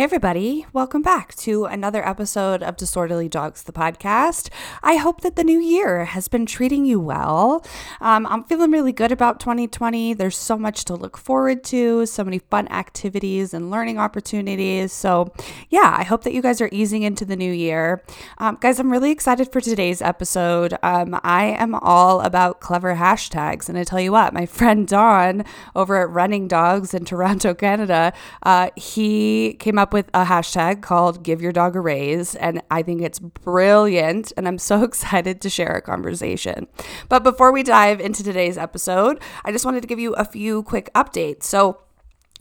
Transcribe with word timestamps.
Hey, 0.00 0.04
everybody, 0.04 0.64
welcome 0.72 1.02
back 1.02 1.34
to 1.34 1.66
another 1.66 2.02
episode 2.08 2.62
of 2.62 2.78
Disorderly 2.78 3.28
Dogs, 3.28 3.64
the 3.64 3.70
podcast. 3.70 4.48
I 4.82 4.96
hope 4.96 5.20
that 5.20 5.36
the 5.36 5.44
new 5.44 5.60
year 5.60 6.06
has 6.06 6.26
been 6.26 6.46
treating 6.46 6.86
you 6.86 6.98
well. 6.98 7.62
Um, 8.00 8.26
I'm 8.26 8.44
feeling 8.44 8.70
really 8.70 8.94
good 8.94 9.12
about 9.12 9.40
2020. 9.40 10.14
There's 10.14 10.38
so 10.38 10.56
much 10.56 10.86
to 10.86 10.94
look 10.94 11.18
forward 11.18 11.62
to, 11.64 12.06
so 12.06 12.24
many 12.24 12.38
fun 12.38 12.66
activities 12.68 13.52
and 13.52 13.70
learning 13.70 13.98
opportunities. 13.98 14.90
So, 14.90 15.34
yeah, 15.68 15.94
I 15.98 16.04
hope 16.04 16.24
that 16.24 16.32
you 16.32 16.40
guys 16.40 16.62
are 16.62 16.70
easing 16.72 17.02
into 17.02 17.26
the 17.26 17.36
new 17.36 17.52
year. 17.52 18.02
Um, 18.38 18.56
guys, 18.58 18.80
I'm 18.80 18.90
really 18.90 19.10
excited 19.10 19.52
for 19.52 19.60
today's 19.60 20.00
episode. 20.00 20.78
Um, 20.82 21.20
I 21.22 21.44
am 21.44 21.74
all 21.74 22.22
about 22.22 22.60
clever 22.60 22.94
hashtags. 22.94 23.68
And 23.68 23.76
I 23.76 23.84
tell 23.84 24.00
you 24.00 24.12
what, 24.12 24.32
my 24.32 24.46
friend 24.60 24.88
Don 24.88 25.44
over 25.76 25.98
at 26.00 26.08
Running 26.08 26.48
Dogs 26.48 26.94
in 26.94 27.04
Toronto, 27.04 27.52
Canada, 27.52 28.14
uh, 28.44 28.70
he 28.76 29.58
came 29.58 29.78
up 29.78 29.89
with 29.92 30.08
a 30.14 30.24
hashtag 30.24 30.82
called 30.82 31.22
Give 31.22 31.40
Your 31.42 31.52
Dog 31.52 31.76
a 31.76 31.80
Raise, 31.80 32.34
and 32.34 32.62
I 32.70 32.82
think 32.82 33.02
it's 33.02 33.18
brilliant, 33.18 34.32
and 34.36 34.46
I'm 34.46 34.58
so 34.58 34.82
excited 34.90 35.40
to 35.40 35.50
share 35.50 35.76
a 35.76 35.82
conversation. 35.82 36.66
But 37.08 37.22
before 37.22 37.52
we 37.52 37.62
dive 37.62 38.00
into 38.00 38.22
today's 38.22 38.58
episode, 38.58 39.20
I 39.44 39.52
just 39.52 39.64
wanted 39.64 39.82
to 39.82 39.86
give 39.86 39.98
you 39.98 40.14
a 40.14 40.24
few 40.24 40.62
quick 40.62 40.90
updates. 40.94 41.44
So, 41.44 41.80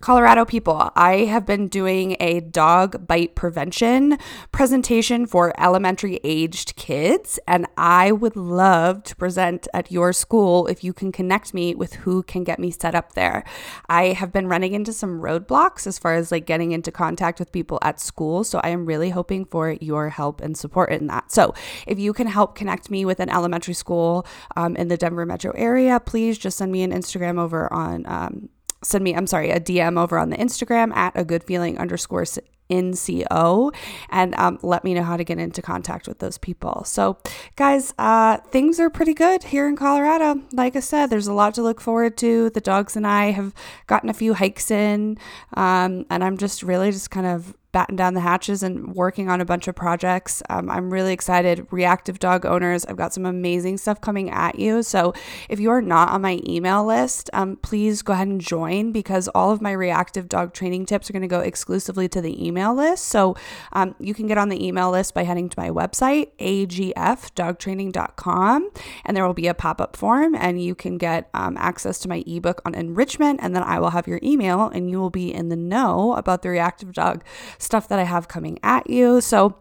Colorado 0.01 0.45
people, 0.45 0.91
I 0.95 1.25
have 1.25 1.45
been 1.45 1.67
doing 1.67 2.15
a 2.21 2.39
dog 2.39 3.05
bite 3.05 3.35
prevention 3.35 4.17
presentation 4.53 5.25
for 5.25 5.53
elementary 5.59 6.21
aged 6.23 6.77
kids, 6.77 7.37
and 7.45 7.67
I 7.75 8.13
would 8.13 8.37
love 8.37 9.03
to 9.03 9.15
present 9.17 9.67
at 9.73 9.91
your 9.91 10.13
school 10.13 10.67
if 10.67 10.85
you 10.85 10.93
can 10.93 11.11
connect 11.11 11.53
me 11.53 11.75
with 11.75 11.95
who 11.95 12.23
can 12.23 12.45
get 12.45 12.59
me 12.59 12.71
set 12.71 12.95
up 12.95 13.11
there. 13.11 13.43
I 13.89 14.13
have 14.13 14.31
been 14.31 14.47
running 14.47 14.73
into 14.73 14.93
some 14.93 15.19
roadblocks 15.19 15.85
as 15.85 15.99
far 15.99 16.13
as 16.13 16.31
like 16.31 16.45
getting 16.45 16.71
into 16.71 16.93
contact 16.93 17.37
with 17.37 17.51
people 17.51 17.77
at 17.81 17.99
school, 17.99 18.45
so 18.45 18.61
I 18.63 18.69
am 18.69 18.85
really 18.85 19.09
hoping 19.09 19.43
for 19.43 19.71
your 19.81 20.07
help 20.07 20.39
and 20.39 20.57
support 20.57 20.91
in 20.91 21.07
that. 21.07 21.29
So 21.29 21.53
if 21.85 21.99
you 21.99 22.13
can 22.13 22.27
help 22.27 22.55
connect 22.55 22.89
me 22.89 23.03
with 23.03 23.19
an 23.19 23.29
elementary 23.29 23.73
school 23.73 24.25
um, 24.55 24.77
in 24.77 24.87
the 24.87 24.95
Denver 24.97 25.25
metro 25.25 25.51
area, 25.55 25.99
please 25.99 26.37
just 26.37 26.57
send 26.57 26.71
me 26.71 26.83
an 26.83 26.93
Instagram 26.93 27.37
over 27.37 27.71
on. 27.73 28.05
Um, 28.05 28.49
send 28.83 29.03
me, 29.03 29.15
I'm 29.15 29.27
sorry, 29.27 29.51
a 29.51 29.59
DM 29.59 29.99
over 29.99 30.17
on 30.17 30.29
the 30.29 30.37
Instagram 30.37 30.95
at 30.95 31.13
a 31.15 31.23
good 31.23 31.43
feeling 31.43 31.77
underscore 31.77 32.25
NCO 32.69 33.73
and 34.09 34.35
um, 34.35 34.59
let 34.61 34.83
me 34.83 34.93
know 34.93 35.03
how 35.03 35.17
to 35.17 35.23
get 35.23 35.39
into 35.39 35.61
contact 35.61 36.07
with 36.07 36.19
those 36.19 36.37
people. 36.37 36.83
So, 36.85 37.17
guys, 37.55 37.93
uh, 37.97 38.37
things 38.37 38.79
are 38.79 38.89
pretty 38.89 39.13
good 39.13 39.43
here 39.43 39.67
in 39.67 39.75
Colorado. 39.75 40.41
Like 40.53 40.75
I 40.75 40.79
said, 40.79 41.07
there's 41.07 41.27
a 41.27 41.33
lot 41.33 41.55
to 41.55 41.63
look 41.63 41.81
forward 41.81 42.17
to. 42.17 42.49
The 42.51 42.61
dogs 42.61 42.95
and 42.95 43.07
I 43.07 43.31
have 43.31 43.53
gotten 43.87 44.09
a 44.09 44.13
few 44.13 44.33
hikes 44.35 44.69
in, 44.71 45.17
um, 45.55 46.05
and 46.09 46.23
I'm 46.23 46.37
just 46.37 46.63
really 46.63 46.91
just 46.91 47.11
kind 47.11 47.25
of 47.25 47.55
batten 47.71 47.95
down 47.95 48.15
the 48.15 48.21
hatches 48.21 48.63
and 48.63 48.95
working 48.95 49.29
on 49.29 49.41
a 49.41 49.45
bunch 49.45 49.67
of 49.67 49.75
projects. 49.75 50.41
Um, 50.49 50.71
I'm 50.71 50.91
really 50.91 51.13
excited. 51.13 51.67
Reactive 51.69 52.17
dog 52.17 52.43
owners, 52.45 52.83
I've 52.85 52.97
got 52.97 53.13
some 53.13 53.27
amazing 53.27 53.77
stuff 53.77 54.01
coming 54.01 54.31
at 54.31 54.57
you. 54.57 54.81
So 54.81 55.13
if 55.49 55.59
you 55.59 55.69
are 55.69 55.81
not 55.81 56.09
on 56.09 56.21
my 56.21 56.39
email 56.47 56.83
list, 56.83 57.29
um, 57.33 57.57
please 57.57 58.01
go 58.01 58.13
ahead 58.13 58.27
and 58.27 58.41
join 58.41 58.91
because 58.91 59.27
all 59.29 59.51
of 59.51 59.61
my 59.61 59.71
reactive 59.71 60.27
dog 60.27 60.53
training 60.53 60.87
tips 60.87 61.07
are 61.09 61.13
going 61.13 61.21
to 61.21 61.27
go 61.27 61.41
exclusively 61.41 62.09
to 62.09 62.21
the 62.21 62.43
email 62.45 62.73
list. 62.73 63.05
So 63.05 63.35
um, 63.73 63.93
you 63.99 64.15
can 64.15 64.25
get 64.25 64.39
on 64.39 64.49
the 64.49 64.65
email 64.65 64.89
list 64.89 65.13
by 65.13 65.21
heading 65.23 65.47
to 65.49 65.59
my 65.59 65.69
website, 65.69 66.31
agfdogtraining.com, 66.39 68.69
and 69.05 69.15
there 69.15 69.27
will 69.27 69.35
be 69.35 69.47
a 69.47 69.53
pop 69.53 69.79
up 69.79 69.95
form 69.95 70.33
and 70.35 70.63
you 70.63 70.73
can 70.73 70.97
get 70.97 71.29
um, 71.35 71.55
access 71.57 71.99
to 71.99 72.09
my 72.09 72.23
ebook 72.25 72.63
on 72.65 72.73
enrichment. 72.73 73.39
And 73.43 73.55
then 73.55 73.61
I 73.61 73.79
will 73.79 73.91
have 73.91 74.07
your 74.07 74.19
email 74.23 74.69
and 74.69 74.89
you 74.89 74.99
will 74.99 75.11
be 75.11 75.31
in 75.31 75.49
the 75.49 75.55
know 75.55 76.15
about 76.15 76.41
the 76.41 76.49
reactive 76.49 76.93
dog 76.93 77.23
stuff 77.59 77.87
that 77.89 77.99
I 77.99 78.03
have 78.03 78.27
coming 78.27 78.57
at 78.63 78.89
you. 78.89 79.21
So 79.21 79.55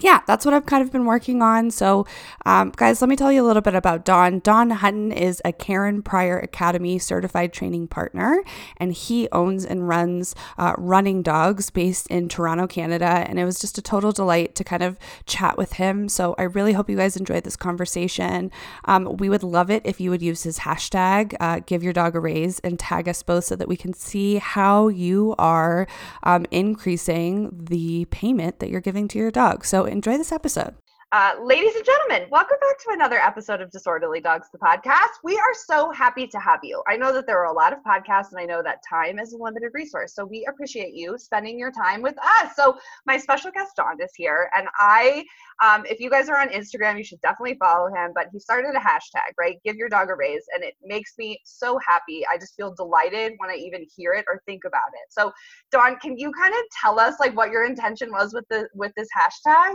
yeah, 0.00 0.20
that's 0.26 0.46
what 0.46 0.54
I've 0.54 0.64
kind 0.64 0.82
of 0.82 0.90
been 0.90 1.04
working 1.04 1.42
on. 1.42 1.70
So, 1.70 2.06
um, 2.46 2.72
guys, 2.74 3.02
let 3.02 3.10
me 3.10 3.16
tell 3.16 3.30
you 3.30 3.44
a 3.44 3.46
little 3.46 3.60
bit 3.60 3.74
about 3.74 4.06
Don. 4.06 4.38
Don 4.38 4.70
Hutton 4.70 5.12
is 5.12 5.42
a 5.44 5.52
Karen 5.52 6.02
Pryor 6.02 6.38
Academy 6.38 6.98
certified 6.98 7.52
training 7.52 7.88
partner, 7.88 8.42
and 8.78 8.94
he 8.94 9.28
owns 9.32 9.66
and 9.66 9.86
runs 9.86 10.34
uh, 10.56 10.72
Running 10.78 11.22
Dogs 11.22 11.68
based 11.68 12.06
in 12.06 12.30
Toronto, 12.30 12.66
Canada. 12.66 13.04
And 13.28 13.38
it 13.38 13.44
was 13.44 13.60
just 13.60 13.76
a 13.76 13.82
total 13.82 14.12
delight 14.12 14.54
to 14.54 14.64
kind 14.64 14.82
of 14.82 14.98
chat 15.26 15.58
with 15.58 15.74
him. 15.74 16.08
So, 16.08 16.34
I 16.38 16.44
really 16.44 16.72
hope 16.72 16.88
you 16.88 16.96
guys 16.96 17.16
enjoyed 17.16 17.44
this 17.44 17.56
conversation. 17.56 18.50
Um, 18.86 19.18
we 19.18 19.28
would 19.28 19.42
love 19.42 19.70
it 19.70 19.82
if 19.84 20.00
you 20.00 20.08
would 20.08 20.22
use 20.22 20.42
his 20.42 20.60
hashtag, 20.60 21.36
uh, 21.38 21.60
give 21.66 21.82
your 21.82 21.92
dog 21.92 22.16
a 22.16 22.20
raise, 22.20 22.60
and 22.60 22.78
tag 22.78 23.08
us 23.10 23.22
both 23.22 23.44
so 23.44 23.56
that 23.56 23.68
we 23.68 23.76
can 23.76 23.92
see 23.92 24.36
how 24.36 24.88
you 24.88 25.34
are 25.38 25.86
um, 26.22 26.46
increasing 26.50 27.50
the 27.52 28.06
payment 28.06 28.58
that 28.58 28.70
you're 28.70 28.80
giving 28.80 29.06
to 29.08 29.18
your 29.18 29.30
dog. 29.30 29.66
So, 29.66 29.91
enjoy 29.92 30.18
this 30.18 30.32
episode. 30.32 30.74
Uh, 31.12 31.34
ladies 31.42 31.74
and 31.76 31.84
gentlemen, 31.84 32.26
welcome 32.30 32.56
back 32.58 32.78
to 32.78 32.86
another 32.92 33.18
episode 33.18 33.60
of 33.60 33.70
Disorderly 33.70 34.18
Dogs, 34.18 34.48
the 34.50 34.56
podcast. 34.56 35.20
We 35.22 35.36
are 35.36 35.54
so 35.66 35.90
happy 35.90 36.26
to 36.26 36.38
have 36.38 36.60
you. 36.62 36.82
I 36.88 36.96
know 36.96 37.12
that 37.12 37.26
there 37.26 37.38
are 37.38 37.52
a 37.52 37.52
lot 37.52 37.74
of 37.74 37.80
podcasts, 37.86 38.30
and 38.30 38.40
I 38.40 38.46
know 38.46 38.62
that 38.62 38.78
time 38.88 39.18
is 39.18 39.34
a 39.34 39.36
limited 39.36 39.72
resource. 39.74 40.14
So 40.14 40.24
we 40.24 40.46
appreciate 40.48 40.94
you 40.94 41.18
spending 41.18 41.58
your 41.58 41.70
time 41.70 42.00
with 42.00 42.16
us. 42.18 42.56
So 42.56 42.78
my 43.04 43.18
special 43.18 43.50
guest 43.50 43.72
Don 43.76 44.00
is 44.00 44.12
here, 44.16 44.50
and 44.56 44.68
I, 44.78 45.22
um, 45.62 45.84
if 45.88 46.00
you 46.00 46.10
guys 46.10 46.28
are 46.28 46.40
on 46.40 46.48
Instagram, 46.48 46.98
you 46.98 47.04
should 47.04 47.20
definitely 47.20 47.56
follow 47.58 47.88
him. 47.88 48.12
But 48.14 48.26
he 48.32 48.38
started 48.38 48.74
a 48.74 48.80
hashtag, 48.80 49.32
right? 49.38 49.58
Give 49.64 49.76
your 49.76 49.88
dog 49.88 50.08
a 50.10 50.14
raise, 50.14 50.44
and 50.54 50.64
it 50.64 50.74
makes 50.82 51.14
me 51.18 51.40
so 51.44 51.78
happy. 51.86 52.24
I 52.32 52.38
just 52.38 52.54
feel 52.56 52.74
delighted 52.74 53.34
when 53.38 53.50
I 53.50 53.54
even 53.54 53.86
hear 53.96 54.12
it 54.12 54.24
or 54.28 54.42
think 54.46 54.64
about 54.64 54.88
it. 54.94 55.12
So, 55.12 55.32
Don, 55.70 55.96
can 55.96 56.16
you 56.16 56.32
kind 56.32 56.54
of 56.54 56.60
tell 56.80 56.98
us 56.98 57.14
like 57.20 57.36
what 57.36 57.50
your 57.50 57.64
intention 57.64 58.10
was 58.10 58.32
with 58.32 58.44
the 58.48 58.68
with 58.74 58.92
this 58.96 59.08
hashtag? 59.18 59.74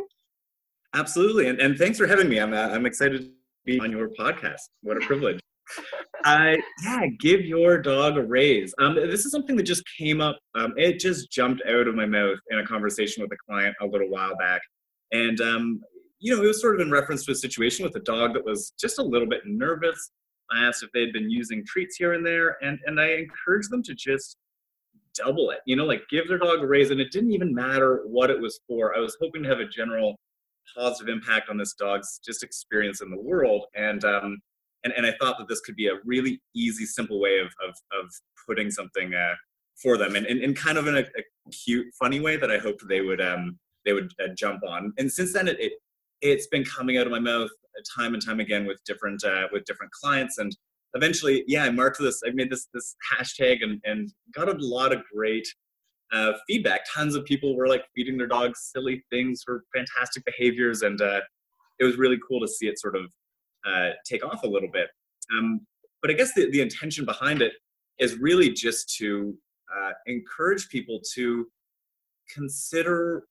Absolutely, 0.94 1.48
and, 1.48 1.60
and 1.60 1.78
thanks 1.78 1.98
for 1.98 2.08
having 2.08 2.30
me. 2.30 2.40
I'm 2.40 2.54
uh, 2.54 2.70
I'm 2.70 2.86
excited 2.86 3.22
to 3.22 3.32
be 3.66 3.80
on 3.80 3.92
your 3.92 4.10
podcast. 4.10 4.62
What 4.82 4.98
a 4.98 5.02
privilege. 5.02 5.40
uh, 6.26 6.56
yeah, 6.84 7.06
give 7.20 7.42
your 7.42 7.78
dog 7.78 8.18
a 8.18 8.24
raise. 8.24 8.74
Um, 8.80 8.96
this 8.96 9.26
is 9.26 9.32
something 9.32 9.56
that 9.58 9.64
just 9.64 9.84
came 9.98 10.22
up. 10.22 10.40
Um, 10.56 10.74
it 10.78 11.00
just 11.00 11.32
jumped 11.32 11.62
out 11.68 11.88
of 11.88 11.96
my 11.96 12.06
mouth 12.06 12.38
in 12.50 12.60
a 12.60 12.66
conversation 12.66 13.22
with 13.22 13.32
a 13.32 13.38
client 13.48 13.76
a 13.82 13.86
little 13.86 14.10
while 14.10 14.36
back, 14.38 14.62
and 15.12 15.40
um, 15.42 15.82
you 16.20 16.36
know, 16.36 16.44
it 16.44 16.48
was 16.48 16.62
sort 16.62 16.76
of 16.76 16.82
in 16.82 16.92
reference 16.92 17.26
to 17.26 17.32
a 17.32 17.36
situation 17.36 17.84
with 17.84 17.96
a 17.96 18.02
dog 18.02 18.34
that 18.34 18.46
was 18.46 18.74
just 18.80 19.00
a 19.00 19.04
little 19.04 19.28
bit 19.28 19.42
nervous. 19.46 20.12
I 20.52 20.64
asked 20.64 20.82
if 20.82 20.92
they'd 20.94 21.14
been 21.14 21.30
using 21.30 21.64
treats 21.66 21.98
here 21.98 22.14
and 22.14 22.26
there, 22.26 22.58
and 22.62 22.80
and 22.86 23.00
I 23.00 23.10
encouraged 23.12 23.72
them 23.72 23.84
to 23.84 23.94
just 23.94 24.38
double 25.14 25.52
it. 25.52 25.60
You 25.66 25.76
know, 25.76 25.86
like 25.86 26.04
give 26.10 26.28
their 26.28 26.38
dog 26.38 26.60
a 26.62 26.68
raise, 26.68 26.92
and 26.92 27.02
it 27.02 27.12
didn't 27.12 27.32
even 27.32 27.54
matter 27.54 28.04
what 28.06 28.30
it 28.30 28.40
was 28.40 28.60
for. 28.68 28.96
I 28.96 29.00
was 29.00 29.18
hoping 29.22 29.44
to 29.44 29.50
have 29.50 29.60
a 29.60 29.68
general 29.68 30.18
positive 30.76 31.10
impact 31.10 31.50
on 31.50 31.58
this 31.58 31.74
dog's 31.74 32.20
just 32.26 32.44
experience 32.44 33.02
in 33.02 33.10
the 33.10 33.20
world. 33.20 33.66
And 33.76 34.04
um, 34.04 34.40
and, 34.84 34.94
and 34.96 35.06
I 35.06 35.14
thought 35.20 35.38
that 35.38 35.48
this 35.48 35.62
could 35.62 35.76
be 35.76 35.88
a 35.88 35.96
really 36.06 36.42
easy, 36.56 36.86
simple 36.86 37.20
way 37.20 37.40
of 37.40 37.48
of, 37.68 37.76
of 38.02 38.10
putting 38.48 38.72
something 38.72 39.14
uh, 39.14 39.36
for 39.82 39.98
them, 39.98 40.16
and 40.16 40.26
in, 40.26 40.54
kind 40.54 40.78
of 40.78 40.88
in 40.88 40.98
a, 40.98 41.02
a, 41.02 41.52
cute, 41.52 41.88
funny 42.00 42.20
way 42.20 42.36
that 42.38 42.52
I 42.52 42.58
hoped 42.58 42.88
they 42.88 43.02
would 43.02 43.22
um, 43.22 43.60
they 43.88 43.94
would 43.94 44.12
uh, 44.24 44.28
jump 44.38 44.62
on. 44.68 44.94
And 45.00 45.12
since 45.12 45.34
then, 45.34 45.48
it, 45.48 45.60
it 45.60 45.74
it's 46.22 46.48
been 46.48 46.64
coming 46.64 46.98
out 46.98 47.08
of 47.08 47.12
my 47.12 47.20
mouth 47.20 47.50
time 47.96 48.14
and 48.14 48.24
time 48.24 48.40
again 48.40 48.68
with 48.68 48.80
different 48.86 49.24
uh, 49.24 49.48
with 49.52 49.64
different 49.66 49.92
clients 49.92 50.40
and 50.40 50.58
eventually 50.96 51.44
yeah 51.48 51.64
i 51.64 51.70
marked 51.70 52.00
this 52.00 52.24
i 52.26 52.32
made 52.32 52.50
this 52.50 52.68
this 52.74 52.96
hashtag 53.14 53.62
and, 53.62 53.80
and 53.84 54.12
got 54.34 54.50
a 54.50 54.58
lot 54.66 54.92
of 54.92 55.04
great 55.14 55.48
uh, 56.12 56.34
feedback. 56.48 56.82
Tons 56.94 57.16
of 57.16 57.26
people 57.26 57.56
were 57.56 57.68
like 57.68 57.86
feeding 57.96 58.18
their 58.18 58.28
dogs 58.28 58.70
silly 58.74 59.04
things 59.10 59.44
for 59.44 59.64
fantastic 59.76 60.24
behaviors, 60.26 60.82
and 60.82 61.02
uh, 61.02 61.22
it 61.80 61.84
was 61.84 61.98
really 61.98 62.18
cool 62.28 62.40
to 62.40 62.48
see 62.48 62.68
it 62.68 62.80
sort 62.80 62.96
of 62.96 63.12
uh, 63.68 63.90
take 64.06 64.26
off 64.26 64.44
a 64.44 64.48
little 64.48 64.70
bit. 64.72 64.88
Um, 65.38 65.62
but 66.02 66.12
I 66.12 66.14
guess 66.14 66.34
the, 66.34 66.50
the 66.52 66.62
intention 66.62 67.06
behind 67.06 67.42
it 67.42 67.54
is 68.00 68.18
really 68.20 68.52
just 68.52 68.96
to 68.98 69.36
uh, 69.76 69.92
encourage 70.06 70.70
people 70.70 71.02
to 71.16 71.48
consider 72.34 73.24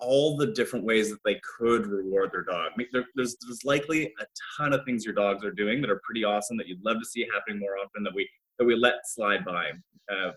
all 0.00 0.36
the 0.36 0.48
different 0.48 0.84
ways 0.84 1.10
that 1.10 1.20
they 1.24 1.40
could 1.58 1.86
reward 1.86 2.30
their 2.32 2.42
dog. 2.42 2.70
I 2.72 2.76
mean, 2.76 2.88
there, 2.92 3.04
there's, 3.14 3.36
there's 3.46 3.64
likely 3.64 4.06
a 4.20 4.24
ton 4.56 4.72
of 4.72 4.84
things 4.84 5.04
your 5.04 5.14
dogs 5.14 5.44
are 5.44 5.52
doing 5.52 5.80
that 5.80 5.90
are 5.90 6.00
pretty 6.04 6.24
awesome 6.24 6.56
that 6.58 6.68
you'd 6.68 6.84
love 6.84 6.98
to 6.98 7.04
see 7.04 7.26
happening 7.32 7.58
more 7.58 7.76
often 7.78 8.02
that 8.04 8.14
we 8.14 8.28
that 8.58 8.64
we 8.64 8.74
let 8.74 8.94
slide 9.04 9.44
by. 9.44 9.70
Uh, 10.12 10.32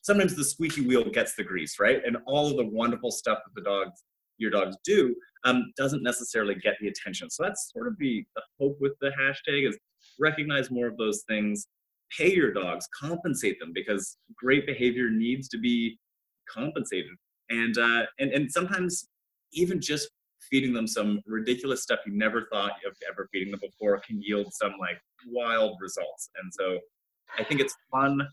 sometimes 0.00 0.34
the 0.34 0.44
squeaky 0.44 0.80
wheel 0.80 1.04
gets 1.04 1.34
the 1.34 1.44
grease, 1.44 1.78
right? 1.78 2.00
And 2.06 2.16
all 2.26 2.50
of 2.50 2.56
the 2.56 2.64
wonderful 2.64 3.10
stuff 3.10 3.38
that 3.44 3.54
the 3.54 3.68
dogs 3.68 4.04
your 4.38 4.50
dogs 4.50 4.76
do 4.84 5.14
um, 5.44 5.72
doesn't 5.76 6.02
necessarily 6.02 6.54
get 6.54 6.76
the 6.80 6.88
attention. 6.88 7.28
So 7.28 7.42
that's 7.42 7.70
sort 7.72 7.88
of 7.88 7.98
the, 7.98 8.24
the 8.34 8.42
hope 8.58 8.78
with 8.80 8.92
the 9.00 9.10
hashtag 9.20 9.68
is 9.68 9.76
recognize 10.18 10.70
more 10.70 10.86
of 10.86 10.96
those 10.96 11.24
things, 11.28 11.66
pay 12.16 12.32
your 12.32 12.52
dogs, 12.52 12.88
compensate 12.98 13.60
them 13.60 13.72
because 13.74 14.16
great 14.36 14.66
behavior 14.66 15.10
needs 15.10 15.48
to 15.48 15.58
be 15.58 15.98
compensated. 16.48 17.12
And 17.50 17.76
uh, 17.78 18.06
and 18.18 18.32
and 18.32 18.50
sometimes 18.50 19.08
even 19.52 19.80
just 19.80 20.10
feeding 20.50 20.72
them 20.72 20.86
some 20.86 21.20
ridiculous 21.26 21.82
stuff 21.82 22.00
you 22.06 22.12
never 22.12 22.46
thought 22.50 22.72
of 22.86 22.96
ever 23.10 23.28
feeding 23.32 23.50
them 23.50 23.60
before 23.60 24.00
can 24.06 24.20
yield 24.22 24.52
some 24.52 24.72
like 24.78 24.98
wild 25.26 25.76
results. 25.80 26.30
And 26.42 26.52
so 26.52 26.78
I 27.38 27.44
think 27.44 27.60
it's 27.60 27.74
fun. 27.90 28.26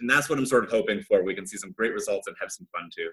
And 0.00 0.08
that's 0.08 0.28
what 0.28 0.38
I'm 0.38 0.46
sort 0.46 0.64
of 0.64 0.70
hoping 0.70 1.02
for. 1.02 1.22
We 1.22 1.34
can 1.34 1.46
see 1.46 1.58
some 1.58 1.72
great 1.72 1.92
results 1.92 2.28
and 2.28 2.36
have 2.40 2.50
some 2.50 2.66
fun 2.72 2.88
too. 2.94 3.10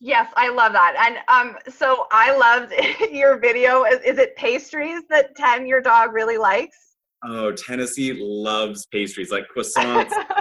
Yes, 0.00 0.32
I 0.36 0.48
love 0.48 0.72
that. 0.72 0.94
And 0.96 1.18
um, 1.28 1.58
so 1.72 2.06
I 2.12 2.36
loved 2.36 2.72
your 3.12 3.38
video. 3.38 3.84
Is, 3.84 4.00
is 4.00 4.18
it 4.18 4.36
pastries 4.36 5.02
that 5.10 5.34
Ten, 5.34 5.66
your 5.66 5.80
dog, 5.80 6.12
really 6.12 6.38
likes? 6.38 6.76
Oh, 7.24 7.50
Tennessee 7.50 8.16
loves 8.16 8.86
pastries 8.86 9.32
like 9.32 9.46
croissants. 9.54 10.12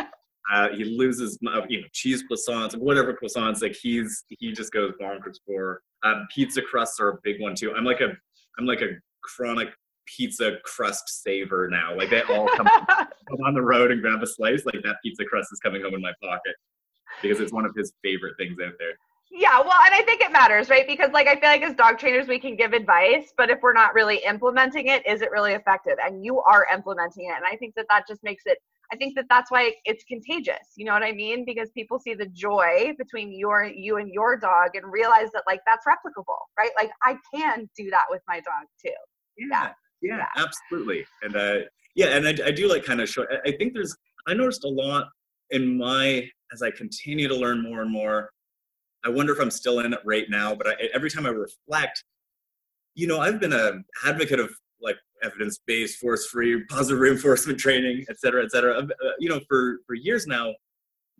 uh, 0.52 0.70
he 0.70 0.84
loses, 0.84 1.38
you 1.42 1.82
know, 1.82 1.88
cheese 1.94 2.24
croissants, 2.30 2.76
whatever 2.76 3.14
croissants. 3.14 3.62
Like 3.62 3.76
he's 3.76 4.24
he 4.30 4.52
just 4.52 4.72
goes 4.72 4.94
bonkers 5.02 5.38
for. 5.46 5.82
Uh, 6.04 6.24
pizza 6.34 6.62
crusts 6.62 7.00
are 7.00 7.10
a 7.10 7.18
big 7.24 7.42
one 7.42 7.56
too. 7.56 7.74
I'm 7.76 7.84
like 7.84 8.02
a 8.02 8.10
I'm 8.58 8.66
like 8.66 8.82
a 8.82 8.92
chronic 9.22 9.70
pizza 10.06 10.54
crust 10.64 11.24
saver 11.24 11.70
now. 11.70 11.96
Like 11.96 12.10
they 12.10 12.22
all 12.22 12.48
come, 12.56 12.68
come 12.88 13.42
on 13.46 13.54
the 13.54 13.62
road 13.62 13.92
and 13.92 14.02
grab 14.02 14.24
a 14.24 14.28
slice. 14.28 14.66
Like 14.66 14.82
that 14.84 14.98
pizza 15.04 15.26
crust 15.26 15.50
is 15.52 15.60
coming 15.60 15.82
home 15.82 15.94
in 15.94 16.02
my 16.02 16.14
pocket 16.22 16.56
because 17.22 17.40
it's 17.40 17.54
one 17.54 17.66
of 17.66 17.76
his 17.76 17.94
favorite 18.04 18.36
things 18.38 18.58
out 18.66 18.74
there. 18.80 18.94
Yeah, 19.30 19.60
well, 19.60 19.78
and 19.86 19.94
I 19.94 20.04
think 20.04 20.22
it 20.22 20.32
matters, 20.32 20.70
right? 20.70 20.88
Because 20.88 21.12
like 21.12 21.28
I 21.28 21.34
feel 21.40 21.50
like 21.50 21.62
as 21.62 21.76
dog 21.76 22.00
trainers 22.00 22.28
we 22.28 22.40
can 22.40 22.56
give 22.56 22.74
advice, 22.74 23.34
but 23.38 23.50
if 23.50 23.60
we're 23.62 23.74
not 23.74 23.94
really 23.94 24.22
implementing 24.26 24.88
it, 24.88 25.06
is 25.06 25.22
it 25.22 25.32
really 25.32 25.54
effective? 25.54 25.98
And 26.02 26.24
you 26.24 26.40
are 26.40 26.66
implementing 26.74 27.26
it, 27.26 27.36
and 27.36 27.44
I 27.46 27.58
think 27.58 27.76
that 27.76 27.86
that 27.90 28.08
just 28.08 28.24
makes 28.24 28.44
it. 28.46 28.58
I 28.92 28.95
think 28.95 29.16
that 29.16 29.25
that's 29.30 29.51
why 29.51 29.74
it's 29.86 30.04
contagious. 30.06 30.74
You 30.75 30.86
know 30.86 30.94
what 30.94 31.04
I 31.04 31.12
mean? 31.12 31.44
Because 31.45 31.69
people 31.72 32.00
see 32.00 32.13
the 32.13 32.28
joy 32.28 32.94
between 32.98 33.38
your 33.38 33.66
you 33.66 33.98
and 33.98 34.10
your 34.12 34.38
dog 34.38 34.75
and 34.75 34.92
realize 34.92 35.30
that 35.34 35.44
like 35.48 35.62
that's 35.66 35.86
replicable, 35.86 36.38
right? 36.57 36.72
Like 36.78 36.92
I 37.04 37.18
can 37.34 37.69
do 37.78 37.89
that 37.89 38.06
with 38.10 38.22
my 38.28 38.38
dog 38.38 38.68
too. 38.84 38.92
Yeah, 39.38 39.72
yeah, 40.01 40.18
yeah. 40.18 40.25
absolutely. 40.36 41.06
And 41.22 41.36
uh, 41.36 41.56
yeah, 41.95 42.07
and 42.18 42.28
I, 42.28 42.48
I 42.48 42.51
do 42.51 42.69
like 42.69 42.86
kind 42.86 43.01
of 43.01 43.10
show. 43.10 43.25
I 43.45 43.51
think 43.51 43.74
there's. 43.74 43.95
I 44.28 44.34
noticed 44.34 44.66
a 44.66 44.69
lot 44.69 45.07
in 45.51 45.78
my 45.78 46.30
as 46.54 46.62
I 46.62 46.72
continue 46.72 47.28
to 47.28 47.36
learn 47.36 47.62
more 47.63 47.81
and 47.81 47.92
more 47.92 48.30
I 49.07 49.10
wonder 49.10 49.31
if 49.31 49.39
I'm 49.39 49.51
still 49.51 49.80
in 49.80 49.94
it 49.94 50.00
right 50.04 50.25
now, 50.30 50.54
but 50.54 50.68
I, 50.68 50.74
every 50.94 51.10
time 51.10 51.25
I 51.25 51.30
reflect, 51.30 52.04
you 52.95 53.07
know, 53.07 53.19
I've 53.19 53.39
been 53.39 53.54
an 53.54 53.86
advocate 54.06 54.39
of 54.39 54.51
like 54.81 54.97
evidence-based, 55.24 56.00
force-free, 56.00 56.65
positive 56.69 57.00
reinforcement 57.00 57.59
training, 57.59 58.06
et 58.09 58.19
cetera, 58.19 58.44
et 58.44 58.51
cetera, 58.51 58.77
uh, 58.77 58.88
you 59.19 59.29
know, 59.29 59.39
for, 59.47 59.79
for 59.85 59.95
years 59.95 60.27
now. 60.27 60.53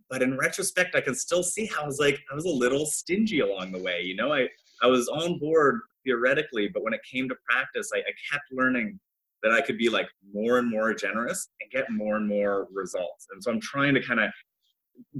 But 0.10 0.22
in 0.22 0.38
retrospect, 0.38 0.96
I 0.96 1.02
can 1.02 1.16
still 1.16 1.44
see 1.44 1.66
how 1.66 1.84
I 1.84 1.86
was 1.86 2.00
like, 2.00 2.20
I 2.32 2.36
was 2.36 2.46
a 2.46 2.50
little 2.50 2.86
stingy 2.86 3.42
along 3.42 3.74
the 3.74 3.80
way. 3.80 4.02
You 4.02 4.16
know, 4.16 4.32
I, 4.32 4.48
I 4.82 4.88
was 4.88 5.10
on 5.10 5.38
board 5.40 5.82
theoretically, 6.06 6.70
but 6.74 6.84
when 6.84 6.94
it 6.94 7.02
came 7.12 7.28
to 7.28 7.36
practice, 7.50 7.90
I, 7.94 8.00
I 8.00 8.12
kept 8.32 8.46
learning 8.52 9.00
that 9.44 9.52
I 9.52 9.62
could 9.62 9.78
be 9.78 9.90
like 9.90 10.08
more 10.34 10.60
and 10.60 10.70
more 10.70 10.94
generous 10.94 11.50
and 11.62 11.70
get 11.70 11.92
more 11.92 12.16
and 12.16 12.28
more 12.28 12.68
results. 12.74 13.28
And 13.32 13.44
so 13.44 13.52
I'm 13.52 13.62
trying 13.62 13.94
to 13.94 14.02
kind 14.02 14.20
of 14.20 14.32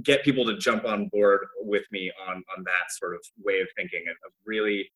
get 0.02 0.24
people 0.24 0.44
to 0.46 0.56
jump 0.58 0.84
on 0.84 1.08
board 1.08 1.46
with 1.60 1.84
me 1.92 2.10
on 2.26 2.36
on 2.56 2.64
that 2.64 2.90
sort 2.98 3.14
of 3.14 3.20
way 3.44 3.60
of 3.60 3.68
thinking 3.76 4.02
and 4.06 4.16
of 4.26 4.32
really 4.44 4.90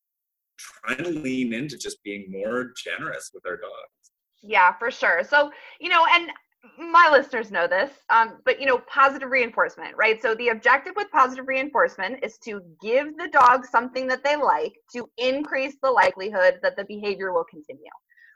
trying 0.84 1.04
to 1.04 1.10
lean 1.10 1.52
into 1.52 1.76
just 1.76 2.02
being 2.02 2.26
more 2.30 2.72
generous 2.76 3.30
with 3.34 3.44
our 3.46 3.56
dogs. 3.56 4.12
Yeah, 4.42 4.72
for 4.72 4.90
sure. 4.90 5.22
So, 5.24 5.50
you 5.80 5.88
know, 5.88 6.04
and 6.12 6.30
my 6.78 7.08
listeners 7.10 7.50
know 7.50 7.66
this, 7.66 7.90
um, 8.10 8.38
but 8.44 8.60
you 8.60 8.66
know, 8.66 8.78
positive 8.88 9.30
reinforcement, 9.30 9.96
right? 9.96 10.20
So 10.20 10.34
the 10.34 10.48
objective 10.48 10.94
with 10.96 11.10
positive 11.10 11.48
reinforcement 11.48 12.24
is 12.24 12.38
to 12.44 12.60
give 12.80 13.16
the 13.16 13.28
dog 13.28 13.64
something 13.66 14.06
that 14.08 14.24
they 14.24 14.36
like 14.36 14.72
to 14.94 15.08
increase 15.18 15.76
the 15.82 15.90
likelihood 15.90 16.60
that 16.62 16.76
the 16.76 16.84
behavior 16.84 17.32
will 17.32 17.44
continue, 17.44 17.90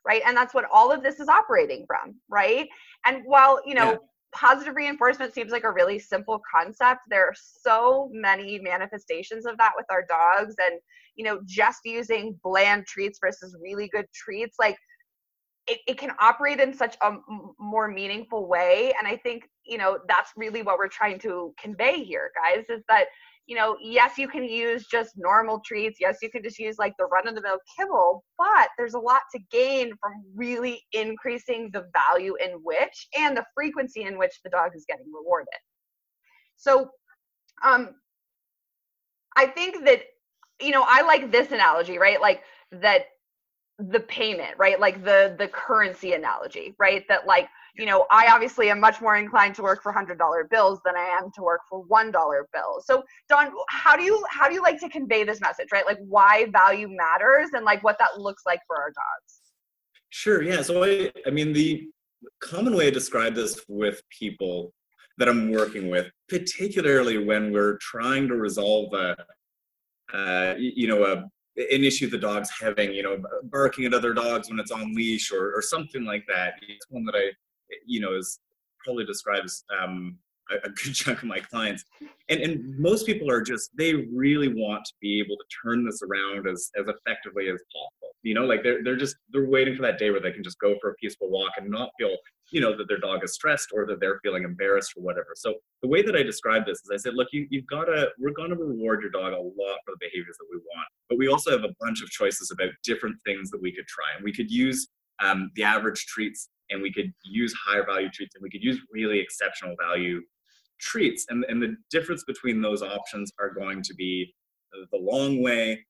right? 0.07 0.23
And 0.27 0.37
that's 0.37 0.55
what 0.55 0.67
all 0.73 0.91
of 0.91 1.03
this 1.03 1.21
is 1.21 1.29
operating 1.29 1.85
from, 1.87 2.17
right? 2.29 2.69
And 3.05 3.23
while 3.25 3.61
you 3.65 3.75
know, 3.75 3.93
yeah 3.93 3.99
positive 4.37 4.77
reinforcement 4.77 5.33
seems 5.33 5.51
like 5.51 5.65
a 5.65 5.71
really 5.71 5.99
simple 5.99 6.41
concept 6.53 7.01
there 7.09 7.25
are 7.25 7.35
so 7.35 8.11
many 8.13 8.59
manifestations 8.59 9.47
of 9.47 9.57
that 9.57 9.73
with 9.77 9.87
our 9.89 10.05
dogs 10.09 10.55
and 10.59 10.79
you 11.17 11.25
know 11.25 11.41
just 11.47 11.81
using 11.85 12.39
bland 12.43 12.87
treats 12.87 13.19
versus 13.21 13.57
really 13.61 13.89
good 13.89 14.07
treats 14.15 14.57
like 14.59 14.77
it, 15.67 15.81
it 15.89 15.99
can 15.99 16.13
operate 16.21 16.61
in 16.61 16.73
such 16.73 16.97
a 17.03 17.07
m- 17.07 17.23
more 17.59 17.89
meaningful 17.89 18.47
way 18.49 18.93
and 18.99 19.09
i 19.09 19.17
think 19.17 19.49
you 19.65 19.79
know 19.79 19.99
that's 20.09 20.31
really 20.37 20.63
what 20.63 20.79
we're 20.79 20.89
trying 20.89 21.19
to 21.19 21.53
convey 21.61 22.03
here 22.03 22.31
guys 22.43 22.65
is 22.69 22.83
that 22.89 23.07
you 23.47 23.55
know, 23.55 23.77
yes, 23.81 24.19
you 24.19 24.27
can 24.27 24.45
use 24.45 24.87
just 24.87 25.13
normal 25.17 25.61
treats. 25.65 25.99
Yes, 26.01 26.19
you 26.21 26.31
can 26.31 26.43
just 26.43 26.59
use 26.59 26.79
like 26.79 26.95
the 26.99 27.05
run 27.07 27.29
of 27.29 27.37
the 27.37 27.41
mill 27.41 27.59
kibble, 27.79 28.25
but 28.37 28.69
there's 28.77 28.95
a 28.95 28.99
lot 28.99 29.23
to 29.33 29.39
gain 29.53 29.93
from 30.01 30.15
really 30.35 30.83
increasing 30.93 31.71
the 31.73 31.87
value 31.93 32.35
in 32.45 32.59
which 32.65 33.09
and 33.17 33.37
the 33.37 33.45
frequency 33.55 34.03
in 34.03 34.19
which 34.19 34.33
the 34.43 34.51
dog 34.51 34.73
is 34.75 34.85
getting 34.89 35.07
rewarded. 35.13 35.49
So, 36.57 36.91
um, 37.65 37.91
I 39.37 39.47
think 39.47 39.85
that, 39.85 40.01
you 40.61 40.71
know, 40.71 40.85
I 40.87 41.03
like 41.03 41.31
this 41.31 41.53
analogy, 41.53 41.99
right? 41.99 42.21
Like 42.21 42.43
that 42.73 43.07
the 43.79 44.01
payment, 44.01 44.55
right? 44.59 44.81
Like 44.81 45.05
the 45.05 45.37
the 45.39 45.49
currency 45.49 46.15
analogy, 46.15 46.75
right? 46.79 47.05
That 47.09 47.27
like 47.27 47.49
you 47.79 47.85
know, 47.85 48.07
I 48.11 48.33
obviously 48.33 48.71
am 48.71 48.81
much 48.81 49.03
more 49.03 49.17
inclined 49.17 49.55
to 49.57 49.63
work 49.63 49.83
for 49.83 49.93
hundred 49.93 50.19
dollar 50.19 50.45
bills 50.51 50.81
than 50.85 50.97
I 50.97 51.19
am 51.21 51.31
to 51.35 51.43
work 51.43 51.61
for 51.69 51.81
one 51.83 52.11
dollar 52.11 52.49
bills. 52.55 52.87
So, 52.87 53.05
Don, 53.29 53.53
how 53.69 53.97
do 53.97 54.03
you 54.03 54.25
how 54.31 54.49
do 54.49 54.55
you 54.55 54.63
like 54.63 54.81
to 54.81 54.89
convey 54.89 55.25
this 55.25 55.41
message, 55.41 55.69
right? 55.73 55.85
Like 55.85 55.99
why 56.01 56.47
value 56.53 56.89
matters 56.89 57.51
and 57.53 57.65
like 57.65 57.85
what 57.85 57.99
that 57.99 58.19
looks 58.19 58.45
like 58.47 58.61
for 58.67 58.77
our 58.77 58.89
dogs. 58.89 59.41
Sure. 60.09 60.43
Yeah. 60.43 60.63
So 60.63 60.85
I, 60.85 61.13
I 61.27 61.31
mean, 61.31 61.53
the 61.53 61.89
common 62.41 62.75
way 62.75 62.87
to 62.87 62.91
describe 62.91 63.35
this 63.35 63.61
with 63.69 64.01
people 64.09 64.73
that 65.19 65.29
I'm 65.29 65.51
working 65.51 65.91
with, 65.91 66.11
particularly 66.29 67.25
when 67.25 67.53
we're 67.53 67.79
trying 67.79 68.29
to 68.29 68.37
resolve 68.37 68.93
a, 68.95 69.17
uh, 70.13 70.55
you 70.59 70.87
know, 70.87 71.05
a 71.05 71.25
an 71.59 71.85
issue 71.85 72.11
the 72.11 72.19
dog's 72.19 72.51
having, 72.61 72.93
you 72.93 73.03
know, 73.03 73.17
barking 73.45 73.87
at 73.87 73.95
other 73.95 74.13
dogs 74.13 74.51
when 74.51 74.61
it's 74.61 74.71
on 74.71 74.95
leash 74.95 75.33
or, 75.33 75.55
or 75.55 75.63
something 75.63 76.05
like 76.05 76.23
that. 76.29 76.53
It's 76.69 76.85
one 76.91 77.07
that 77.07 77.15
I 77.15 77.31
you 77.87 78.01
know, 78.01 78.15
is 78.15 78.41
probably 78.85 79.05
describes 79.05 79.65
um, 79.81 80.19
a, 80.51 80.67
a, 80.67 80.71
good 80.71 80.95
chunk 80.95 81.23
of 81.23 81.29
my 81.29 81.41
clients. 81.41 81.85
And, 82.29 82.41
and 82.41 82.79
most 82.79 83.07
people 83.07 83.31
are 83.31 83.43
just, 83.43 83.71
they 83.77 83.95
really 83.95 84.49
want 84.49 84.85
to 84.85 84.93
be 85.01 85.21
able 85.21 85.37
to 85.37 85.45
turn 85.65 85.85
this 85.85 86.03
around 86.03 86.47
as, 86.47 86.71
as 86.77 86.87
effectively 86.87 87.49
as 87.49 87.61
possible. 87.73 88.16
You 88.23 88.35
know, 88.35 88.45
like 88.45 88.63
they're, 88.65 88.83
they're 88.83 88.97
just, 88.97 89.17
they're 89.31 89.49
waiting 89.49 89.77
for 89.77 89.83
that 89.83 89.99
day 89.99 90.11
where 90.11 90.21
they 90.21 90.33
can 90.33 90.43
just 90.43 90.59
go 90.59 90.75
for 90.81 90.91
a 90.91 90.95
peaceful 90.95 91.31
walk 91.31 91.53
and 91.59 91.71
not 91.71 91.91
feel, 91.99 92.17
you 92.51 92.61
know, 92.61 92.77
that 92.77 92.89
their 92.89 92.99
dog 92.99 93.23
is 93.23 93.35
stressed 93.35 93.69
or 93.73 93.87
that 93.87 94.01
they're 94.01 94.19
feeling 94.25 94.43
embarrassed 94.43 94.95
or 94.97 95.03
whatever. 95.03 95.29
So 95.37 95.55
the 95.83 95.89
way 95.89 96.03
that 96.03 96.17
I 96.17 96.25
describe 96.25 96.67
this 96.67 96.79
is 96.79 96.91
I 96.93 96.97
said, 96.97 97.15
look, 97.15 97.29
you, 97.33 97.47
you've 97.51 97.67
got 97.67 97.85
to, 97.85 98.09
we're 98.19 98.33
going 98.33 98.51
to 98.51 98.57
reward 98.57 99.03
your 99.03 99.11
dog 99.11 99.33
a 99.33 99.37
lot 99.37 99.79
for 99.85 99.93
the 99.93 99.99
behaviors 100.01 100.37
that 100.39 100.47
we 100.51 100.57
want, 100.57 100.89
but 101.09 101.19
we 101.19 101.29
also 101.29 101.53
have 101.53 101.63
a 101.63 101.75
bunch 101.81 102.03
of 102.03 102.11
choices 102.11 102.51
about 102.51 102.71
different 102.83 103.17
things 103.25 103.51
that 103.51 103.63
we 103.63 103.73
could 103.73 103.87
try. 103.87 104.07
And 104.17 104.25
we 104.25 104.33
could 104.33 104.51
use 104.51 104.89
um, 105.21 105.51
the 105.55 105.63
average 105.63 106.07
treats 106.07 106.49
and 106.71 106.83
we 106.83 106.93
could 106.93 107.13
use 107.25 107.55
higher 107.55 107.87
value 107.87 108.11
treats 108.11 108.35
and 108.35 108.43
we 108.43 108.51
could 108.51 108.63
use 108.63 108.81
really 108.91 109.21
exceptional 109.21 109.77
value 109.81 110.21
treats. 110.81 111.27
And, 111.29 111.45
and 111.49 111.63
the 111.63 111.77
difference 111.91 112.25
between 112.25 112.61
those 112.61 112.83
options 112.83 113.31
are 113.39 113.51
going 113.51 113.83
to 113.83 113.95
be 113.95 114.35
the 114.93 114.99
long 114.99 115.43
way, 115.43 115.87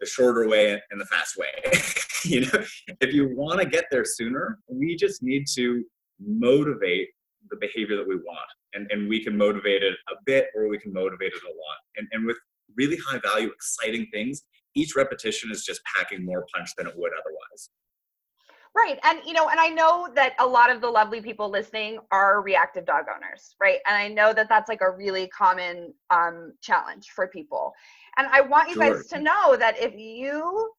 the 0.00 0.06
shorter 0.06 0.48
way, 0.48 0.80
and 0.90 1.00
the 1.00 1.06
fast 1.06 1.36
way. 1.36 1.48
you 2.24 2.40
know, 2.42 2.64
if 3.00 3.12
you 3.12 3.34
want 3.36 3.60
to 3.60 3.66
get 3.66 3.84
there 3.90 4.04
sooner, 4.04 4.58
we 4.68 4.96
just 4.96 5.22
need 5.22 5.46
to 5.54 5.84
motivate 6.20 7.08
the 7.50 7.56
behavior 7.56 7.96
that 7.96 8.06
we 8.06 8.16
want. 8.16 8.48
And, 8.72 8.90
and 8.90 9.08
we 9.08 9.22
can 9.22 9.36
motivate 9.36 9.82
it 9.82 9.94
a 10.10 10.14
bit 10.26 10.46
or 10.54 10.68
we 10.68 10.78
can 10.78 10.92
motivate 10.92 11.32
it 11.32 11.42
a 11.42 11.48
lot. 11.48 11.78
And, 11.96 12.08
and 12.12 12.26
with 12.26 12.36
really 12.76 12.98
high 13.06 13.18
value, 13.18 13.48
exciting 13.48 14.08
things, 14.12 14.42
each 14.74 14.96
repetition 14.96 15.50
is 15.52 15.64
just 15.64 15.80
packing 15.84 16.24
more 16.24 16.44
punch 16.52 16.70
than 16.76 16.86
it 16.88 16.94
would 16.96 17.12
otherwise. 17.12 17.70
Right. 18.76 18.98
And, 19.04 19.20
you 19.24 19.34
know, 19.34 19.48
and 19.48 19.60
I 19.60 19.68
know 19.68 20.08
that 20.16 20.34
a 20.40 20.46
lot 20.46 20.68
of 20.68 20.80
the 20.80 20.88
lovely 20.88 21.20
people 21.20 21.48
listening 21.48 22.00
are 22.10 22.42
reactive 22.42 22.84
dog 22.84 23.04
owners, 23.14 23.54
right? 23.60 23.78
And 23.86 23.96
I 23.96 24.08
know 24.08 24.32
that 24.32 24.48
that's 24.48 24.68
like 24.68 24.80
a 24.80 24.90
really 24.90 25.28
common 25.28 25.94
um, 26.10 26.54
challenge 26.60 27.10
for 27.10 27.28
people. 27.28 27.72
And 28.16 28.26
I 28.32 28.40
want 28.40 28.68
you 28.68 28.74
sure. 28.74 28.82
guys 28.94 29.06
to 29.08 29.20
know 29.20 29.56
that 29.56 29.78
if 29.78 29.94
you 29.96 30.72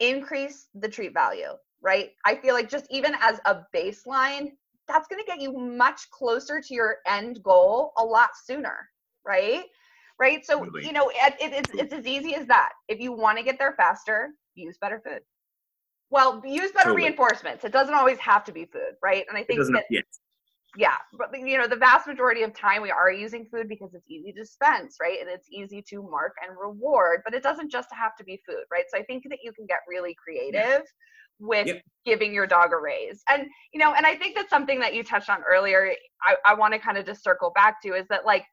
increase 0.00 0.68
the 0.74 0.88
treat 0.88 1.12
value, 1.12 1.50
right? 1.82 2.12
I 2.24 2.36
feel 2.36 2.54
like 2.54 2.70
just 2.70 2.86
even 2.90 3.14
as 3.20 3.40
a 3.44 3.58
baseline, 3.74 4.52
that's 4.86 5.06
going 5.06 5.22
to 5.22 5.26
get 5.26 5.40
you 5.40 5.52
much 5.52 6.08
closer 6.10 6.62
to 6.62 6.74
your 6.74 6.96
end 7.06 7.42
goal 7.42 7.92
a 7.98 8.04
lot 8.04 8.30
sooner, 8.42 8.88
right? 9.26 9.64
right? 10.18 10.44
So 10.44 10.64
you 10.82 10.92
know, 10.92 11.10
it, 11.14 11.34
it, 11.40 11.52
it's 11.52 11.70
it's 11.74 11.92
as 11.92 12.06
easy 12.06 12.34
as 12.34 12.46
that. 12.46 12.72
If 12.88 13.00
you 13.00 13.12
want 13.12 13.38
to 13.38 13.44
get 13.44 13.58
there 13.58 13.74
faster, 13.76 14.30
use 14.54 14.78
better 14.78 15.00
food. 15.04 15.20
Well, 16.10 16.42
use 16.44 16.72
better 16.72 16.90
totally. 16.90 17.04
reinforcements. 17.04 17.64
It 17.64 17.72
doesn't 17.72 17.94
always 17.94 18.18
have 18.18 18.44
to 18.44 18.52
be 18.52 18.64
food, 18.64 18.94
right? 19.02 19.24
And 19.28 19.36
I 19.36 19.44
think 19.44 19.60
that 19.72 19.84
yes. 19.90 20.04
yeah, 20.76 20.96
but 21.18 21.28
you 21.38 21.58
know, 21.58 21.66
the 21.66 21.76
vast 21.76 22.06
majority 22.06 22.42
of 22.42 22.54
time 22.54 22.80
we 22.80 22.90
are 22.90 23.12
using 23.12 23.46
food 23.52 23.68
because 23.68 23.92
it's 23.94 24.08
easy 24.08 24.32
to 24.32 24.40
dispense, 24.40 24.96
right? 25.00 25.20
And 25.20 25.28
it's 25.28 25.48
easy 25.52 25.82
to 25.90 26.02
mark 26.02 26.32
and 26.46 26.56
reward, 26.58 27.20
but 27.24 27.34
it 27.34 27.42
doesn't 27.42 27.70
just 27.70 27.88
have 27.92 28.16
to 28.16 28.24
be 28.24 28.40
food, 28.48 28.64
right? 28.72 28.84
So 28.88 28.98
I 28.98 29.02
think 29.02 29.24
that 29.28 29.38
you 29.42 29.52
can 29.52 29.66
get 29.66 29.78
really 29.88 30.16
creative. 30.22 30.60
Yeah 30.60 30.78
with 31.40 31.66
yep. 31.66 31.82
giving 32.04 32.34
your 32.34 32.46
dog 32.46 32.72
a 32.72 32.76
raise. 32.76 33.22
And 33.28 33.46
you 33.72 33.78
know, 33.78 33.94
and 33.94 34.06
I 34.06 34.16
think 34.16 34.34
that's 34.34 34.50
something 34.50 34.80
that 34.80 34.94
you 34.94 35.02
touched 35.02 35.30
on 35.30 35.42
earlier. 35.48 35.92
I, 36.22 36.36
I 36.44 36.54
want 36.54 36.74
to 36.74 36.78
kind 36.80 36.98
of 36.98 37.06
just 37.06 37.22
circle 37.22 37.52
back 37.54 37.80
to 37.82 37.94
is 37.94 38.06
that 38.08 38.26
like 38.26 38.44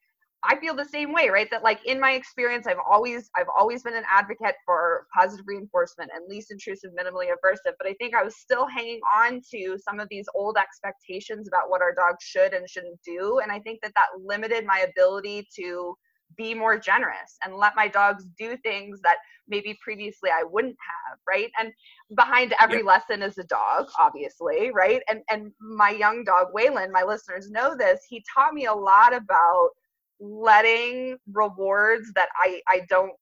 I 0.47 0.59
feel 0.59 0.75
the 0.75 0.85
same 0.85 1.11
way, 1.11 1.29
right? 1.29 1.49
That 1.51 1.63
like 1.63 1.79
in 1.85 1.99
my 1.99 2.11
experience, 2.11 2.67
I've 2.67 2.77
always 2.87 3.29
I've 3.35 3.49
always 3.57 3.83
been 3.83 3.95
an 3.95 4.03
advocate 4.09 4.55
for 4.65 5.07
positive 5.13 5.45
reinforcement 5.47 6.11
and 6.13 6.27
least 6.27 6.51
intrusive, 6.51 6.91
minimally 6.91 7.27
aversive. 7.27 7.73
But 7.77 7.87
I 7.87 7.93
think 7.93 8.15
I 8.15 8.23
was 8.23 8.37
still 8.37 8.67
hanging 8.67 9.01
on 9.15 9.41
to 9.53 9.77
some 9.77 9.99
of 9.99 10.07
these 10.09 10.27
old 10.35 10.57
expectations 10.57 11.47
about 11.47 11.69
what 11.69 11.81
our 11.81 11.93
dogs 11.93 12.23
should 12.23 12.53
and 12.53 12.69
shouldn't 12.69 12.99
do, 13.03 13.39
and 13.41 13.51
I 13.51 13.59
think 13.59 13.79
that 13.81 13.93
that 13.95 14.07
limited 14.23 14.65
my 14.65 14.85
ability 14.89 15.47
to 15.57 15.95
be 16.37 16.53
more 16.53 16.77
generous 16.77 17.37
and 17.43 17.55
let 17.55 17.75
my 17.75 17.87
dogs 17.87 18.25
do 18.37 18.57
things 18.57 18.99
that 19.01 19.17
maybe 19.47 19.77
previously 19.83 20.29
I 20.31 20.43
wouldn't 20.43 20.75
have, 21.09 21.19
right? 21.27 21.51
And 21.59 21.71
behind 22.15 22.53
every 22.59 22.77
yep. 22.77 22.85
lesson 22.85 23.21
is 23.21 23.37
a 23.37 23.43
dog, 23.43 23.87
obviously, 23.99 24.71
right? 24.71 25.01
And 25.09 25.21
and 25.29 25.51
my 25.59 25.91
young 25.91 26.23
dog 26.23 26.47
Waylon, 26.55 26.91
my 26.91 27.03
listeners 27.03 27.49
know 27.49 27.75
this, 27.77 28.01
he 28.09 28.23
taught 28.33 28.53
me 28.53 28.65
a 28.65 28.73
lot 28.73 29.13
about 29.13 29.69
letting 30.19 31.17
rewards 31.31 32.11
that 32.15 32.29
I 32.43 32.61
I 32.67 32.81
don't 32.89 33.13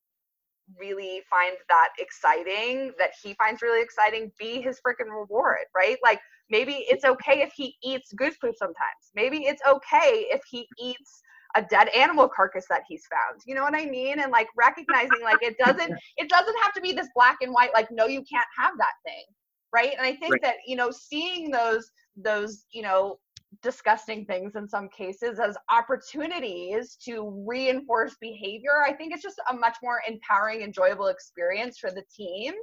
really 0.79 1.21
find 1.29 1.55
that 1.69 1.89
exciting 1.99 2.91
that 2.97 3.11
he 3.21 3.33
finds 3.33 3.61
really 3.61 3.81
exciting 3.81 4.31
be 4.39 4.61
his 4.61 4.79
freaking 4.85 5.11
reward 5.11 5.65
right? 5.75 5.97
Like 6.03 6.19
maybe 6.49 6.85
it's 6.89 7.03
okay 7.03 7.41
if 7.41 7.51
he 7.55 7.75
eats 7.83 8.13
goose 8.13 8.37
poop 8.37 8.55
sometimes. 8.57 9.11
Maybe 9.15 9.45
it's 9.45 9.61
okay 9.67 10.27
if 10.29 10.41
he 10.49 10.67
eats 10.79 11.21
a 11.55 11.61
dead 11.61 11.89
animal 11.89 12.27
carcass 12.27 12.65
that 12.69 12.83
he's 12.87 13.05
found. 13.05 13.41
You 13.45 13.55
know 13.55 13.63
what 13.63 13.75
i 13.75 13.85
mean? 13.85 14.19
And 14.19 14.31
like 14.31 14.47
recognizing 14.55 15.21
like 15.21 15.41
it 15.41 15.57
doesn't 15.63 15.93
it 16.17 16.29
doesn't 16.29 16.55
have 16.61 16.73
to 16.73 16.81
be 16.81 16.93
this 16.93 17.09
black 17.15 17.37
and 17.41 17.53
white 17.53 17.73
like 17.73 17.89
no 17.91 18.05
you 18.05 18.23
can't 18.23 18.47
have 18.57 18.73
that 18.77 18.93
thing 19.05 19.25
right? 19.73 19.93
And 19.97 20.05
i 20.05 20.15
think 20.15 20.33
right. 20.33 20.41
that 20.41 20.55
you 20.65 20.75
know 20.75 20.91
seeing 20.91 21.51
those 21.51 21.91
those 22.15 22.65
you 22.71 22.83
know 22.83 23.17
disgusting 23.61 24.25
things 24.25 24.55
in 24.55 24.67
some 24.67 24.89
cases 24.89 25.39
as 25.39 25.57
opportunities 25.69 26.97
to 27.03 27.43
reinforce 27.47 28.15
behavior 28.19 28.83
i 28.85 28.93
think 28.93 29.13
it's 29.13 29.23
just 29.23 29.41
a 29.49 29.53
much 29.53 29.77
more 29.83 30.01
empowering 30.07 30.61
enjoyable 30.61 31.07
experience 31.07 31.77
for 31.77 31.91
the 31.91 32.03
team 32.15 32.53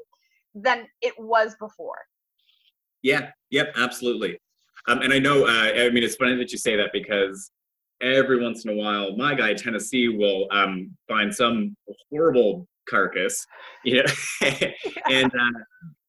than 0.55 0.85
it 1.01 1.15
was 1.17 1.55
before. 1.61 1.99
Yeah 3.03 3.31
yep 3.51 3.73
absolutely. 3.77 4.39
Um, 4.89 5.03
and 5.03 5.13
i 5.13 5.19
know 5.19 5.47
uh, 5.47 5.73
i 5.85 5.91
mean 5.91 6.03
it's 6.03 6.17
funny 6.17 6.37
that 6.37 6.53
you 6.53 6.59
say 6.59 6.77
that 6.77 6.91
because 6.93 7.51
every 8.01 8.43
once 8.43 8.65
in 8.65 8.71
a 8.71 8.75
while, 8.75 9.17
my 9.17 9.35
guy 9.35 9.55
Tennessee 9.55 10.09
will 10.09 10.49
um, 10.51 10.97
find 11.09 11.35
some 11.35 11.77
horrible 12.11 12.67
carcass, 12.89 13.47
you 13.85 14.03
know, 14.03 14.13
and 15.11 15.27
uh, 15.27 15.59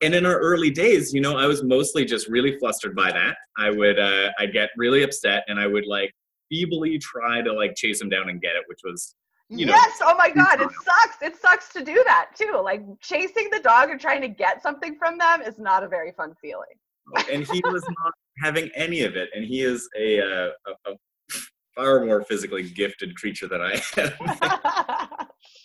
and 0.02 0.16
in 0.16 0.26
our 0.26 0.40
early 0.40 0.72
days, 0.72 1.14
you 1.14 1.22
know, 1.22 1.38
I 1.38 1.46
was 1.46 1.64
mostly 1.64 2.06
just 2.06 2.28
really 2.28 2.58
flustered 2.58 2.96
by 2.96 3.12
that. 3.12 3.36
I 3.58 3.70
would 3.70 4.00
uh, 4.00 4.30
I'd 4.40 4.54
get 4.54 4.70
really 4.78 5.04
upset, 5.04 5.44
and 5.48 5.60
I 5.60 5.68
would 5.68 5.86
like 5.86 6.12
feebly 6.50 6.98
try 7.00 7.42
to 7.42 7.54
like 7.54 7.76
chase 7.76 8.02
him 8.02 8.10
down 8.10 8.30
and 8.30 8.42
get 8.42 8.56
it, 8.56 8.64
which 8.68 8.80
was. 8.84 9.16
You 9.54 9.66
know, 9.66 9.74
yes. 9.74 9.98
Oh 10.02 10.16
my 10.16 10.30
God. 10.30 10.62
It 10.62 10.70
sucks. 10.86 11.22
It 11.22 11.36
sucks 11.36 11.74
to 11.74 11.84
do 11.84 12.02
that 12.06 12.30
too. 12.38 12.62
Like 12.64 12.84
chasing 13.02 13.50
the 13.52 13.60
dog 13.60 13.90
and 13.90 14.00
trying 14.00 14.22
to 14.22 14.30
get 14.30 14.64
something 14.64 14.96
from 14.98 15.18
them 15.18 15.42
is 15.42 15.60
not 15.60 15.84
a 15.84 15.90
very 15.90 16.14
fun 16.14 16.34
feeling. 16.42 16.70
and 17.30 17.46
he 17.46 17.62
was 17.66 17.84
not 17.84 18.14
having 18.42 18.70
any 18.76 19.02
of 19.02 19.18
it. 19.18 19.28
And 19.36 19.44
he 19.44 19.60
is 19.60 19.90
a, 20.00 20.22
uh, 20.22 20.50
a, 20.68 20.92
a 20.92 20.96
far 21.76 22.06
more 22.06 22.24
physically 22.24 22.64
gifted 22.64 23.16
creature 23.16 23.48
than 23.48 23.62
I 23.62 23.82
am. 23.98 25.01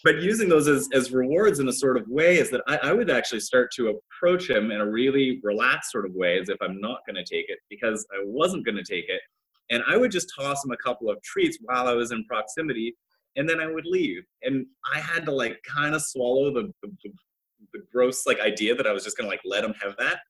but 0.06 0.22
using 0.22 0.48
those 0.48 0.68
as, 0.68 0.88
as 0.94 1.10
rewards 1.10 1.58
in 1.58 1.66
a 1.66 1.72
sort 1.72 1.96
of 1.96 2.06
way 2.06 2.38
is 2.38 2.48
that 2.52 2.62
I, 2.68 2.76
I 2.76 2.92
would 2.92 3.10
actually 3.10 3.40
start 3.40 3.72
to 3.72 3.88
approach 3.88 4.48
him 4.48 4.70
in 4.70 4.80
a 4.80 4.86
really 4.86 5.40
relaxed 5.42 5.90
sort 5.90 6.06
of 6.06 6.14
way 6.14 6.38
as 6.38 6.48
if 6.48 6.56
I'm 6.62 6.80
not 6.80 7.00
going 7.04 7.16
to 7.16 7.24
take 7.24 7.46
it 7.48 7.58
because 7.68 8.06
I 8.12 8.22
wasn't 8.24 8.64
going 8.64 8.76
to 8.76 8.84
take 8.84 9.06
it. 9.08 9.20
And 9.68 9.82
I 9.88 9.96
would 9.96 10.12
just 10.12 10.32
toss 10.38 10.64
him 10.64 10.70
a 10.70 10.76
couple 10.76 11.10
of 11.10 11.20
treats 11.24 11.58
while 11.60 11.88
I 11.88 11.94
was 11.94 12.12
in 12.12 12.24
proximity 12.26 12.94
and 13.34 13.48
then 13.48 13.58
I 13.58 13.66
would 13.66 13.84
leave. 13.84 14.22
And 14.42 14.66
I 14.94 15.00
had 15.00 15.24
to 15.24 15.32
like 15.32 15.58
kind 15.66 15.92
of 15.92 16.02
swallow 16.02 16.54
the, 16.54 16.72
the, 16.84 17.10
the 17.72 17.80
gross 17.92 18.26
like 18.28 18.38
idea 18.38 18.76
that 18.76 18.86
I 18.86 18.92
was 18.92 19.02
just 19.02 19.16
going 19.16 19.26
to 19.26 19.30
like 19.30 19.42
let 19.44 19.64
him 19.64 19.74
have 19.82 19.96
that. 19.98 20.20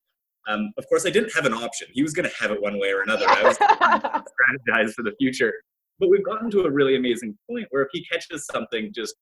Um, 0.48 0.72
of 0.78 0.88
course, 0.88 1.04
I 1.04 1.10
didn't 1.10 1.34
have 1.34 1.44
an 1.44 1.52
option. 1.52 1.88
He 1.92 2.02
was 2.02 2.14
going 2.14 2.26
to 2.26 2.34
have 2.40 2.50
it 2.50 2.62
one 2.62 2.80
way 2.80 2.92
or 2.92 3.02
another. 3.02 3.26
I 3.28 3.42
was 3.42 3.58
strategize 4.68 4.94
for 4.94 5.02
the 5.02 5.12
future. 5.18 5.52
But 5.98 6.08
we've 6.08 6.24
gotten 6.24 6.50
to 6.52 6.62
a 6.62 6.70
really 6.70 6.96
amazing 6.96 7.36
point 7.46 7.66
where 7.70 7.82
if 7.82 7.88
he 7.92 8.02
catches 8.06 8.46
something 8.46 8.90
just 8.94 9.14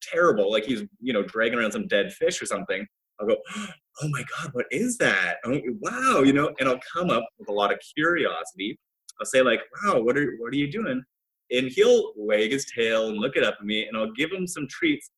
terrible, 0.00 0.50
like 0.50 0.64
he's 0.64 0.82
you 1.00 1.12
know 1.12 1.22
dragging 1.22 1.58
around 1.58 1.72
some 1.72 1.86
dead 1.86 2.12
fish 2.12 2.40
or 2.40 2.46
something, 2.46 2.86
I'll 3.20 3.26
go, 3.26 3.36
"Oh 4.02 4.08
my 4.08 4.24
God, 4.36 4.50
what 4.52 4.66
is 4.70 4.98
that? 4.98 5.36
Oh, 5.44 5.60
wow!" 5.80 6.22
You 6.22 6.32
know, 6.32 6.52
and 6.58 6.68
I'll 6.68 6.80
come 6.92 7.10
up 7.10 7.24
with 7.38 7.48
a 7.48 7.52
lot 7.52 7.72
of 7.72 7.78
curiosity. 7.94 8.78
I'll 9.20 9.26
say 9.26 9.42
like, 9.42 9.60
"Wow, 9.84 10.00
what 10.00 10.16
are 10.16 10.34
what 10.38 10.52
are 10.52 10.56
you 10.56 10.70
doing?" 10.70 11.02
And 11.50 11.68
he'll 11.68 12.12
wag 12.16 12.52
his 12.52 12.66
tail 12.76 13.08
and 13.08 13.18
look 13.18 13.36
it 13.36 13.44
up 13.44 13.56
at 13.60 13.66
me, 13.66 13.86
and 13.86 13.96
I'll 13.96 14.12
give 14.12 14.30
him 14.32 14.46
some 14.46 14.66
treats. 14.68 15.10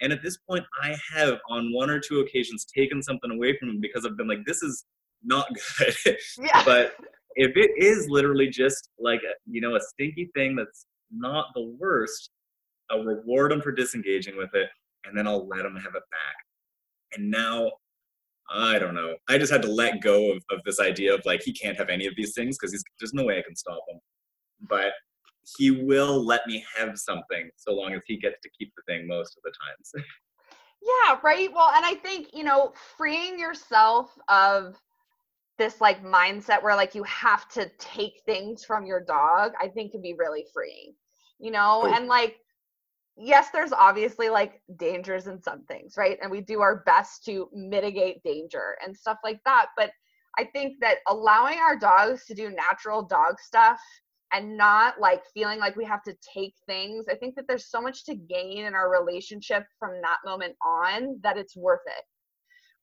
And 0.00 0.12
at 0.12 0.22
this 0.22 0.38
point, 0.48 0.64
I 0.82 0.96
have 1.14 1.38
on 1.48 1.72
one 1.72 1.90
or 1.90 2.00
two 2.00 2.20
occasions 2.20 2.64
taken 2.64 3.02
something 3.02 3.30
away 3.30 3.56
from 3.58 3.68
him 3.70 3.80
because 3.80 4.06
I've 4.06 4.16
been 4.16 4.28
like, 4.28 4.44
"This 4.46 4.62
is 4.62 4.84
not 5.22 5.46
good." 5.78 6.16
Yeah. 6.38 6.64
but 6.64 6.94
if 7.36 7.56
it 7.56 7.70
is 7.76 8.08
literally 8.08 8.48
just 8.48 8.90
like 8.98 9.20
a, 9.22 9.34
you 9.46 9.60
know 9.60 9.76
a 9.76 9.80
stinky 9.80 10.30
thing 10.34 10.56
that's 10.56 10.86
not 11.12 11.46
the 11.54 11.74
worst 11.78 12.30
i'll 12.90 13.04
reward 13.04 13.50
them 13.50 13.60
for 13.60 13.72
disengaging 13.72 14.36
with 14.36 14.54
it 14.54 14.68
and 15.04 15.16
then 15.16 15.26
i'll 15.26 15.46
let 15.46 15.62
them 15.62 15.76
have 15.76 15.94
it 15.94 16.02
back. 16.10 16.36
And 17.16 17.30
now 17.30 17.70
i 18.52 18.78
don't 18.78 18.94
know. 18.94 19.14
I 19.28 19.38
just 19.38 19.52
had 19.52 19.62
to 19.62 19.70
let 19.70 20.00
go 20.00 20.32
of, 20.32 20.42
of 20.50 20.60
this 20.64 20.80
idea 20.80 21.14
of 21.14 21.22
like 21.24 21.42
he 21.42 21.52
can't 21.52 21.78
have 21.78 21.88
any 21.88 22.06
of 22.06 22.14
these 22.16 22.34
things 22.34 22.58
because 22.58 22.82
there's 22.98 23.14
no 23.14 23.24
way 23.24 23.38
i 23.38 23.42
can 23.42 23.56
stop 23.56 23.80
him. 23.88 24.00
But 24.68 24.92
he 25.56 25.70
will 25.70 26.24
let 26.24 26.46
me 26.46 26.64
have 26.76 26.98
something 26.98 27.50
so 27.56 27.72
long 27.72 27.94
as 27.94 28.02
he 28.06 28.16
gets 28.16 28.40
to 28.42 28.50
keep 28.50 28.72
the 28.76 28.82
thing 28.86 29.06
most 29.06 29.36
of 29.36 29.42
the 29.42 29.52
times. 29.66 30.06
Yeah 30.82 31.18
right? 31.22 31.52
Well 31.52 31.70
and 31.74 31.84
i 31.84 31.94
think 31.94 32.28
you 32.32 32.42
know 32.42 32.72
freeing 32.96 33.38
yourself 33.38 34.18
of 34.28 34.76
this 35.58 35.78
like 35.78 36.02
mindset 36.02 36.62
where 36.62 36.74
like 36.74 36.94
you 36.94 37.02
have 37.02 37.46
to 37.50 37.70
take 37.78 38.22
things 38.24 38.64
from 38.64 38.86
your 38.86 38.98
dog 38.98 39.52
i 39.60 39.68
think 39.68 39.92
can 39.92 40.00
be 40.00 40.14
really 40.18 40.46
freeing 40.54 40.94
you 41.40 41.50
know? 41.50 41.82
Oh. 41.84 41.94
and 41.94 42.06
like 42.06 42.36
yes 43.20 43.48
there's 43.52 43.72
obviously 43.72 44.28
like 44.28 44.62
dangers 44.76 45.26
in 45.26 45.40
some 45.42 45.62
things 45.64 45.94
right? 45.96 46.18
And 46.22 46.30
we 46.30 46.40
do 46.40 46.60
our 46.60 46.82
best 46.86 47.24
to 47.26 47.48
mitigate 47.52 48.22
danger 48.22 48.76
and 48.84 48.96
stuff 48.96 49.18
like 49.22 49.40
that. 49.44 49.66
But 49.76 49.90
i 50.38 50.44
think 50.44 50.78
that 50.80 50.98
allowing 51.08 51.58
our 51.58 51.76
dogs 51.76 52.24
to 52.26 52.34
do 52.34 52.50
natural 52.50 53.02
dog 53.02 53.40
stuff 53.40 53.80
and 54.32 54.56
not 54.56 55.00
like 55.00 55.22
feeling 55.34 55.58
like 55.58 55.76
we 55.76 55.84
have 55.84 56.02
to 56.02 56.14
take 56.34 56.54
things 56.66 57.06
i 57.10 57.14
think 57.14 57.34
that 57.34 57.46
there's 57.48 57.70
so 57.70 57.80
much 57.80 58.04
to 58.04 58.14
gain 58.14 58.64
in 58.64 58.74
our 58.74 58.90
relationship 58.90 59.64
from 59.78 60.00
that 60.02 60.18
moment 60.24 60.54
on 60.64 61.18
that 61.22 61.36
it's 61.36 61.56
worth 61.56 61.80
it 61.86 62.04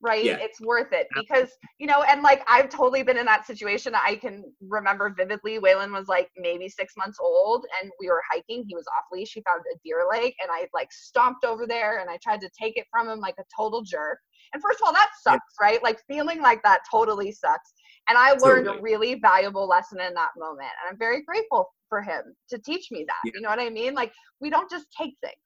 right? 0.00 0.24
Yeah. 0.24 0.38
it's 0.40 0.60
worth 0.60 0.92
it 0.92 1.08
because 1.14 1.48
you 1.78 1.86
know 1.86 2.02
and 2.02 2.22
like 2.22 2.42
i've 2.48 2.68
totally 2.68 3.02
been 3.02 3.18
in 3.18 3.26
that 3.26 3.46
situation. 3.46 3.94
I 3.94 4.16
can 4.16 4.44
remember 4.68 5.12
vividly 5.16 5.58
waylon 5.58 5.92
was 5.92 6.08
like 6.08 6.30
maybe 6.36 6.68
six 6.68 6.94
months 6.96 7.18
old 7.20 7.64
and 7.80 7.90
we 8.00 8.08
were 8.08 8.22
hiking. 8.30 8.64
He 8.66 8.74
was 8.74 8.86
off 8.96 9.04
leash. 9.12 9.32
He 9.32 9.42
found 9.42 9.62
a 9.72 9.78
deer 9.84 10.04
lake 10.10 10.34
and 10.42 10.50
i 10.52 10.66
like 10.74 10.92
stomped 10.92 11.44
over 11.44 11.66
there 11.66 11.98
and 11.98 12.08
i 12.10 12.18
tried 12.22 12.40
to 12.40 12.50
take 12.60 12.76
it 12.76 12.86
from 12.90 13.08
him 13.08 13.20
like 13.20 13.36
a 13.38 13.44
total 13.56 13.82
jerk. 13.82 14.18
And 14.52 14.62
first 14.62 14.80
of 14.80 14.86
all 14.86 14.92
that 14.92 15.10
sucks 15.22 15.54
yeah. 15.60 15.66
right? 15.66 15.82
Like 15.82 16.00
feeling 16.06 16.40
like 16.40 16.62
that 16.62 16.80
totally 16.90 17.32
sucks. 17.32 17.72
And 18.08 18.16
i 18.16 18.32
learned 18.32 18.66
totally. 18.66 18.78
a 18.78 18.82
really 18.82 19.14
valuable 19.16 19.66
lesson 19.66 20.00
in 20.00 20.14
that 20.14 20.30
moment 20.36 20.70
and 20.82 20.90
i'm 20.90 20.98
very 20.98 21.22
grateful 21.22 21.68
for 21.88 22.02
him 22.02 22.22
to 22.50 22.58
teach 22.58 22.90
me 22.90 23.04
that 23.06 23.16
yeah. 23.24 23.32
you 23.34 23.40
know 23.40 23.48
what 23.48 23.60
i 23.60 23.70
mean? 23.70 23.94
Like 23.94 24.12
we 24.40 24.50
don't 24.50 24.70
just 24.70 24.86
take 24.96 25.14
things 25.22 25.36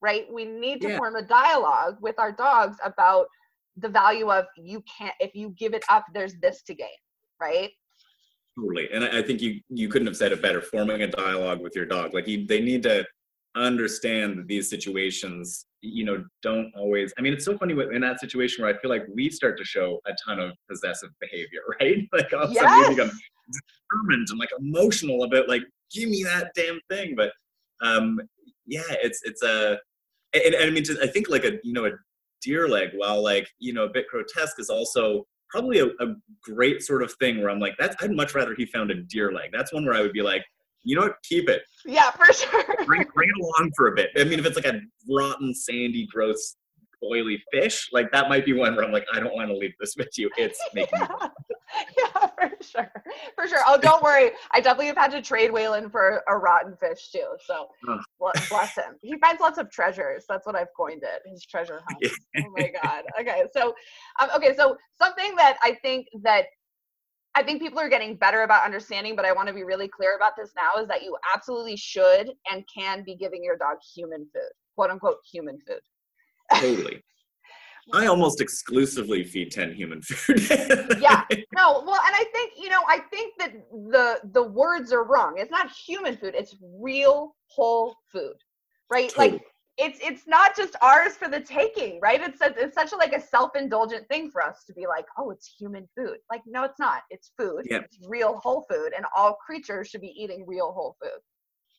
right? 0.00 0.26
We 0.32 0.44
need 0.44 0.80
to 0.82 0.96
form 0.96 1.16
a 1.16 1.22
dialogue 1.22 1.96
with 2.00 2.18
our 2.18 2.32
dogs 2.32 2.76
about 2.84 3.26
the 3.80 3.88
value 3.88 4.30
of 4.30 4.46
you 4.56 4.82
can't 4.98 5.14
if 5.20 5.34
you 5.34 5.54
give 5.58 5.74
it 5.74 5.84
up 5.88 6.04
there's 6.14 6.34
this 6.40 6.62
to 6.62 6.74
gain 6.74 6.88
right? 7.40 7.70
Totally 8.58 8.88
and 8.92 9.04
i 9.04 9.22
think 9.22 9.40
you 9.40 9.60
you 9.68 9.88
couldn't 9.88 10.08
have 10.08 10.16
said 10.16 10.32
it 10.32 10.42
better 10.42 10.60
forming 10.60 11.02
a 11.02 11.06
dialogue 11.06 11.60
with 11.60 11.76
your 11.76 11.86
dog 11.86 12.12
like 12.12 12.26
you, 12.26 12.44
they 12.44 12.60
need 12.60 12.82
to 12.82 13.06
understand 13.54 14.38
that 14.38 14.48
these 14.48 14.68
situations 14.68 15.66
you 15.80 16.04
know 16.04 16.24
don't 16.42 16.72
always 16.76 17.14
i 17.16 17.22
mean 17.22 17.32
it's 17.32 17.44
so 17.44 17.56
funny 17.56 17.72
in 17.94 18.00
that 18.00 18.18
situation 18.18 18.64
where 18.64 18.74
i 18.74 18.78
feel 18.78 18.90
like 18.90 19.04
we 19.14 19.30
start 19.30 19.56
to 19.56 19.64
show 19.64 20.00
a 20.06 20.12
ton 20.26 20.40
of 20.40 20.52
possessive 20.68 21.10
behavior 21.20 21.60
right? 21.80 22.08
Like 22.12 22.32
all 22.32 22.44
of 22.44 22.50
a 22.50 22.54
sudden 22.54 22.88
we 22.88 22.94
become 22.96 23.16
determined 23.90 24.26
and 24.28 24.38
like 24.40 24.50
emotional 24.58 25.22
about 25.22 25.48
like 25.48 25.62
give 25.94 26.08
me 26.08 26.24
that 26.24 26.50
damn 26.56 26.80
thing 26.90 27.14
but 27.16 27.30
um 27.80 28.18
yeah, 28.68 28.82
it's 29.02 29.22
it's 29.24 29.42
a 29.42 29.78
and, 30.34 30.54
and 30.54 30.64
I 30.64 30.70
mean, 30.70 30.84
I 31.02 31.06
think 31.06 31.28
like 31.28 31.44
a 31.44 31.58
you 31.64 31.72
know 31.72 31.86
a 31.86 31.92
deer 32.42 32.68
leg, 32.68 32.90
while 32.94 33.22
like 33.22 33.48
you 33.58 33.72
know 33.72 33.84
a 33.84 33.88
bit 33.88 34.06
grotesque, 34.10 34.58
is 34.58 34.70
also 34.70 35.26
probably 35.50 35.78
a, 35.80 35.86
a 35.86 36.14
great 36.42 36.82
sort 36.82 37.02
of 37.02 37.12
thing 37.14 37.40
where 37.40 37.50
I'm 37.50 37.60
like, 37.60 37.74
that's 37.78 37.96
I'd 38.02 38.12
much 38.12 38.34
rather 38.34 38.54
he 38.54 38.66
found 38.66 38.90
a 38.90 39.02
deer 39.02 39.32
leg. 39.32 39.50
That's 39.52 39.72
one 39.72 39.84
where 39.84 39.94
I 39.94 40.02
would 40.02 40.12
be 40.12 40.22
like, 40.22 40.44
you 40.82 40.96
know 40.96 41.02
what, 41.02 41.16
keep 41.22 41.48
it. 41.48 41.62
Yeah, 41.84 42.10
for 42.10 42.32
sure. 42.32 42.64
bring, 42.86 43.04
bring 43.14 43.28
it 43.28 43.42
along 43.42 43.72
for 43.76 43.88
a 43.88 43.94
bit. 43.94 44.10
I 44.16 44.24
mean, 44.24 44.38
if 44.38 44.46
it's 44.46 44.56
like 44.56 44.66
a 44.66 44.80
rotten, 45.08 45.54
sandy, 45.54 46.06
gross 46.12 46.56
oily 47.04 47.42
fish, 47.52 47.88
like 47.92 48.10
that 48.12 48.28
might 48.28 48.44
be 48.44 48.52
one 48.52 48.74
where 48.74 48.84
I'm 48.84 48.92
like, 48.92 49.06
I 49.12 49.20
don't 49.20 49.34
want 49.34 49.48
to 49.48 49.56
leave 49.56 49.72
this 49.80 49.94
with 49.96 50.08
you. 50.16 50.30
It's 50.36 50.58
making 50.74 50.98
yeah. 50.98 51.28
yeah, 51.96 52.26
for 52.26 52.52
sure. 52.60 52.92
For 53.34 53.48
sure. 53.48 53.60
Oh, 53.66 53.78
don't 53.80 54.02
worry. 54.02 54.30
I 54.50 54.60
definitely 54.60 54.86
have 54.86 54.96
had 54.96 55.10
to 55.12 55.22
trade 55.22 55.50
Waylon 55.50 55.90
for 55.90 56.22
a 56.28 56.36
rotten 56.36 56.76
fish 56.76 57.10
too. 57.10 57.26
So 57.44 57.68
bless 58.18 58.74
him. 58.74 58.96
He 59.00 59.16
finds 59.18 59.40
lots 59.40 59.58
of 59.58 59.70
treasures. 59.70 60.24
That's 60.28 60.46
what 60.46 60.56
I've 60.56 60.72
coined 60.76 61.02
it. 61.02 61.22
His 61.30 61.44
treasure 61.44 61.80
hunt. 61.88 61.98
Yeah. 62.00 62.42
Oh 62.46 62.50
my 62.56 62.70
God. 62.82 63.04
Okay. 63.20 63.44
So, 63.52 63.74
um, 64.20 64.28
okay. 64.36 64.54
So 64.56 64.76
something 64.98 65.34
that 65.36 65.58
I 65.62 65.76
think 65.82 66.06
that 66.22 66.46
I 67.34 67.42
think 67.42 67.60
people 67.60 67.78
are 67.78 67.88
getting 67.88 68.16
better 68.16 68.42
about 68.42 68.64
understanding, 68.64 69.14
but 69.14 69.24
I 69.24 69.32
want 69.32 69.48
to 69.48 69.54
be 69.54 69.62
really 69.62 69.88
clear 69.88 70.16
about 70.16 70.32
this 70.36 70.50
now 70.56 70.80
is 70.82 70.88
that 70.88 71.02
you 71.02 71.16
absolutely 71.34 71.76
should 71.76 72.32
and 72.50 72.64
can 72.74 73.04
be 73.04 73.14
giving 73.14 73.44
your 73.44 73.56
dog 73.56 73.76
human 73.94 74.26
food, 74.34 74.50
quote 74.74 74.90
unquote 74.90 75.18
human 75.30 75.58
food. 75.66 75.80
Totally. 76.54 77.02
I 77.92 78.06
almost 78.06 78.40
exclusively 78.40 79.24
feed 79.24 79.52
Ten 79.52 79.74
human 79.74 80.02
food. 80.02 80.40
yeah. 81.00 81.24
No, 81.54 81.82
well, 81.86 82.00
and 82.06 82.14
I 82.14 82.24
think, 82.32 82.52
you 82.58 82.68
know, 82.68 82.82
I 82.88 82.98
think 83.10 83.34
that 83.38 83.52
the 83.90 84.20
the 84.32 84.42
words 84.42 84.92
are 84.92 85.04
wrong. 85.04 85.34
It's 85.38 85.50
not 85.50 85.70
human 85.70 86.16
food, 86.16 86.34
it's 86.34 86.56
real 86.78 87.34
whole 87.46 87.96
food. 88.12 88.34
Right? 88.90 89.10
Totally. 89.10 89.32
Like 89.32 89.42
it's 89.78 89.98
it's 90.02 90.26
not 90.26 90.56
just 90.56 90.74
ours 90.82 91.14
for 91.14 91.28
the 91.28 91.40
taking, 91.40 92.00
right? 92.00 92.20
It's 92.20 92.40
a, 92.40 92.52
it's 92.58 92.74
such 92.74 92.92
a 92.92 92.96
like 92.96 93.12
a 93.12 93.20
self-indulgent 93.20 94.08
thing 94.08 94.30
for 94.30 94.42
us 94.42 94.64
to 94.66 94.74
be 94.74 94.86
like, 94.86 95.06
"Oh, 95.16 95.30
it's 95.30 95.54
human 95.58 95.88
food." 95.96 96.18
Like 96.30 96.42
no, 96.46 96.64
it's 96.64 96.78
not. 96.78 97.02
It's 97.10 97.30
food. 97.38 97.62
Yeah. 97.70 97.78
It's 97.78 97.98
real 98.06 98.38
whole 98.38 98.66
food 98.68 98.92
and 98.96 99.06
all 99.16 99.34
creatures 99.34 99.88
should 99.88 100.00
be 100.00 100.14
eating 100.16 100.44
real 100.46 100.72
whole 100.72 100.96
food. 101.00 101.20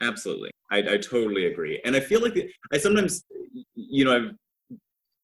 Absolutely. 0.01 0.51
I, 0.71 0.77
I 0.77 0.97
totally 0.97 1.47
agree. 1.47 1.81
And 1.83 1.95
I 1.95 1.99
feel 1.99 2.21
like 2.21 2.37
I 2.71 2.77
sometimes 2.77 3.23
you 3.75 4.05
know, 4.05 4.15
I've 4.15 4.31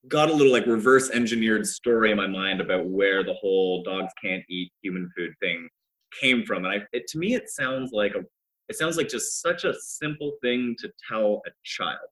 got 0.08 0.30
a 0.30 0.32
little 0.32 0.52
like 0.52 0.66
reverse 0.66 1.10
engineered 1.10 1.66
story 1.66 2.10
in 2.10 2.16
my 2.16 2.26
mind 2.26 2.60
about 2.60 2.86
where 2.86 3.24
the 3.24 3.34
whole 3.34 3.82
dogs 3.82 4.12
can't 4.22 4.44
eat 4.48 4.72
human 4.82 5.10
food 5.16 5.32
thing 5.40 5.68
came 6.20 6.44
from. 6.44 6.64
And 6.64 6.74
I 6.74 6.86
it, 6.92 7.06
to 7.08 7.18
me 7.18 7.34
it 7.34 7.50
sounds 7.50 7.92
like 7.92 8.14
a 8.14 8.24
it 8.68 8.76
sounds 8.76 8.96
like 8.96 9.08
just 9.08 9.40
such 9.40 9.64
a 9.64 9.74
simple 9.80 10.32
thing 10.42 10.74
to 10.80 10.90
tell 11.08 11.42
a 11.46 11.50
child 11.64 12.08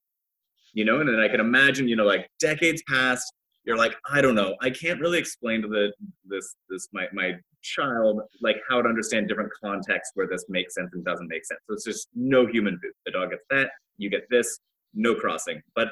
you 0.75 0.85
know? 0.85 1.01
And 1.01 1.09
then 1.09 1.21
I 1.21 1.29
can 1.29 1.41
imagine 1.41 1.89
you 1.89 1.97
know 1.97 2.05
like 2.05 2.29
decades 2.41 2.83
past 2.89 3.33
you're 3.65 3.79
like 3.79 3.97
I 4.11 4.21
don't 4.21 4.35
know. 4.35 4.57
I 4.61 4.71
can't 4.71 5.01
really 5.01 5.19
explain 5.19 5.63
to 5.63 5.69
the 5.69 5.93
this 6.27 6.57
this 6.69 6.89
my 6.93 7.07
my 7.13 7.33
child 7.63 8.21
like 8.43 8.57
how 8.69 8.83
to 8.83 8.89
understand 8.89 9.27
different 9.27 9.51
contexts 9.63 10.13
where 10.15 10.27
this 10.27 10.45
makes 10.51 10.75
sense 10.75 10.91
and 10.93 11.05
doesn't 11.05 11.29
make 11.29 11.47
sense. 11.47 11.61
So 11.67 11.75
it's 11.75 11.85
just 11.85 12.09
no 12.15 12.47
human 12.47 12.79
food. 12.79 12.93
The 13.07 13.13
dog 13.13 13.31
gets 13.31 13.45
that 13.51 13.71
you 13.97 14.11
get 14.11 14.29
this 14.29 14.61
no 14.93 15.15
crossing. 15.15 15.63
But 15.75 15.89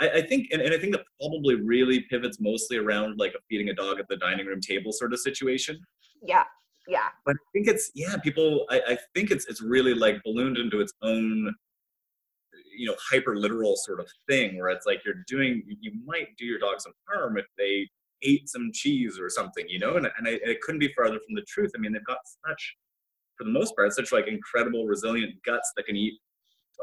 I, 0.00 0.08
I 0.10 0.22
think, 0.22 0.48
and, 0.52 0.60
and, 0.60 0.74
I 0.74 0.78
think 0.78 0.92
that 0.92 1.04
probably 1.20 1.54
really 1.54 2.00
pivots 2.10 2.38
mostly 2.40 2.76
around 2.76 3.18
like 3.18 3.34
feeding 3.48 3.70
a 3.70 3.74
dog 3.74 3.98
at 3.98 4.06
the 4.08 4.16
dining 4.16 4.46
room 4.46 4.60
table 4.60 4.92
sort 4.92 5.12
of 5.12 5.20
situation. 5.20 5.78
Yeah, 6.22 6.44
yeah. 6.86 7.08
But 7.24 7.36
I 7.36 7.46
think 7.52 7.68
it's 7.68 7.90
yeah, 7.94 8.16
people. 8.18 8.66
I, 8.70 8.80
I 8.88 8.98
think 9.14 9.30
it's 9.30 9.46
it's 9.46 9.62
really 9.62 9.94
like 9.94 10.22
ballooned 10.24 10.58
into 10.58 10.80
its 10.80 10.92
own, 11.02 11.54
you 12.76 12.86
know, 12.86 12.96
hyper 13.10 13.36
literal 13.36 13.76
sort 13.76 14.00
of 14.00 14.06
thing 14.28 14.58
where 14.58 14.68
it's 14.68 14.86
like 14.86 15.02
you're 15.04 15.24
doing. 15.26 15.62
You 15.80 15.92
might 16.04 16.36
do 16.36 16.44
your 16.44 16.58
dog 16.58 16.80
some 16.80 16.92
harm 17.08 17.38
if 17.38 17.46
they 17.56 17.88
ate 18.22 18.48
some 18.48 18.70
cheese 18.72 19.18
or 19.18 19.30
something, 19.30 19.66
you 19.68 19.78
know. 19.78 19.96
And 19.96 20.06
and 20.18 20.28
I, 20.28 20.38
it 20.42 20.60
couldn't 20.60 20.80
be 20.80 20.92
farther 20.94 21.20
from 21.24 21.34
the 21.34 21.44
truth. 21.48 21.72
I 21.74 21.80
mean, 21.80 21.92
they've 21.92 22.04
got 22.04 22.18
such, 22.46 22.76
for 23.38 23.44
the 23.44 23.50
most 23.50 23.74
part, 23.76 23.92
such 23.92 24.12
like 24.12 24.28
incredible 24.28 24.86
resilient 24.86 25.34
guts 25.44 25.72
that 25.76 25.86
can 25.86 25.96
eat 25.96 26.14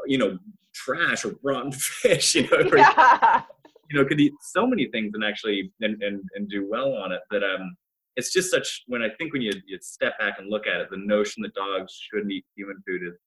you 0.06 0.18
know, 0.18 0.38
trash 0.74 1.24
or 1.24 1.36
rotten 1.42 1.72
fish, 1.72 2.34
you 2.34 2.48
know, 2.48 2.58
or, 2.58 2.78
yeah. 2.78 3.42
you 3.90 3.98
know, 3.98 4.06
could 4.06 4.20
eat 4.20 4.32
so 4.40 4.66
many 4.66 4.86
things 4.86 5.12
and 5.14 5.24
actually 5.24 5.72
and, 5.80 6.02
and, 6.02 6.22
and 6.34 6.48
do 6.48 6.68
well 6.68 6.94
on 6.94 7.12
it 7.12 7.20
that 7.30 7.42
um 7.42 7.76
it's 8.16 8.32
just 8.32 8.50
such 8.50 8.84
when 8.86 9.02
I 9.02 9.08
think 9.18 9.32
when 9.32 9.42
you, 9.42 9.52
you 9.66 9.78
step 9.80 10.18
back 10.18 10.38
and 10.38 10.48
look 10.48 10.66
at 10.66 10.80
it, 10.80 10.88
the 10.90 10.96
notion 10.96 11.42
that 11.42 11.54
dogs 11.54 11.92
shouldn't 11.92 12.30
eat 12.30 12.44
human 12.54 12.80
food 12.86 13.02
is 13.02 13.18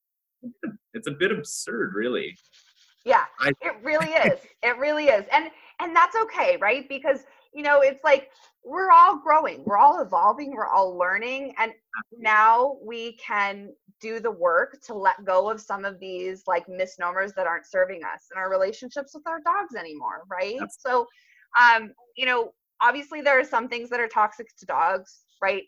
it's 0.93 1.08
a 1.08 1.12
bit 1.12 1.32
absurd, 1.32 1.93
really. 1.95 2.38
Yeah, 3.06 3.25
I, 3.39 3.49
it 3.62 3.75
really 3.84 4.08
is. 4.25 4.39
It 4.63 4.77
really 4.77 5.06
is, 5.06 5.25
and 5.32 5.49
and 5.80 5.95
that's 5.95 6.15
okay, 6.15 6.58
right? 6.58 6.88
Because 6.89 7.25
you 7.58 7.63
know, 7.63 7.82
it's 7.82 8.04
like 8.04 8.30
we're 8.63 8.91
all 8.91 9.17
growing, 9.17 9.63
we're 9.65 9.80
all 9.80 10.00
evolving, 10.00 10.52
we're 10.52 10.67
all 10.67 10.96
learning, 10.96 11.56
and 11.58 11.74
now 12.15 12.78
we 12.86 13.13
can 13.13 13.74
do 14.00 14.20
the 14.20 14.30
work 14.30 14.78
to 14.86 14.93
let 14.93 15.26
go 15.26 15.50
of 15.50 15.60
some 15.60 15.84
of 15.84 16.00
these 16.00 16.43
like 16.46 16.70
misnomers 16.70 17.34
that 17.34 17.48
aren't 17.48 17.65
serving 17.65 18.04
us 18.04 18.28
in 18.32 18.38
our 18.38 18.52
relationships 18.52 19.15
with 19.15 19.24
our 19.26 19.39
dogs 19.39 19.74
anymore, 19.74 20.22
right? 20.30 20.60
So, 20.70 21.08
um, 21.60 21.93
you 22.15 22.28
know, 22.28 22.52
obviously 22.80 23.22
there 23.22 23.39
are 23.39 23.43
some 23.43 23.67
things 23.67 23.89
that 23.89 24.00
are 24.00 24.08
toxic 24.08 24.56
to 24.60 24.65
dogs, 24.67 25.22
right? 25.41 25.63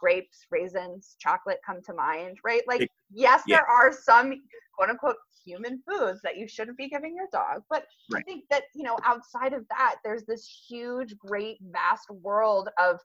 Grapes, 0.00 0.44
raisins, 0.50 1.14
chocolate 1.20 1.60
come 1.64 1.80
to 1.86 1.94
mind, 1.94 2.38
right? 2.44 2.62
Like, 2.66 2.90
yes, 3.14 3.42
yeah. 3.46 3.58
there 3.58 3.66
are 3.66 3.92
some 3.92 4.42
quote 4.76 4.90
unquote 4.90 5.16
human 5.48 5.82
foods 5.88 6.20
that 6.22 6.36
you 6.36 6.46
shouldn't 6.46 6.76
be 6.76 6.88
giving 6.88 7.14
your 7.16 7.28
dog. 7.32 7.62
But 7.70 7.84
right. 8.12 8.20
I 8.20 8.22
think 8.30 8.44
that, 8.50 8.64
you 8.74 8.84
know, 8.84 8.98
outside 9.04 9.52
of 9.52 9.64
that, 9.70 9.96
there's 10.04 10.24
this 10.24 10.64
huge, 10.68 11.16
great, 11.18 11.58
vast 11.72 12.10
world 12.10 12.68
of 12.78 13.00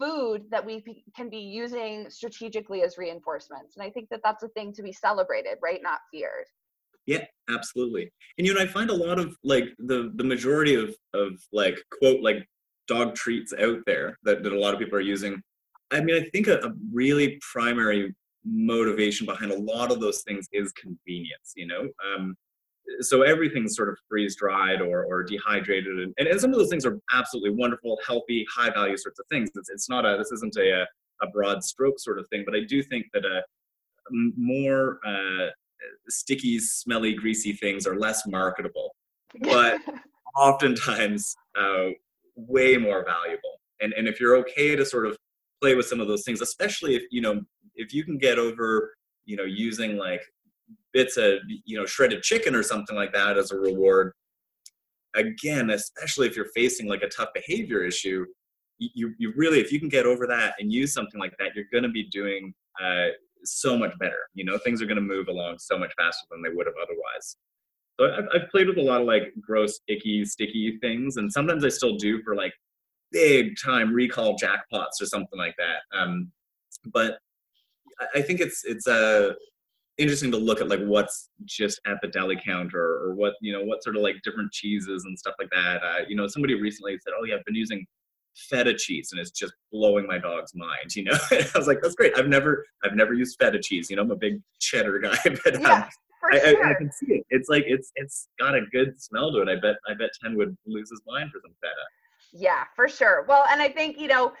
food 0.00 0.44
that 0.50 0.64
we 0.64 0.80
p- 0.80 1.04
can 1.16 1.28
be 1.28 1.38
using 1.38 2.08
strategically 2.10 2.82
as 2.82 2.98
reinforcements. 2.98 3.76
And 3.76 3.84
I 3.84 3.90
think 3.90 4.08
that 4.10 4.20
that's 4.24 4.42
a 4.42 4.48
thing 4.48 4.72
to 4.74 4.82
be 4.82 4.92
celebrated, 4.92 5.58
right? 5.62 5.80
Not 5.82 6.00
feared. 6.12 6.46
Yeah, 7.06 7.24
absolutely. 7.50 8.12
And 8.38 8.46
you 8.46 8.54
know, 8.54 8.60
I 8.60 8.66
find 8.66 8.90
a 8.90 8.94
lot 8.94 9.18
of 9.18 9.36
like 9.42 9.64
the 9.78 10.12
the 10.14 10.24
majority 10.24 10.76
of 10.76 10.94
of 11.14 11.32
like 11.52 11.76
quote 11.98 12.22
like 12.22 12.46
dog 12.86 13.14
treats 13.14 13.52
out 13.58 13.78
there 13.86 14.18
that, 14.22 14.42
that 14.42 14.52
a 14.52 14.58
lot 14.58 14.74
of 14.74 14.80
people 14.80 14.96
are 14.96 15.02
using. 15.02 15.42
I 15.90 16.00
mean, 16.00 16.16
I 16.16 16.28
think 16.30 16.46
a, 16.46 16.58
a 16.58 16.72
really 16.92 17.38
primary 17.52 18.14
motivation 18.44 19.26
behind 19.26 19.52
a 19.52 19.58
lot 19.58 19.90
of 19.90 20.00
those 20.00 20.22
things 20.22 20.48
is 20.52 20.72
convenience. 20.72 21.52
You 21.56 21.66
know, 21.66 21.88
um, 22.16 22.36
so 23.00 23.22
everything's 23.22 23.76
sort 23.76 23.88
of 23.88 23.98
freeze 24.08 24.36
dried 24.36 24.80
or, 24.80 25.04
or 25.04 25.22
dehydrated 25.22 25.98
and, 25.98 26.14
and, 26.18 26.40
some 26.40 26.52
of 26.52 26.58
those 26.58 26.68
things 26.68 26.84
are 26.84 26.98
absolutely 27.12 27.50
wonderful 27.50 27.98
healthy 28.06 28.46
high 28.52 28.70
value 28.70 28.96
sorts 28.96 29.18
of 29.18 29.26
things 29.30 29.50
it's, 29.54 29.70
it's 29.70 29.88
not 29.88 30.04
a 30.04 30.16
this 30.18 30.32
isn't 30.32 30.56
a, 30.56 30.82
a 31.22 31.26
broad 31.32 31.62
stroke 31.62 31.98
sort 31.98 32.18
of 32.18 32.26
thing 32.28 32.42
but 32.44 32.54
i 32.54 32.60
do 32.60 32.82
think 32.82 33.06
that 33.12 33.24
a 33.24 33.40
more 34.36 34.98
uh, 35.06 35.48
sticky 36.08 36.58
smelly 36.58 37.14
greasy 37.14 37.52
things 37.52 37.86
are 37.86 37.98
less 37.98 38.26
marketable 38.26 38.94
but 39.40 39.80
oftentimes 40.36 41.34
uh, 41.58 41.88
way 42.36 42.76
more 42.76 43.04
valuable 43.04 43.60
and 43.80 43.92
and 43.94 44.08
if 44.08 44.20
you're 44.20 44.36
okay 44.36 44.74
to 44.74 44.84
sort 44.84 45.06
of 45.06 45.16
play 45.60 45.74
with 45.74 45.86
some 45.86 46.00
of 46.00 46.08
those 46.08 46.24
things 46.24 46.40
especially 46.40 46.96
if 46.96 47.02
you 47.10 47.20
know 47.20 47.40
if 47.74 47.92
you 47.94 48.04
can 48.04 48.18
get 48.18 48.38
over 48.38 48.94
you 49.24 49.36
know 49.36 49.44
using 49.44 49.96
like 49.96 50.22
bits 50.92 51.16
of 51.16 51.34
you 51.64 51.78
know 51.78 51.86
shredded 51.86 52.22
chicken 52.22 52.54
or 52.54 52.62
something 52.62 52.96
like 52.96 53.12
that 53.12 53.38
as 53.38 53.50
a 53.50 53.56
reward 53.56 54.12
again 55.14 55.70
especially 55.70 56.26
if 56.26 56.36
you're 56.36 56.50
facing 56.54 56.88
like 56.88 57.02
a 57.02 57.08
tough 57.08 57.28
behavior 57.34 57.82
issue 57.84 58.24
you, 58.78 59.14
you 59.18 59.32
really 59.36 59.60
if 59.60 59.70
you 59.70 59.78
can 59.78 59.88
get 59.88 60.06
over 60.06 60.26
that 60.26 60.54
and 60.58 60.72
use 60.72 60.92
something 60.92 61.20
like 61.20 61.34
that 61.38 61.54
you're 61.54 61.66
going 61.72 61.84
to 61.84 61.90
be 61.90 62.04
doing 62.04 62.52
uh, 62.82 63.08
so 63.44 63.76
much 63.76 63.96
better. 63.98 64.28
You 64.34 64.44
know 64.44 64.58
things 64.58 64.80
are 64.82 64.86
going 64.86 64.96
to 64.96 65.02
move 65.02 65.28
along 65.28 65.58
so 65.58 65.78
much 65.78 65.92
faster 65.96 66.26
than 66.30 66.42
they 66.42 66.54
would 66.54 66.66
have 66.66 66.74
otherwise. 66.82 67.36
So 68.00 68.12
I've, 68.12 68.42
I've 68.42 68.50
played 68.50 68.68
with 68.68 68.78
a 68.78 68.82
lot 68.82 69.00
of 69.00 69.06
like 69.06 69.32
gross 69.40 69.80
icky 69.88 70.24
sticky 70.24 70.78
things 70.80 71.18
and 71.18 71.30
sometimes 71.30 71.62
i 71.62 71.68
still 71.68 71.96
do 71.96 72.22
for 72.22 72.34
like 72.34 72.52
big 73.10 73.54
time 73.62 73.92
recall 73.92 74.34
jackpots 74.36 75.00
or 75.00 75.04
something 75.04 75.38
like 75.38 75.54
that 75.58 75.96
um, 75.96 76.32
but 76.92 77.18
i 78.14 78.22
think 78.22 78.40
it's 78.40 78.64
it's 78.64 78.86
a 78.86 79.34
interesting 79.98 80.30
to 80.30 80.36
look 80.36 80.60
at 80.60 80.68
like 80.68 80.80
what's 80.80 81.28
just 81.44 81.80
at 81.86 81.98
the 82.00 82.08
deli 82.08 82.38
counter 82.44 82.80
or 82.80 83.14
what 83.14 83.34
you 83.40 83.52
know 83.52 83.62
what 83.62 83.82
sort 83.82 83.96
of 83.96 84.02
like 84.02 84.16
different 84.24 84.50
cheeses 84.52 85.04
and 85.04 85.18
stuff 85.18 85.34
like 85.38 85.50
that. 85.50 85.82
Uh, 85.82 86.04
you 86.08 86.16
know 86.16 86.26
somebody 86.26 86.54
recently 86.54 86.98
said 86.98 87.12
oh 87.18 87.24
yeah 87.24 87.36
i've 87.36 87.44
been 87.44 87.54
using 87.54 87.84
feta 88.34 88.74
cheese 88.74 89.10
and 89.12 89.20
it's 89.20 89.30
just 89.30 89.52
blowing 89.70 90.06
my 90.06 90.18
dog's 90.18 90.54
mind 90.54 90.70
you 90.96 91.04
know? 91.04 91.18
I 91.30 91.46
was 91.54 91.66
like 91.66 91.80
that's 91.82 91.94
great. 91.94 92.16
I've 92.16 92.28
never 92.28 92.64
i've 92.84 92.94
never 92.94 93.12
used 93.12 93.36
feta 93.38 93.60
cheese 93.60 93.90
you 93.90 93.96
know? 93.96 94.02
I'm 94.02 94.10
a 94.10 94.16
big 94.16 94.40
cheddar 94.60 94.98
guy. 94.98 95.18
But 95.44 95.56
um, 95.56 95.62
yeah, 95.62 95.88
I, 96.24 96.38
sure. 96.38 96.66
I, 96.66 96.70
I, 96.70 96.74
can 96.74 96.90
see 96.92 97.14
it. 97.14 97.26
It's 97.30 97.48
like 97.48 97.64
it's 97.66 97.90
it's 97.96 98.28
got 98.38 98.54
a 98.54 98.62
good 98.72 99.00
smell 99.02 99.32
to 99.32 99.42
it. 99.42 99.48
I 99.48 99.56
bet 99.56 99.76
i 99.88 99.94
bet 99.94 100.10
Ten 100.22 100.36
would 100.36 100.56
lose 100.66 100.88
his 100.88 101.02
mind 101.04 101.30
for 101.32 101.40
some 101.42 101.52
feta. 101.60 101.74
Yeah 102.32 102.64
for 102.74 102.88
sure. 102.88 103.26
Well 103.28 103.44
and 103.50 103.60
i 103.60 103.68
think 103.68 104.00
you 104.00 104.08
know 104.08 104.32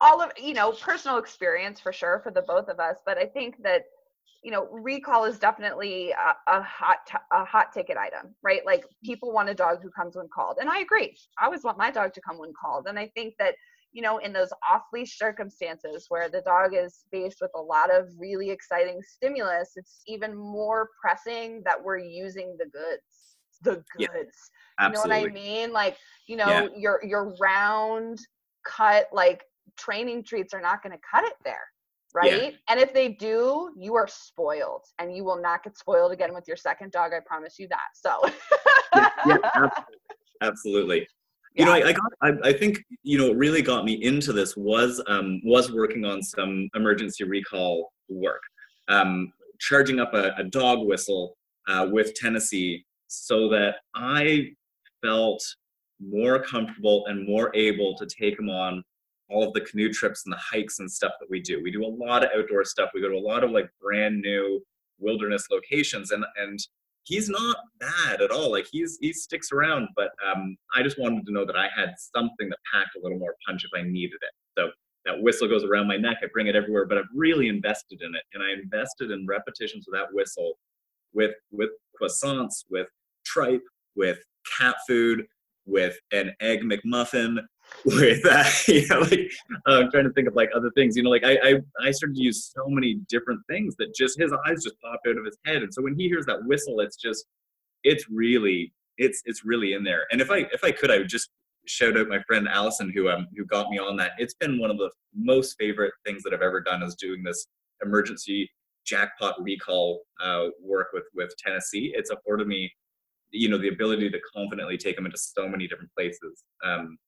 all 0.00 0.20
of 0.20 0.30
you 0.38 0.54
know 0.54 0.72
personal 0.72 1.18
experience 1.18 1.80
for 1.80 1.92
sure 1.92 2.20
for 2.22 2.30
the 2.30 2.42
both 2.42 2.68
of 2.68 2.80
us 2.80 2.96
but 3.04 3.18
i 3.18 3.24
think 3.24 3.62
that 3.62 3.82
you 4.42 4.50
know, 4.50 4.68
recall 4.70 5.24
is 5.24 5.38
definitely 5.38 6.12
a, 6.12 6.34
a 6.50 6.62
hot 6.62 6.98
t- 7.06 7.18
a 7.30 7.44
hot 7.44 7.72
ticket 7.72 7.96
item, 7.96 8.34
right? 8.42 8.64
Like 8.64 8.84
people 9.04 9.32
want 9.32 9.50
a 9.50 9.54
dog 9.54 9.82
who 9.82 9.90
comes 9.90 10.16
when 10.16 10.28
called, 10.34 10.58
and 10.60 10.70
I 10.70 10.80
agree. 10.80 11.16
I 11.38 11.44
always 11.44 11.62
want 11.62 11.76
my 11.76 11.90
dog 11.90 12.14
to 12.14 12.20
come 12.22 12.38
when 12.38 12.52
called, 12.58 12.86
and 12.88 12.98
I 12.98 13.10
think 13.14 13.34
that 13.38 13.54
you 13.92 14.02
know, 14.02 14.18
in 14.18 14.32
those 14.32 14.50
off 14.70 14.82
leash 14.92 15.18
circumstances 15.18 16.06
where 16.08 16.28
the 16.28 16.42
dog 16.42 16.74
is 16.74 17.04
faced 17.10 17.38
with 17.40 17.50
a 17.56 17.60
lot 17.60 17.92
of 17.92 18.08
really 18.18 18.50
exciting 18.50 19.00
stimulus, 19.02 19.72
it's 19.74 20.02
even 20.06 20.34
more 20.34 20.88
pressing 21.00 21.60
that 21.64 21.82
we're 21.82 21.98
using 21.98 22.56
the 22.58 22.66
goods. 22.66 23.36
The 23.62 23.84
goods. 23.98 24.50
Yeah, 24.78 24.86
you 24.86 24.92
know 24.94 25.00
what 25.00 25.12
I 25.12 25.26
mean? 25.26 25.72
Like, 25.72 25.98
you 26.26 26.36
know, 26.36 26.46
yeah. 26.46 26.68
your 26.74 27.00
your 27.04 27.34
round 27.38 28.20
cut 28.64 29.06
like 29.12 29.44
training 29.76 30.24
treats 30.24 30.54
are 30.54 30.60
not 30.60 30.82
going 30.82 30.92
to 30.92 31.00
cut 31.10 31.24
it 31.24 31.34
there. 31.44 31.66
Right. 32.12 32.42
Yeah. 32.42 32.50
And 32.68 32.80
if 32.80 32.92
they 32.92 33.10
do, 33.10 33.72
you 33.76 33.94
are 33.94 34.08
spoiled 34.08 34.82
and 34.98 35.14
you 35.14 35.24
will 35.24 35.40
not 35.40 35.62
get 35.62 35.78
spoiled 35.78 36.10
again 36.10 36.34
with 36.34 36.48
your 36.48 36.56
second 36.56 36.90
dog. 36.90 37.12
I 37.14 37.20
promise 37.24 37.58
you 37.58 37.68
that. 37.68 37.78
So, 37.94 38.18
yeah, 38.96 39.10
absolutely. 39.54 39.70
absolutely 40.42 41.06
you 41.54 41.64
know, 41.64 41.72
I, 41.72 41.88
I 41.88 41.92
got. 41.92 42.12
I, 42.22 42.32
I, 42.44 42.52
think 42.52 42.84
you 43.02 43.18
know, 43.18 43.28
what 43.28 43.36
really 43.36 43.62
got 43.62 43.84
me 43.84 43.94
into 44.04 44.32
this 44.32 44.56
was 44.56 45.02
um, 45.08 45.40
was 45.44 45.72
working 45.72 46.04
on 46.04 46.22
some 46.22 46.68
emergency 46.74 47.24
recall 47.24 47.92
work, 48.08 48.42
um, 48.88 49.32
charging 49.58 49.98
up 49.98 50.14
a, 50.14 50.32
a 50.38 50.44
dog 50.44 50.86
whistle 50.86 51.36
uh, 51.68 51.88
with 51.90 52.14
Tennessee, 52.14 52.84
so 53.08 53.48
that 53.48 53.76
I 53.94 54.50
felt 55.02 55.42
more 56.00 56.40
comfortable 56.42 57.04
and 57.06 57.26
more 57.26 57.54
able 57.54 57.96
to 57.96 58.06
take 58.06 58.38
him 58.38 58.48
on 58.48 58.82
all 59.30 59.46
of 59.46 59.54
the 59.54 59.60
canoe 59.60 59.92
trips 59.92 60.24
and 60.24 60.32
the 60.32 60.38
hikes 60.38 60.78
and 60.78 60.90
stuff 60.90 61.12
that 61.20 61.30
we 61.30 61.40
do. 61.40 61.62
We 61.62 61.70
do 61.70 61.84
a 61.84 61.86
lot 61.86 62.24
of 62.24 62.30
outdoor 62.36 62.64
stuff. 62.64 62.90
We 62.94 63.00
go 63.00 63.08
to 63.08 63.16
a 63.16 63.18
lot 63.18 63.44
of 63.44 63.50
like 63.50 63.68
brand 63.80 64.20
new 64.20 64.60
wilderness 64.98 65.46
locations, 65.50 66.10
and 66.10 66.24
and 66.36 66.58
he's 67.04 67.28
not 67.28 67.56
bad 67.78 68.20
at 68.20 68.30
all. 68.30 68.50
Like 68.50 68.66
he's 68.70 68.98
he 69.00 69.12
sticks 69.12 69.52
around, 69.52 69.88
but 69.96 70.10
um, 70.26 70.56
I 70.74 70.82
just 70.82 70.98
wanted 70.98 71.26
to 71.26 71.32
know 71.32 71.44
that 71.44 71.56
I 71.56 71.68
had 71.74 71.94
something 71.98 72.48
that 72.48 72.58
packed 72.72 72.96
a 72.96 73.00
little 73.02 73.18
more 73.18 73.34
punch 73.46 73.64
if 73.64 73.70
I 73.78 73.82
needed 73.82 74.18
it. 74.22 74.32
So 74.58 74.70
that 75.06 75.22
whistle 75.22 75.48
goes 75.48 75.64
around 75.64 75.88
my 75.88 75.96
neck. 75.96 76.18
I 76.22 76.26
bring 76.32 76.48
it 76.48 76.56
everywhere, 76.56 76.86
but 76.86 76.98
I've 76.98 77.04
really 77.14 77.48
invested 77.48 78.02
in 78.02 78.14
it, 78.14 78.22
and 78.34 78.42
I 78.42 78.52
invested 78.52 79.10
in 79.10 79.26
repetitions 79.26 79.86
of 79.88 79.94
that 79.94 80.12
whistle 80.12 80.54
with 81.14 81.34
with 81.50 81.70
croissants, 82.00 82.64
with 82.70 82.88
tripe, 83.24 83.62
with 83.96 84.18
cat 84.58 84.76
food, 84.86 85.26
with 85.66 85.98
an 86.12 86.32
egg 86.40 86.60
McMuffin, 86.62 87.38
with 87.84 88.24
uh, 88.26 88.44
you 88.68 88.86
know, 88.88 89.00
like 89.00 89.30
uh, 89.66 89.80
I'm 89.80 89.90
trying 89.90 90.04
to 90.04 90.12
think 90.12 90.28
of 90.28 90.34
like 90.34 90.50
other 90.54 90.70
things. 90.76 90.96
You 90.96 91.02
know, 91.02 91.10
like 91.10 91.24
I, 91.24 91.38
I 91.42 91.54
I 91.80 91.90
started 91.90 92.16
to 92.16 92.22
use 92.22 92.50
so 92.54 92.68
many 92.68 92.94
different 93.08 93.40
things 93.48 93.76
that 93.76 93.94
just 93.94 94.18
his 94.18 94.32
eyes 94.46 94.62
just 94.62 94.80
popped 94.80 95.06
out 95.06 95.18
of 95.18 95.24
his 95.24 95.38
head, 95.44 95.62
and 95.62 95.72
so 95.72 95.82
when 95.82 95.98
he 95.98 96.08
hears 96.08 96.26
that 96.26 96.44
whistle, 96.44 96.80
it's 96.80 96.96
just 96.96 97.26
it's 97.84 98.08
really 98.10 98.72
it's 98.98 99.22
it's 99.24 99.44
really 99.44 99.72
in 99.72 99.84
there. 99.84 100.06
And 100.10 100.20
if 100.20 100.30
I 100.30 100.46
if 100.52 100.64
I 100.64 100.70
could, 100.70 100.90
I 100.90 100.98
would 100.98 101.08
just 101.08 101.30
shout 101.66 101.96
out 101.96 102.08
my 102.08 102.20
friend 102.26 102.48
Allison 102.48 102.90
who 102.94 103.08
um 103.08 103.26
who 103.36 103.44
got 103.46 103.70
me 103.70 103.78
on 103.78 103.96
that. 103.96 104.12
It's 104.18 104.34
been 104.34 104.58
one 104.58 104.70
of 104.70 104.78
the 104.78 104.90
most 105.14 105.56
favorite 105.58 105.92
things 106.04 106.22
that 106.22 106.34
I've 106.34 106.42
ever 106.42 106.60
done 106.60 106.82
is 106.82 106.94
doing 106.94 107.22
this 107.22 107.46
emergency 107.84 108.50
jackpot 108.86 109.36
recall 109.40 110.02
uh, 110.22 110.46
work 110.62 110.88
with 110.92 111.04
with 111.14 111.32
Tennessee. 111.38 111.92
It's 111.94 112.10
afforded 112.10 112.46
me 112.46 112.70
you 113.32 113.48
know 113.48 113.58
the 113.58 113.68
ability 113.68 114.10
to 114.10 114.18
confidently 114.34 114.76
take 114.76 114.96
them 114.96 115.06
into 115.06 115.18
so 115.18 115.48
many 115.48 115.66
different 115.66 115.90
places 115.96 116.44
um, 116.64 116.98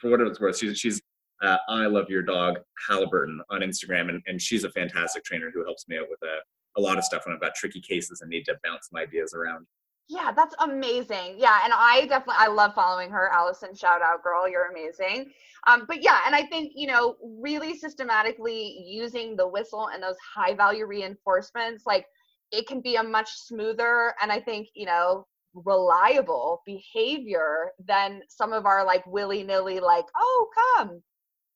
for, 0.00 0.10
what 0.10 0.20
it's 0.20 0.40
worth, 0.40 0.58
she's, 0.58 0.78
she's 0.78 1.00
uh, 1.42 1.58
I 1.68 1.86
love 1.86 2.06
your 2.08 2.22
dog 2.22 2.58
Halliburton 2.88 3.40
on 3.50 3.60
Instagram, 3.60 4.08
and, 4.08 4.22
and 4.26 4.40
she's 4.40 4.64
a 4.64 4.70
fantastic 4.70 5.24
trainer 5.24 5.50
who 5.52 5.64
helps 5.64 5.86
me 5.88 5.98
out 5.98 6.06
with 6.08 6.20
a, 6.22 6.78
a 6.78 6.80
lot 6.80 6.98
of 6.98 7.04
stuff 7.04 7.26
when 7.26 7.34
I've 7.34 7.40
got 7.40 7.54
tricky 7.54 7.80
cases 7.80 8.20
and 8.20 8.30
need 8.30 8.44
to 8.44 8.56
bounce 8.64 8.88
some 8.90 8.98
ideas 8.98 9.34
around. 9.34 9.66
Yeah, 10.08 10.30
that's 10.34 10.54
amazing. 10.60 11.34
Yeah, 11.36 11.58
and 11.64 11.72
I 11.74 12.06
definitely 12.08 12.36
I 12.38 12.46
love 12.46 12.74
following 12.74 13.10
her. 13.10 13.28
Allison, 13.32 13.74
shout 13.74 14.02
out, 14.02 14.22
girl, 14.22 14.48
you're 14.48 14.70
amazing. 14.70 15.32
Um, 15.66 15.84
but 15.88 16.02
yeah, 16.02 16.20
and 16.26 16.34
I 16.34 16.44
think 16.46 16.72
you 16.76 16.86
know 16.86 17.16
really 17.22 17.76
systematically 17.76 18.84
using 18.86 19.36
the 19.36 19.48
whistle 19.48 19.88
and 19.92 20.02
those 20.02 20.16
high 20.34 20.54
value 20.54 20.86
reinforcements, 20.86 21.84
like 21.86 22.06
it 22.52 22.68
can 22.68 22.80
be 22.80 22.96
a 22.96 23.02
much 23.02 23.28
smoother 23.30 24.14
and 24.22 24.30
I 24.30 24.40
think 24.40 24.68
you 24.74 24.86
know 24.86 25.26
reliable 25.64 26.62
behavior 26.66 27.72
than 27.86 28.20
some 28.28 28.52
of 28.52 28.66
our 28.66 28.84
like 28.84 29.04
willy-nilly 29.06 29.80
like 29.80 30.04
oh 30.16 30.48
come 30.54 31.00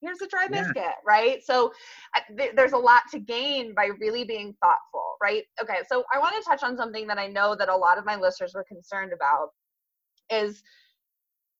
here's 0.01 0.21
a 0.21 0.27
dry 0.27 0.47
biscuit 0.47 0.75
yeah. 0.75 0.91
right 1.05 1.43
so 1.43 1.71
th- 2.35 2.53
there's 2.55 2.71
a 2.71 2.77
lot 2.77 3.03
to 3.11 3.19
gain 3.19 3.73
by 3.75 3.89
really 3.99 4.23
being 4.23 4.55
thoughtful 4.61 5.15
right 5.21 5.43
okay 5.61 5.79
so 5.87 6.03
i 6.13 6.17
want 6.17 6.35
to 6.35 6.49
touch 6.49 6.63
on 6.63 6.75
something 6.75 7.05
that 7.05 7.19
i 7.19 7.27
know 7.27 7.55
that 7.55 7.69
a 7.69 7.75
lot 7.75 7.97
of 7.97 8.05
my 8.05 8.15
listeners 8.15 8.53
were 8.55 8.65
concerned 8.67 9.13
about 9.13 9.49
is 10.31 10.63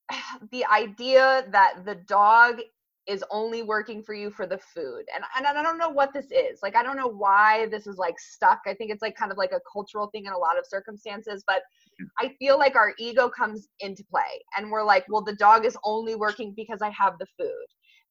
the 0.52 0.66
idea 0.66 1.46
that 1.52 1.86
the 1.86 1.96
dog 1.96 2.60
is 3.08 3.24
only 3.32 3.64
working 3.64 4.04
for 4.04 4.14
you 4.14 4.30
for 4.30 4.46
the 4.46 4.58
food. 4.58 5.04
And, 5.14 5.24
and 5.36 5.46
I 5.46 5.64
don't 5.64 5.78
know 5.78 5.90
what 5.90 6.14
this 6.14 6.28
is. 6.32 6.60
Like, 6.62 6.76
I 6.76 6.84
don't 6.84 6.98
know 6.98 7.08
why 7.08 7.66
this 7.68 7.88
is 7.88 7.98
like 7.98 8.20
stuck. 8.20 8.62
I 8.68 8.74
think 8.74 8.92
it's 8.92 9.02
like 9.02 9.16
kind 9.16 9.32
of 9.32 9.38
like 9.38 9.52
a 9.52 9.60
cultural 9.72 10.08
thing 10.08 10.26
in 10.26 10.34
a 10.34 10.38
lot 10.38 10.58
of 10.58 10.66
circumstances, 10.68 11.44
but 11.48 11.64
hmm. 12.00 12.06
I 12.20 12.36
feel 12.38 12.60
like 12.60 12.76
our 12.76 12.94
ego 13.00 13.30
comes 13.30 13.68
into 13.80 14.04
play 14.04 14.44
and 14.56 14.70
we're 14.70 14.84
like, 14.84 15.06
well, 15.10 15.24
the 15.24 15.36
dog 15.36 15.66
is 15.66 15.78
only 15.84 16.16
working 16.16 16.54
because 16.56 16.82
I 16.82 16.90
have 16.90 17.18
the 17.18 17.26
food. 17.40 17.66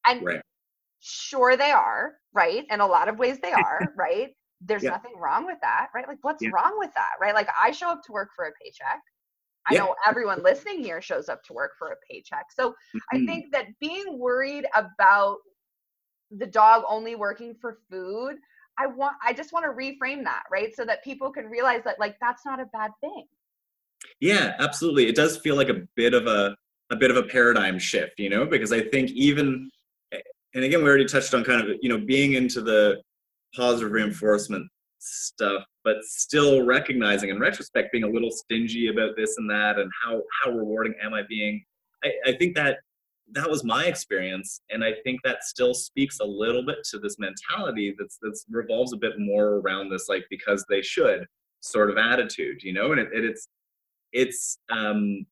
And 0.06 0.24
right. 0.24 0.42
sure 1.00 1.56
they 1.56 1.70
are, 1.70 2.14
right? 2.32 2.64
In 2.70 2.80
a 2.80 2.86
lot 2.86 3.08
of 3.08 3.18
ways 3.18 3.38
they 3.40 3.52
are, 3.52 3.92
right? 3.96 4.30
There's 4.60 4.82
yeah. 4.82 4.90
nothing 4.90 5.12
wrong 5.16 5.46
with 5.46 5.58
that, 5.62 5.88
right? 5.94 6.06
Like, 6.06 6.18
what's 6.22 6.42
yeah. 6.42 6.50
wrong 6.52 6.74
with 6.78 6.92
that, 6.94 7.12
right? 7.20 7.34
Like, 7.34 7.48
I 7.58 7.70
show 7.70 7.90
up 7.90 8.02
to 8.06 8.12
work 8.12 8.30
for 8.34 8.46
a 8.46 8.52
paycheck. 8.62 9.00
I 9.68 9.74
yeah. 9.74 9.80
know 9.80 9.94
everyone 10.06 10.42
listening 10.42 10.82
here 10.82 11.02
shows 11.02 11.28
up 11.28 11.42
to 11.44 11.52
work 11.52 11.72
for 11.78 11.88
a 11.88 11.96
paycheck. 12.08 12.46
So 12.50 12.70
mm-hmm. 12.70 12.98
I 13.12 13.26
think 13.26 13.52
that 13.52 13.66
being 13.80 14.18
worried 14.18 14.66
about 14.74 15.38
the 16.30 16.46
dog 16.46 16.84
only 16.88 17.14
working 17.14 17.54
for 17.60 17.78
food, 17.90 18.36
I 18.78 18.86
want 18.86 19.16
I 19.24 19.32
just 19.32 19.52
want 19.52 19.64
to 19.64 19.70
reframe 19.70 20.24
that, 20.24 20.44
right? 20.50 20.74
So 20.74 20.84
that 20.84 21.04
people 21.04 21.30
can 21.30 21.46
realize 21.46 21.82
that 21.84 21.98
like 21.98 22.16
that's 22.20 22.46
not 22.46 22.60
a 22.60 22.66
bad 22.66 22.92
thing. 23.00 23.26
Yeah, 24.20 24.54
absolutely. 24.58 25.08
It 25.08 25.14
does 25.14 25.36
feel 25.38 25.56
like 25.56 25.68
a 25.68 25.82
bit 25.96 26.14
of 26.14 26.26
a 26.26 26.56
a 26.90 26.96
bit 26.96 27.10
of 27.10 27.16
a 27.16 27.22
paradigm 27.22 27.78
shift, 27.78 28.18
you 28.18 28.30
know, 28.30 28.46
because 28.46 28.72
I 28.72 28.80
think 28.80 29.10
even 29.10 29.70
and 30.54 30.64
again 30.64 30.82
we 30.82 30.88
already 30.88 31.04
touched 31.04 31.34
on 31.34 31.44
kind 31.44 31.60
of 31.60 31.76
you 31.82 31.88
know 31.88 31.98
being 31.98 32.34
into 32.34 32.62
the 32.62 33.00
positive 33.54 33.92
reinforcement 33.92 34.66
stuff 34.98 35.64
but 35.84 35.96
still 36.02 36.64
recognizing 36.64 37.30
in 37.30 37.38
retrospect 37.38 37.92
being 37.92 38.04
a 38.04 38.08
little 38.08 38.30
stingy 38.30 38.88
about 38.88 39.16
this 39.16 39.36
and 39.38 39.48
that 39.50 39.78
and 39.78 39.90
how 40.04 40.22
how 40.42 40.50
rewarding 40.50 40.94
am 41.02 41.14
i 41.14 41.22
being? 41.28 41.62
I, 42.04 42.12
I 42.26 42.32
think 42.32 42.54
that 42.56 42.78
that 43.32 43.48
was 43.48 43.62
my 43.62 43.84
experience 43.84 44.60
and 44.70 44.82
i 44.82 44.92
think 45.04 45.20
that 45.22 45.44
still 45.44 45.72
speaks 45.72 46.18
a 46.20 46.24
little 46.24 46.64
bit 46.64 46.78
to 46.90 46.98
this 46.98 47.16
mentality 47.18 47.94
that's 47.98 48.18
that's 48.20 48.44
revolves 48.50 48.92
a 48.92 48.96
bit 48.96 49.12
more 49.18 49.60
around 49.60 49.88
this 49.88 50.08
like 50.08 50.24
because 50.30 50.64
they 50.68 50.82
should 50.82 51.26
sort 51.60 51.90
of 51.90 51.98
attitude 51.98 52.62
you 52.62 52.72
know? 52.72 52.92
And 52.92 53.00
it, 53.00 53.08
it, 53.12 53.24
it's 53.24 53.48
it's 54.12 54.58
um 54.70 55.24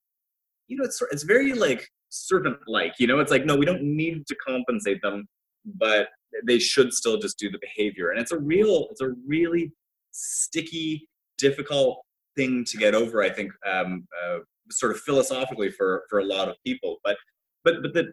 you 0.69 0.77
know 0.77 0.85
it's 0.85 1.03
it's 1.11 1.25
very 1.25 1.53
like 1.53 1.89
servant 2.11 2.59
like 2.67 2.95
you 2.99 3.07
know? 3.07 3.19
It's 3.19 3.31
like 3.31 3.45
no 3.45 3.57
we 3.57 3.67
don't 3.67 3.83
need 3.83 4.27
to 4.27 4.37
compensate 4.37 5.03
them 5.03 5.27
but 5.65 6.09
they 6.47 6.59
should 6.59 6.93
still 6.93 7.19
just 7.19 7.39
do 7.39 7.51
the 7.51 7.59
behavior 7.59 8.11
and 8.11 8.21
it's 8.21 8.33
a 8.33 8.39
real 8.39 8.87
it's 8.91 9.01
a 9.01 9.13
really 9.27 9.73
sticky, 10.13 11.09
difficult 11.37 12.03
thing 12.37 12.65
to 12.65 12.77
get 12.77 12.95
over. 12.95 13.23
I 13.23 13.31
think, 13.31 13.53
um, 13.67 14.07
uh, 14.23 14.39
sort 14.71 14.93
of 14.93 15.01
philosophically 15.01 15.71
for 15.71 16.05
for 16.09 16.19
a 16.21 16.25
lot 16.25 16.49
of 16.49 16.57
people. 16.65 16.99
But 17.05 17.17
but 17.65 17.83
but 17.83 17.95
the 17.95 18.13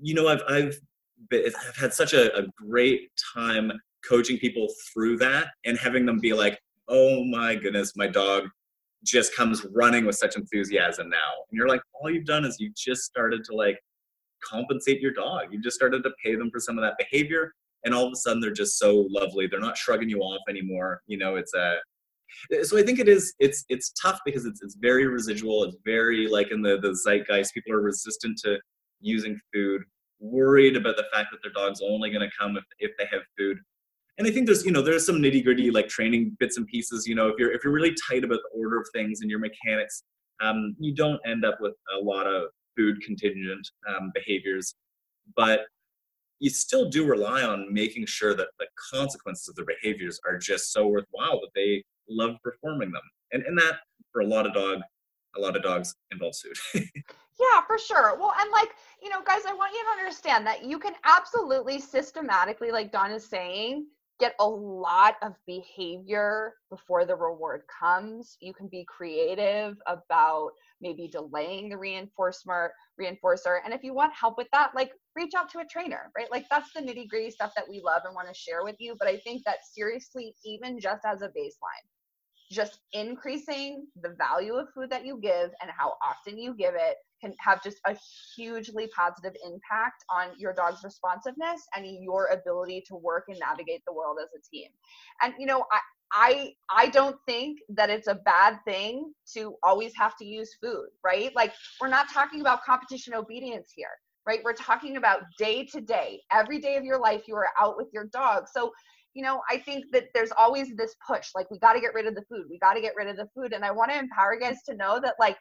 you 0.00 0.14
know 0.14 0.28
I've 0.28 0.42
I've 0.48 0.78
been, 1.30 1.52
I've 1.68 1.76
had 1.76 1.94
such 1.94 2.12
a, 2.12 2.36
a 2.36 2.46
great 2.56 3.10
time 3.34 3.72
coaching 4.08 4.38
people 4.38 4.68
through 4.92 5.18
that 5.18 5.48
and 5.64 5.78
having 5.78 6.06
them 6.06 6.20
be 6.20 6.32
like, 6.32 6.58
oh 6.88 7.24
my 7.24 7.54
goodness, 7.54 7.92
my 7.96 8.06
dog 8.06 8.44
just 9.04 9.34
comes 9.34 9.64
running 9.74 10.04
with 10.04 10.16
such 10.16 10.36
enthusiasm 10.36 11.08
now. 11.08 11.32
And 11.50 11.56
you're 11.56 11.68
like, 11.68 11.80
all 11.94 12.10
you've 12.10 12.26
done 12.26 12.44
is 12.44 12.56
you 12.58 12.72
just 12.76 13.02
started 13.02 13.44
to 13.44 13.54
like 13.54 13.78
compensate 14.44 15.00
your 15.00 15.12
dog. 15.12 15.46
You 15.50 15.60
just 15.60 15.76
started 15.76 16.02
to 16.04 16.10
pay 16.22 16.34
them 16.34 16.50
for 16.50 16.60
some 16.60 16.78
of 16.78 16.82
that 16.82 16.94
behavior 16.98 17.52
and 17.86 17.94
all 17.94 18.04
of 18.04 18.12
a 18.12 18.16
sudden 18.16 18.40
they're 18.40 18.50
just 18.50 18.78
so 18.78 19.06
lovely. 19.08 19.46
They're 19.46 19.60
not 19.60 19.78
shrugging 19.78 20.10
you 20.10 20.18
off 20.20 20.42
anymore 20.48 21.00
you 21.06 21.16
know 21.18 21.36
it's 21.36 21.54
a 21.54 21.76
so 22.62 22.76
i 22.76 22.82
think 22.82 22.98
it 22.98 23.08
is 23.08 23.34
it's 23.38 23.64
it's 23.68 23.92
tough 24.00 24.18
because 24.26 24.44
it's 24.44 24.60
it's 24.62 24.76
very 24.80 25.06
residual 25.06 25.64
it's 25.64 25.76
very 25.84 26.26
like 26.26 26.50
in 26.50 26.60
the 26.60 26.78
the 26.80 26.92
zeitgeist 27.06 27.54
people 27.54 27.72
are 27.72 27.80
resistant 27.80 28.36
to 28.44 28.58
using 29.00 29.38
food 29.54 29.82
worried 30.18 30.76
about 30.76 30.96
the 30.96 31.04
fact 31.12 31.28
that 31.30 31.38
their 31.42 31.52
dog's 31.52 31.80
only 31.82 32.10
going 32.10 32.26
to 32.28 32.36
come 32.38 32.56
if, 32.56 32.64
if 32.78 32.90
they 32.98 33.04
have 33.12 33.22
food. 33.38 33.58
And 34.18 34.26
i 34.26 34.30
think 34.30 34.46
there's 34.46 34.64
you 34.64 34.72
know 34.72 34.82
there's 34.82 35.06
some 35.06 35.16
nitty 35.16 35.44
gritty 35.44 35.70
like 35.70 35.88
training 35.88 36.36
bits 36.40 36.56
and 36.56 36.66
pieces 36.66 37.06
you 37.06 37.14
know 37.14 37.28
if 37.28 37.34
you're 37.38 37.52
if 37.52 37.62
you're 37.62 37.72
really 37.72 37.94
tight 38.08 38.24
about 38.24 38.40
the 38.42 38.58
order 38.58 38.78
of 38.78 38.86
things 38.94 39.20
and 39.20 39.30
your 39.30 39.40
mechanics 39.40 40.02
um, 40.42 40.76
you 40.78 40.94
don't 40.94 41.20
end 41.26 41.44
up 41.44 41.58
with 41.60 41.74
a 41.98 42.02
lot 42.02 42.26
of 42.26 42.50
food 42.76 43.00
contingent 43.02 43.66
um, 43.88 44.12
behaviors. 44.14 44.74
But 45.34 45.60
you 46.38 46.50
still 46.50 46.88
do 46.88 47.06
rely 47.06 47.42
on 47.42 47.72
making 47.72 48.06
sure 48.06 48.34
that 48.34 48.48
the 48.58 48.66
consequences 48.92 49.48
of 49.48 49.54
their 49.54 49.64
behaviors 49.64 50.20
are 50.26 50.38
just 50.38 50.72
so 50.72 50.86
worthwhile 50.86 51.40
that 51.40 51.50
they 51.54 51.82
love 52.08 52.36
performing 52.42 52.92
them. 52.92 53.02
And 53.32 53.42
and 53.44 53.58
that 53.58 53.80
for 54.12 54.20
a 54.20 54.26
lot 54.26 54.46
of 54.46 54.54
dog, 54.54 54.80
a 55.36 55.40
lot 55.40 55.56
of 55.56 55.62
dogs 55.62 55.94
involves 56.10 56.40
food. 56.42 56.84
Yeah, 57.38 57.60
for 57.66 57.78
sure. 57.78 58.16
Well, 58.18 58.32
and 58.40 58.50
like, 58.50 58.70
you 59.02 59.10
know, 59.10 59.20
guys, 59.22 59.42
I 59.46 59.52
want 59.52 59.72
you 59.74 59.84
to 59.84 60.00
understand 60.00 60.46
that 60.46 60.64
you 60.64 60.78
can 60.78 60.94
absolutely 61.04 61.78
systematically, 61.78 62.70
like 62.70 62.92
Don 62.92 63.10
is 63.10 63.28
saying, 63.28 63.86
get 64.18 64.34
a 64.40 64.48
lot 64.48 65.16
of 65.22 65.34
behavior 65.46 66.54
before 66.70 67.04
the 67.04 67.14
reward 67.14 67.62
comes. 67.66 68.38
You 68.40 68.54
can 68.54 68.68
be 68.68 68.86
creative 68.88 69.76
about 69.86 70.52
maybe 70.80 71.08
delaying 71.08 71.68
the 71.68 71.76
reinforcement 71.76 72.72
reinforcer. 73.00 73.58
And 73.64 73.72
if 73.72 73.82
you 73.82 73.94
want 73.94 74.12
help 74.14 74.36
with 74.36 74.48
that, 74.52 74.74
like 74.74 74.92
reach 75.14 75.32
out 75.36 75.50
to 75.50 75.58
a 75.58 75.64
trainer, 75.64 76.10
right? 76.16 76.30
Like 76.30 76.46
that's 76.50 76.72
the 76.74 76.80
nitty 76.80 77.08
gritty 77.08 77.30
stuff 77.30 77.52
that 77.56 77.68
we 77.68 77.80
love 77.84 78.02
and 78.04 78.14
want 78.14 78.28
to 78.28 78.34
share 78.34 78.64
with 78.64 78.76
you. 78.78 78.96
But 78.98 79.08
I 79.08 79.18
think 79.18 79.44
that 79.44 79.58
seriously, 79.72 80.34
even 80.44 80.78
just 80.78 81.04
as 81.04 81.22
a 81.22 81.28
baseline, 81.28 81.86
just 82.50 82.78
increasing 82.92 83.86
the 84.02 84.10
value 84.10 84.54
of 84.54 84.68
food 84.74 84.90
that 84.90 85.04
you 85.04 85.18
give 85.20 85.50
and 85.60 85.70
how 85.76 85.94
often 86.04 86.38
you 86.38 86.54
give 86.54 86.74
it 86.74 86.96
can 87.20 87.34
have 87.38 87.62
just 87.62 87.78
a 87.86 87.96
hugely 88.36 88.88
positive 88.94 89.34
impact 89.44 90.04
on 90.10 90.28
your 90.38 90.52
dog's 90.52 90.84
responsiveness 90.84 91.62
and 91.74 91.86
your 92.02 92.26
ability 92.26 92.84
to 92.86 92.94
work 92.94 93.24
and 93.28 93.38
navigate 93.38 93.82
the 93.86 93.92
world 93.92 94.18
as 94.22 94.28
a 94.38 94.50
team. 94.50 94.68
And 95.22 95.34
you 95.38 95.46
know, 95.46 95.64
I 95.72 95.80
I 96.12 96.52
I 96.70 96.88
don't 96.88 97.16
think 97.26 97.58
that 97.70 97.90
it's 97.90 98.06
a 98.08 98.14
bad 98.14 98.58
thing 98.64 99.12
to 99.34 99.56
always 99.62 99.92
have 99.96 100.16
to 100.18 100.24
use 100.24 100.56
food, 100.62 100.86
right? 101.04 101.34
Like 101.34 101.52
we're 101.80 101.88
not 101.88 102.08
talking 102.12 102.40
about 102.40 102.62
competition 102.64 103.14
obedience 103.14 103.72
here, 103.74 103.88
right? 104.26 104.40
We're 104.44 104.54
talking 104.54 104.96
about 104.96 105.20
day 105.38 105.64
to 105.72 105.80
day. 105.80 106.20
Every 106.32 106.58
day 106.60 106.76
of 106.76 106.84
your 106.84 107.00
life 107.00 107.22
you 107.26 107.34
are 107.36 107.48
out 107.60 107.76
with 107.76 107.88
your 107.92 108.04
dog. 108.06 108.44
So 108.52 108.72
you 109.14 109.22
know, 109.22 109.40
I 109.50 109.56
think 109.56 109.86
that 109.92 110.08
there's 110.12 110.30
always 110.36 110.76
this 110.76 110.94
push, 111.08 111.28
like 111.34 111.50
we 111.50 111.58
got 111.58 111.72
to 111.72 111.80
get 111.80 111.94
rid 111.94 112.06
of 112.06 112.14
the 112.14 112.22
food. 112.28 112.44
We 112.50 112.58
got 112.58 112.74
to 112.74 112.82
get 112.82 112.92
rid 112.96 113.08
of 113.08 113.16
the 113.16 113.26
food. 113.34 113.54
And 113.54 113.64
I 113.64 113.70
want 113.70 113.90
to 113.90 113.98
empower 113.98 114.38
guys 114.38 114.58
to 114.68 114.76
know 114.76 115.00
that 115.02 115.14
like 115.18 115.38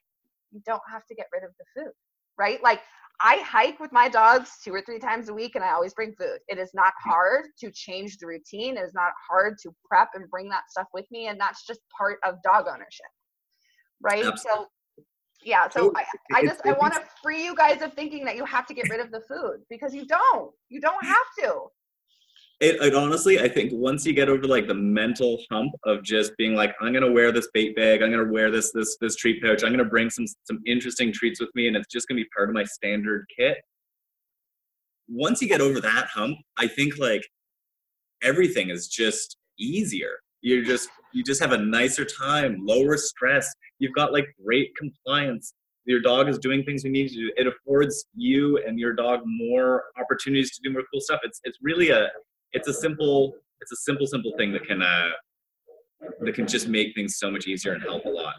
you 0.51 0.61
don't 0.65 0.81
have 0.89 1.05
to 1.07 1.15
get 1.15 1.27
rid 1.33 1.43
of 1.43 1.49
the 1.59 1.65
food, 1.75 1.91
right? 2.37 2.63
Like 2.63 2.79
I 3.21 3.37
hike 3.37 3.79
with 3.79 3.91
my 3.91 4.09
dogs 4.09 4.51
two 4.63 4.73
or 4.73 4.81
three 4.81 4.99
times 4.99 5.29
a 5.29 5.33
week 5.33 5.55
and 5.55 5.63
I 5.63 5.71
always 5.71 5.93
bring 5.93 6.13
food. 6.17 6.39
It 6.47 6.57
is 6.57 6.71
not 6.73 6.93
hard 7.03 7.45
to 7.59 7.71
change 7.71 8.17
the 8.17 8.27
routine. 8.27 8.77
It 8.77 8.81
is 8.81 8.93
not 8.93 9.11
hard 9.29 9.57
to 9.63 9.73
prep 9.87 10.09
and 10.15 10.29
bring 10.29 10.49
that 10.49 10.69
stuff 10.69 10.87
with 10.93 11.05
me. 11.11 11.27
And 11.27 11.39
that's 11.39 11.65
just 11.65 11.81
part 11.97 12.19
of 12.25 12.35
dog 12.43 12.65
ownership. 12.67 13.05
Right. 14.01 14.25
Absolutely. 14.25 14.41
So 14.43 14.67
yeah. 15.43 15.69
So 15.69 15.93
I, 15.95 16.03
I 16.33 16.43
just 16.43 16.61
I 16.65 16.73
want 16.73 16.93
to 16.95 17.01
free 17.21 17.43
you 17.43 17.55
guys 17.55 17.81
of 17.81 17.93
thinking 17.93 18.25
that 18.25 18.35
you 18.35 18.45
have 18.45 18.65
to 18.67 18.73
get 18.73 18.89
rid 18.89 18.99
of 18.99 19.11
the 19.11 19.21
food 19.21 19.61
because 19.69 19.93
you 19.93 20.05
don't. 20.05 20.51
You 20.69 20.81
don't 20.81 21.05
have 21.05 21.27
to 21.39 21.65
it, 22.61 22.81
it, 22.81 22.95
honestly 22.95 23.39
i 23.39 23.47
think 23.47 23.71
once 23.73 24.05
you 24.05 24.13
get 24.13 24.29
over 24.29 24.47
like 24.47 24.67
the 24.67 24.73
mental 24.73 25.39
hump 25.51 25.73
of 25.85 26.03
just 26.03 26.35
being 26.37 26.55
like 26.55 26.73
i'm 26.81 26.93
gonna 26.93 27.11
wear 27.11 27.31
this 27.31 27.49
bait 27.53 27.75
bag 27.75 28.01
i'm 28.01 28.11
gonna 28.11 28.31
wear 28.31 28.49
this 28.49 28.71
this 28.71 28.97
this 29.01 29.15
treat 29.15 29.41
pouch 29.41 29.63
i'm 29.63 29.71
gonna 29.71 29.83
bring 29.83 30.09
some 30.09 30.25
some 30.43 30.61
interesting 30.65 31.11
treats 31.11 31.39
with 31.39 31.49
me 31.55 31.67
and 31.67 31.75
it's 31.75 31.91
just 31.91 32.07
gonna 32.07 32.19
be 32.19 32.27
part 32.35 32.49
of 32.49 32.55
my 32.55 32.63
standard 32.63 33.25
kit 33.37 33.57
once 35.07 35.41
you 35.41 35.47
get 35.47 35.61
over 35.61 35.81
that 35.81 36.07
hump 36.07 36.37
i 36.57 36.67
think 36.67 36.97
like 36.97 37.23
everything 38.23 38.69
is 38.69 38.87
just 38.87 39.37
easier. 39.59 40.19
You 40.41 40.63
just 40.63 40.89
you 41.13 41.23
just 41.23 41.41
have 41.41 41.53
a 41.53 41.57
nicer 41.57 42.05
time 42.05 42.57
lower 42.61 42.97
stress 42.97 43.51
you've 43.79 43.93
got 43.93 44.13
like 44.13 44.25
great 44.43 44.71
compliance 44.77 45.53
your 45.85 46.01
dog 46.01 46.27
is 46.27 46.37
doing 46.37 46.63
things 46.63 46.83
you 46.83 46.91
need 46.91 47.09
to 47.09 47.15
do 47.15 47.31
it 47.35 47.47
affords 47.47 48.05
you 48.15 48.57
and 48.65 48.77
your 48.77 48.93
dog 48.93 49.21
more 49.25 49.85
opportunities 49.99 50.51
to 50.55 50.61
do 50.61 50.71
more 50.71 50.83
cool 50.91 51.01
stuff. 51.01 51.21
It's 51.23 51.39
it's 51.45 51.57
really 51.61 51.89
a 51.89 52.09
it's 52.55 52.67
a 52.67 52.73
simple 52.73 53.35
it's 53.61 53.71
a 53.71 53.75
simple 53.75 54.07
simple 54.07 54.31
thing 54.37 54.51
that 54.53 54.65
can 54.65 54.81
uh, 54.81 55.09
that 56.21 56.33
can 56.33 56.47
just 56.47 56.67
make 56.67 56.95
things 56.95 57.17
so 57.17 57.29
much 57.29 57.47
easier 57.47 57.73
and 57.73 57.83
help 57.83 58.05
a 58.05 58.09
lot. 58.09 58.35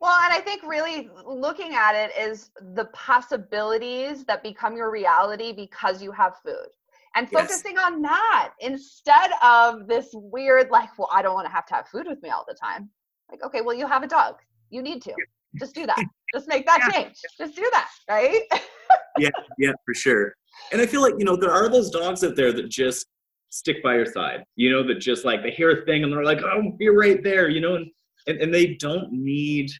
Well 0.00 0.18
and 0.24 0.32
i 0.32 0.40
think 0.40 0.62
really 0.62 1.10
looking 1.26 1.74
at 1.74 1.94
it 1.94 2.10
is 2.18 2.50
the 2.74 2.86
possibilities 2.86 4.24
that 4.24 4.42
become 4.42 4.76
your 4.76 4.90
reality 4.90 5.52
because 5.52 6.02
you 6.02 6.12
have 6.12 6.36
food. 6.44 6.68
And 7.16 7.28
focusing 7.28 7.74
yes. 7.74 7.86
on 7.86 8.02
that 8.02 8.52
instead 8.60 9.30
of 9.42 9.88
this 9.88 10.10
weird 10.12 10.70
like 10.70 10.96
well 10.98 11.08
i 11.12 11.22
don't 11.22 11.34
want 11.34 11.46
to 11.46 11.52
have 11.52 11.66
to 11.66 11.74
have 11.74 11.88
food 11.88 12.06
with 12.06 12.22
me 12.22 12.30
all 12.30 12.44
the 12.48 12.54
time. 12.54 12.88
Like 13.30 13.42
okay 13.44 13.60
well 13.60 13.76
you 13.76 13.86
have 13.86 14.02
a 14.02 14.08
dog. 14.08 14.36
You 14.70 14.82
need 14.82 15.02
to. 15.02 15.14
Just 15.58 15.74
do 15.74 15.84
that. 15.86 16.02
Just 16.34 16.46
make 16.46 16.64
that 16.66 16.78
yeah. 16.80 16.90
change. 16.90 17.16
Just 17.36 17.56
do 17.56 17.68
that 17.72 17.88
right? 18.08 18.42
Yeah 19.18 19.30
yeah 19.58 19.72
for 19.84 19.94
sure. 19.94 20.34
And 20.72 20.80
i 20.80 20.86
feel 20.86 21.02
like 21.02 21.14
you 21.18 21.24
know 21.24 21.36
there 21.36 21.52
are 21.52 21.68
those 21.68 21.90
dogs 21.90 22.24
out 22.24 22.36
there 22.36 22.52
that 22.52 22.68
just 22.68 23.06
stick 23.50 23.82
by 23.82 23.94
your 23.96 24.06
side, 24.06 24.44
you 24.56 24.70
know, 24.70 24.82
that 24.86 24.96
just 25.00 25.24
like 25.24 25.42
they 25.42 25.50
hear 25.50 25.70
a 25.70 25.84
thing 25.84 26.02
and 26.04 26.12
they're 26.12 26.24
like, 26.24 26.42
oh, 26.42 26.72
you're 26.78 26.96
right 26.96 27.22
there, 27.22 27.48
you 27.48 27.60
know, 27.60 27.74
and, 27.74 27.86
and, 28.26 28.38
and 28.40 28.54
they 28.54 28.74
don't 28.74 29.12
need, 29.12 29.70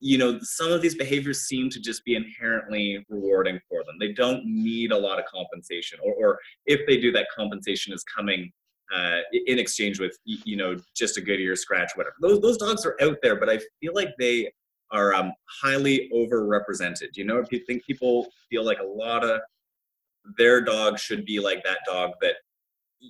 you 0.00 0.18
know, 0.18 0.38
some 0.42 0.70
of 0.70 0.82
these 0.82 0.94
behaviors 0.94 1.42
seem 1.42 1.70
to 1.70 1.80
just 1.80 2.04
be 2.04 2.14
inherently 2.14 3.04
rewarding 3.08 3.58
for 3.68 3.82
them. 3.84 3.96
They 3.98 4.12
don't 4.12 4.44
need 4.44 4.92
a 4.92 4.98
lot 4.98 5.18
of 5.18 5.24
compensation, 5.24 5.98
or, 6.02 6.14
or 6.14 6.38
if 6.66 6.80
they 6.86 7.00
do, 7.00 7.10
that 7.12 7.26
compensation 7.34 7.92
is 7.92 8.04
coming 8.04 8.52
uh, 8.94 9.20
in 9.46 9.58
exchange 9.58 9.98
with, 9.98 10.18
you 10.24 10.56
know, 10.56 10.76
just 10.94 11.16
a 11.16 11.20
good 11.20 11.40
ear 11.40 11.56
scratch, 11.56 11.92
whatever. 11.94 12.14
Those, 12.20 12.40
those 12.40 12.58
dogs 12.58 12.84
are 12.84 12.96
out 13.00 13.16
there, 13.22 13.36
but 13.40 13.48
I 13.48 13.58
feel 13.80 13.94
like 13.94 14.10
they 14.18 14.52
are 14.90 15.14
um, 15.14 15.32
highly 15.62 16.10
overrepresented. 16.14 17.16
You 17.16 17.24
know, 17.24 17.38
if 17.38 17.50
you 17.50 17.60
think 17.66 17.86
people 17.86 18.26
feel 18.50 18.64
like 18.64 18.80
a 18.80 18.84
lot 18.84 19.24
of 19.24 19.40
their 20.36 20.60
dog 20.60 20.98
should 20.98 21.24
be 21.24 21.40
like 21.40 21.64
that 21.64 21.78
dog 21.86 22.10
that 22.20 22.34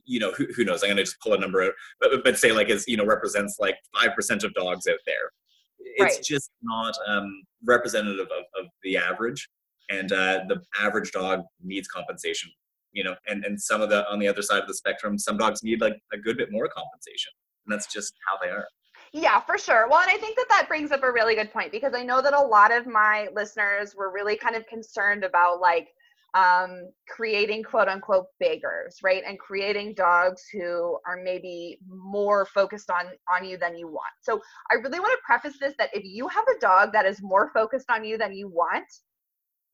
you 0.04 0.18
know, 0.18 0.32
who, 0.32 0.46
who 0.54 0.64
knows? 0.64 0.82
I'm 0.82 0.88
going 0.88 0.96
to 0.98 1.04
just 1.04 1.20
pull 1.20 1.34
a 1.34 1.38
number 1.38 1.62
out, 1.62 1.72
but, 2.00 2.24
but 2.24 2.38
say 2.38 2.52
like 2.52 2.70
is, 2.70 2.84
you 2.86 2.96
know, 2.96 3.04
represents 3.04 3.56
like 3.60 3.76
5% 3.96 4.44
of 4.44 4.54
dogs 4.54 4.86
out 4.86 4.98
there. 5.06 5.30
It's 5.78 6.16
right. 6.16 6.24
just 6.24 6.50
not 6.62 6.94
um, 7.06 7.42
representative 7.64 8.26
of, 8.26 8.64
of 8.64 8.70
the 8.82 8.96
average. 8.96 9.48
And 9.90 10.12
uh, 10.12 10.40
the 10.48 10.62
average 10.80 11.12
dog 11.12 11.42
needs 11.62 11.88
compensation, 11.88 12.50
you 12.92 13.04
know, 13.04 13.14
and, 13.26 13.44
and 13.44 13.60
some 13.60 13.82
of 13.82 13.90
the, 13.90 14.08
on 14.10 14.18
the 14.18 14.28
other 14.28 14.42
side 14.42 14.62
of 14.62 14.68
the 14.68 14.74
spectrum, 14.74 15.18
some 15.18 15.36
dogs 15.36 15.62
need 15.62 15.80
like 15.80 15.98
a 16.12 16.18
good 16.18 16.36
bit 16.36 16.50
more 16.50 16.68
compensation. 16.68 17.32
And 17.66 17.72
that's 17.72 17.92
just 17.92 18.14
how 18.26 18.38
they 18.42 18.50
are. 18.50 18.66
Yeah, 19.12 19.40
for 19.40 19.58
sure. 19.58 19.88
Well, 19.90 20.00
and 20.00 20.10
I 20.10 20.16
think 20.16 20.36
that 20.36 20.46
that 20.48 20.68
brings 20.68 20.90
up 20.90 21.02
a 21.02 21.12
really 21.12 21.34
good 21.34 21.52
point 21.52 21.70
because 21.70 21.92
I 21.94 22.02
know 22.02 22.22
that 22.22 22.32
a 22.32 22.40
lot 22.40 22.72
of 22.72 22.86
my 22.86 23.28
listeners 23.34 23.94
were 23.94 24.10
really 24.10 24.36
kind 24.36 24.56
of 24.56 24.66
concerned 24.66 25.22
about 25.22 25.60
like, 25.60 25.88
um, 26.34 26.90
creating 27.08 27.62
quote 27.62 27.88
unquote 27.88 28.26
beggars, 28.40 28.96
right? 29.02 29.22
And 29.26 29.38
creating 29.38 29.94
dogs 29.94 30.42
who 30.52 30.98
are 31.06 31.20
maybe 31.22 31.78
more 31.86 32.46
focused 32.46 32.90
on 32.90 33.06
on 33.34 33.44
you 33.44 33.58
than 33.58 33.76
you 33.76 33.86
want. 33.88 34.12
So 34.22 34.40
I 34.70 34.76
really 34.76 35.00
want 35.00 35.12
to 35.12 35.22
preface 35.24 35.58
this 35.60 35.74
that 35.78 35.90
if 35.92 36.04
you 36.04 36.28
have 36.28 36.44
a 36.48 36.58
dog 36.60 36.92
that 36.92 37.04
is 37.04 37.22
more 37.22 37.50
focused 37.52 37.90
on 37.90 38.04
you 38.04 38.16
than 38.16 38.32
you 38.32 38.48
want, 38.48 38.86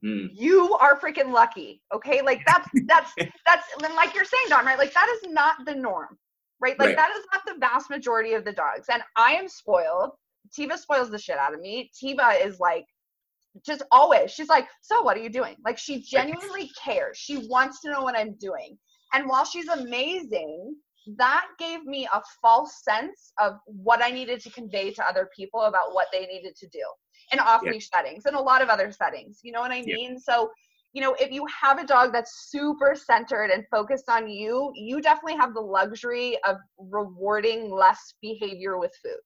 mm. 0.05 0.29
you 0.33 0.75
are 0.81 0.99
freaking 0.99 1.33
lucky. 1.33 1.81
Okay, 1.94 2.23
like 2.23 2.42
that's 2.47 2.68
that's 2.87 3.12
that's 3.47 3.66
and 3.83 3.94
like 3.94 4.14
you're 4.14 4.25
saying, 4.25 4.47
Don, 4.49 4.66
right? 4.66 4.79
Like 4.79 4.94
that 4.94 5.09
is 5.16 5.31
not 5.31 5.64
the 5.64 5.75
norm, 5.75 6.18
right? 6.61 6.79
Like 6.79 6.88
right. 6.88 6.97
that 6.97 7.11
is 7.16 7.25
not 7.33 7.42
the 7.47 7.61
vast 7.61 7.88
majority 7.88 8.35
of 8.35 8.44
the 8.44 8.53
dogs. 8.53 8.87
And 8.90 9.03
I 9.16 9.35
am 9.35 9.49
spoiled. 9.49 10.11
Tiva 10.59 10.79
spoils 10.79 11.11
the 11.11 11.18
shit 11.18 11.37
out 11.37 11.55
of 11.55 11.61
me. 11.61 11.90
Tiva 11.94 12.44
is 12.44 12.59
like 12.59 12.87
just 13.64 13.83
always 13.90 14.31
she's 14.31 14.49
like 14.49 14.66
so 14.83 15.03
what 15.03 15.16
are 15.16 15.21
you 15.21 15.31
doing? 15.31 15.57
Like 15.64 15.79
she 15.79 16.01
genuinely 16.01 16.71
cares. 16.83 17.16
She 17.18 17.47
wants 17.49 17.81
to 17.83 17.90
know 17.90 18.03
what 18.03 18.16
i'm 18.16 18.35
doing. 18.35 18.79
And 19.12 19.29
while 19.29 19.44
she's 19.44 19.68
amazing 19.68 20.77
that 21.16 21.47
gave 21.59 21.85
me 21.85 22.07
a 22.12 22.21
false 22.42 22.83
sense 22.85 23.33
of 23.40 23.55
what 23.64 24.03
i 24.03 24.11
needed 24.11 24.40
to 24.40 24.51
convey 24.51 24.90
to 24.92 25.03
other 25.09 25.31
people 25.35 25.62
about 25.62 25.94
what 25.94 26.09
they 26.12 26.27
needed 26.27 26.55
to 26.55 26.68
do 26.68 26.85
in 27.33 27.38
off 27.38 27.62
leash 27.62 27.88
settings 27.88 28.27
and 28.27 28.37
a 28.37 28.40
lot 28.40 28.61
of 28.61 28.68
other 28.68 28.92
settings 28.92 29.40
you 29.42 29.51
know 29.51 29.61
what 29.61 29.71
i 29.71 29.83
mean? 29.83 30.18
So 30.18 30.51
you 30.92 31.01
know 31.01 31.14
if 31.18 31.31
you 31.31 31.47
have 31.47 31.79
a 31.79 31.87
dog 31.87 32.12
that's 32.12 32.51
super 32.51 32.94
centered 32.94 33.51
and 33.51 33.64
focused 33.71 34.11
on 34.11 34.29
you 34.29 34.71
you 34.75 35.01
definitely 35.01 35.37
have 35.37 35.55
the 35.55 35.61
luxury 35.61 36.37
of 36.47 36.57
rewarding 36.79 37.71
less 37.71 38.14
behavior 38.21 38.79
with 38.79 38.92
food. 39.03 39.21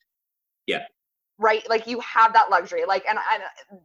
Yeah 0.66 0.84
right 1.42 1.68
like 1.68 1.86
you 1.86 2.00
have 2.00 2.32
that 2.32 2.50
luxury 2.50 2.84
like 2.86 3.04
and, 3.08 3.18
and 3.32 3.42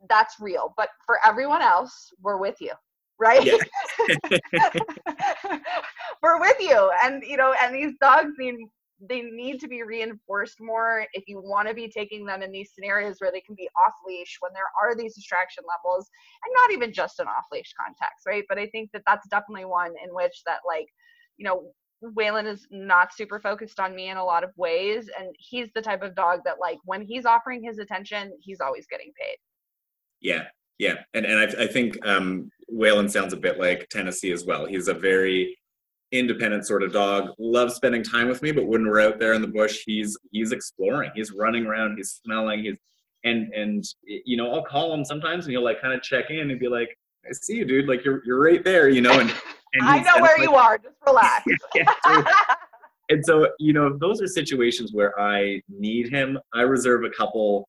that's 0.07 0.35
real 0.39 0.73
but 0.77 0.89
for 1.05 1.19
everyone 1.25 1.61
else 1.61 2.11
we're 2.21 2.37
with 2.37 2.55
you 2.61 2.71
right 3.19 3.43
yeah. 3.43 4.69
we're 6.21 6.39
with 6.39 6.57
you 6.59 6.91
and 7.03 7.23
you 7.23 7.35
know 7.35 7.53
and 7.61 7.73
these 7.75 7.93
dogs 7.99 8.31
need 8.37 8.55
they 9.09 9.21
need 9.21 9.59
to 9.59 9.67
be 9.67 9.83
reinforced 9.83 10.59
more 10.59 11.05
if 11.13 11.23
you 11.27 11.39
want 11.39 11.67
to 11.67 11.73
be 11.73 11.87
taking 11.87 12.25
them 12.25 12.41
in 12.41 12.51
these 12.51 12.71
scenarios 12.73 13.17
where 13.19 13.31
they 13.31 13.41
can 13.41 13.55
be 13.55 13.69
off 13.85 13.93
leash 14.07 14.37
when 14.39 14.51
there 14.53 14.63
are 14.81 14.95
these 14.95 15.15
distraction 15.15 15.63
levels 15.67 16.09
and 16.45 16.53
not 16.55 16.71
even 16.71 16.91
just 16.93 17.19
an 17.19 17.27
off 17.27 17.45
leash 17.51 17.73
context 17.79 18.25
right 18.25 18.43
but 18.49 18.57
i 18.57 18.67
think 18.67 18.89
that 18.91 19.03
that's 19.05 19.27
definitely 19.27 19.65
one 19.65 19.93
in 20.03 20.13
which 20.13 20.41
that 20.45 20.59
like 20.67 20.87
you 21.37 21.45
know 21.45 21.71
Waylon 22.03 22.45
is 22.45 22.67
not 22.71 23.13
super 23.13 23.39
focused 23.39 23.79
on 23.79 23.95
me 23.95 24.09
in 24.09 24.17
a 24.17 24.23
lot 24.23 24.43
of 24.43 24.51
ways. 24.55 25.09
And 25.19 25.35
he's 25.37 25.69
the 25.73 25.81
type 25.81 26.03
of 26.03 26.15
dog 26.15 26.41
that, 26.45 26.59
like, 26.59 26.77
when 26.85 27.01
he's 27.01 27.25
offering 27.25 27.63
his 27.63 27.79
attention, 27.79 28.33
he's 28.39 28.61
always 28.61 28.87
getting 28.87 29.11
paid. 29.19 29.37
Yeah. 30.21 30.45
Yeah, 30.79 30.97
and 31.15 31.25
and 31.25 31.39
I, 31.39 31.63
I 31.63 31.67
think 31.67 31.97
um, 32.05 32.51
Waylon 32.71 33.09
sounds 33.09 33.33
a 33.33 33.37
bit 33.37 33.59
like 33.59 33.89
Tennessee 33.89 34.31
as 34.31 34.45
well. 34.45 34.67
He's 34.67 34.89
a 34.89 34.93
very 34.93 35.57
independent 36.11 36.67
sort 36.67 36.83
of 36.83 36.93
dog. 36.93 37.31
Loves 37.39 37.73
spending 37.73 38.03
time 38.03 38.27
with 38.27 38.43
me, 38.43 38.51
but 38.51 38.67
when 38.67 38.85
we're 38.85 39.01
out 39.01 39.19
there 39.19 39.33
in 39.33 39.41
the 39.41 39.47
bush, 39.47 39.81
he's 39.87 40.15
he's 40.31 40.51
exploring. 40.51 41.09
He's 41.15 41.31
running 41.31 41.65
around. 41.65 41.97
He's 41.97 42.21
smelling. 42.23 42.63
He's 42.63 42.75
and 43.23 43.51
and 43.53 43.83
you 44.03 44.37
know 44.37 44.53
I'll 44.53 44.63
call 44.63 44.93
him 44.93 45.03
sometimes, 45.03 45.45
and 45.45 45.51
he'll 45.51 45.63
like 45.63 45.81
kind 45.81 45.95
of 45.95 46.03
check 46.03 46.29
in 46.29 46.51
and 46.51 46.59
be 46.59 46.67
like, 46.67 46.95
"I 47.29 47.33
see 47.33 47.57
you, 47.57 47.65
dude. 47.65 47.87
Like 47.87 48.03
you're 48.03 48.21
you're 48.25 48.41
right 48.41 48.63
there," 48.63 48.89
you 48.89 49.01
know. 49.01 49.19
And, 49.19 49.33
and 49.73 49.83
I 49.83 49.99
know 49.99 50.21
where 50.21 50.37
like, 50.37 50.47
you 50.47 50.55
are. 50.55 50.77
Just 50.77 50.95
relax. 51.05 51.45
yeah, 51.75 51.83
yeah, 52.05 52.23
and 53.09 53.25
so 53.25 53.49
you 53.59 53.73
know 53.73 53.97
those 53.99 54.21
are 54.21 54.27
situations 54.27 54.93
where 54.93 55.19
I 55.19 55.61
need 55.69 56.09
him. 56.09 56.39
I 56.53 56.61
reserve 56.61 57.03
a 57.03 57.09
couple 57.09 57.67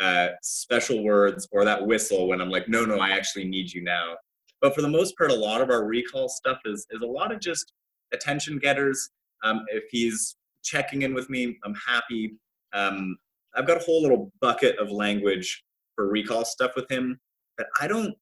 uh, 0.00 0.28
special 0.42 1.02
words 1.02 1.48
or 1.52 1.64
that 1.64 1.84
whistle 1.84 2.28
when 2.28 2.40
I'm 2.40 2.50
like, 2.50 2.68
no, 2.68 2.84
no, 2.84 2.98
I 2.98 3.10
actually 3.10 3.44
need 3.44 3.72
you 3.72 3.82
now. 3.82 4.14
But 4.60 4.74
for 4.74 4.82
the 4.82 4.88
most 4.88 5.16
part, 5.16 5.30
a 5.30 5.34
lot 5.34 5.60
of 5.60 5.70
our 5.70 5.84
recall 5.84 6.28
stuff 6.28 6.58
is 6.64 6.86
is 6.90 7.02
a 7.02 7.06
lot 7.06 7.32
of 7.32 7.40
just 7.40 7.72
attention 8.12 8.58
getters. 8.58 9.10
Um, 9.44 9.64
if 9.68 9.84
he's 9.90 10.36
checking 10.64 11.02
in 11.02 11.14
with 11.14 11.30
me, 11.30 11.58
I'm 11.64 11.74
happy. 11.74 12.32
Um, 12.72 13.16
I've 13.54 13.66
got 13.66 13.80
a 13.80 13.84
whole 13.84 14.02
little 14.02 14.32
bucket 14.40 14.78
of 14.78 14.90
language 14.90 15.64
for 15.94 16.08
recall 16.08 16.44
stuff 16.44 16.72
with 16.76 16.90
him 16.90 17.18
that 17.56 17.66
I 17.80 17.88
don't 17.88 18.14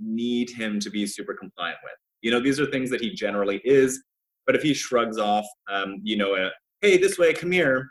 need 0.00 0.50
him 0.50 0.80
to 0.80 0.90
be 0.90 1.06
super 1.06 1.34
compliant 1.34 1.78
with. 1.82 1.92
You 2.22 2.30
know, 2.30 2.40
these 2.40 2.60
are 2.60 2.66
things 2.66 2.90
that 2.90 3.00
he 3.00 3.12
generally 3.12 3.60
is. 3.64 4.02
But 4.46 4.56
if 4.56 4.62
he 4.62 4.74
shrugs 4.74 5.18
off, 5.18 5.46
um, 5.70 6.00
you 6.02 6.16
know, 6.16 6.34
a, 6.34 6.50
hey, 6.80 6.96
this 6.96 7.18
way, 7.18 7.32
come 7.32 7.52
here, 7.52 7.88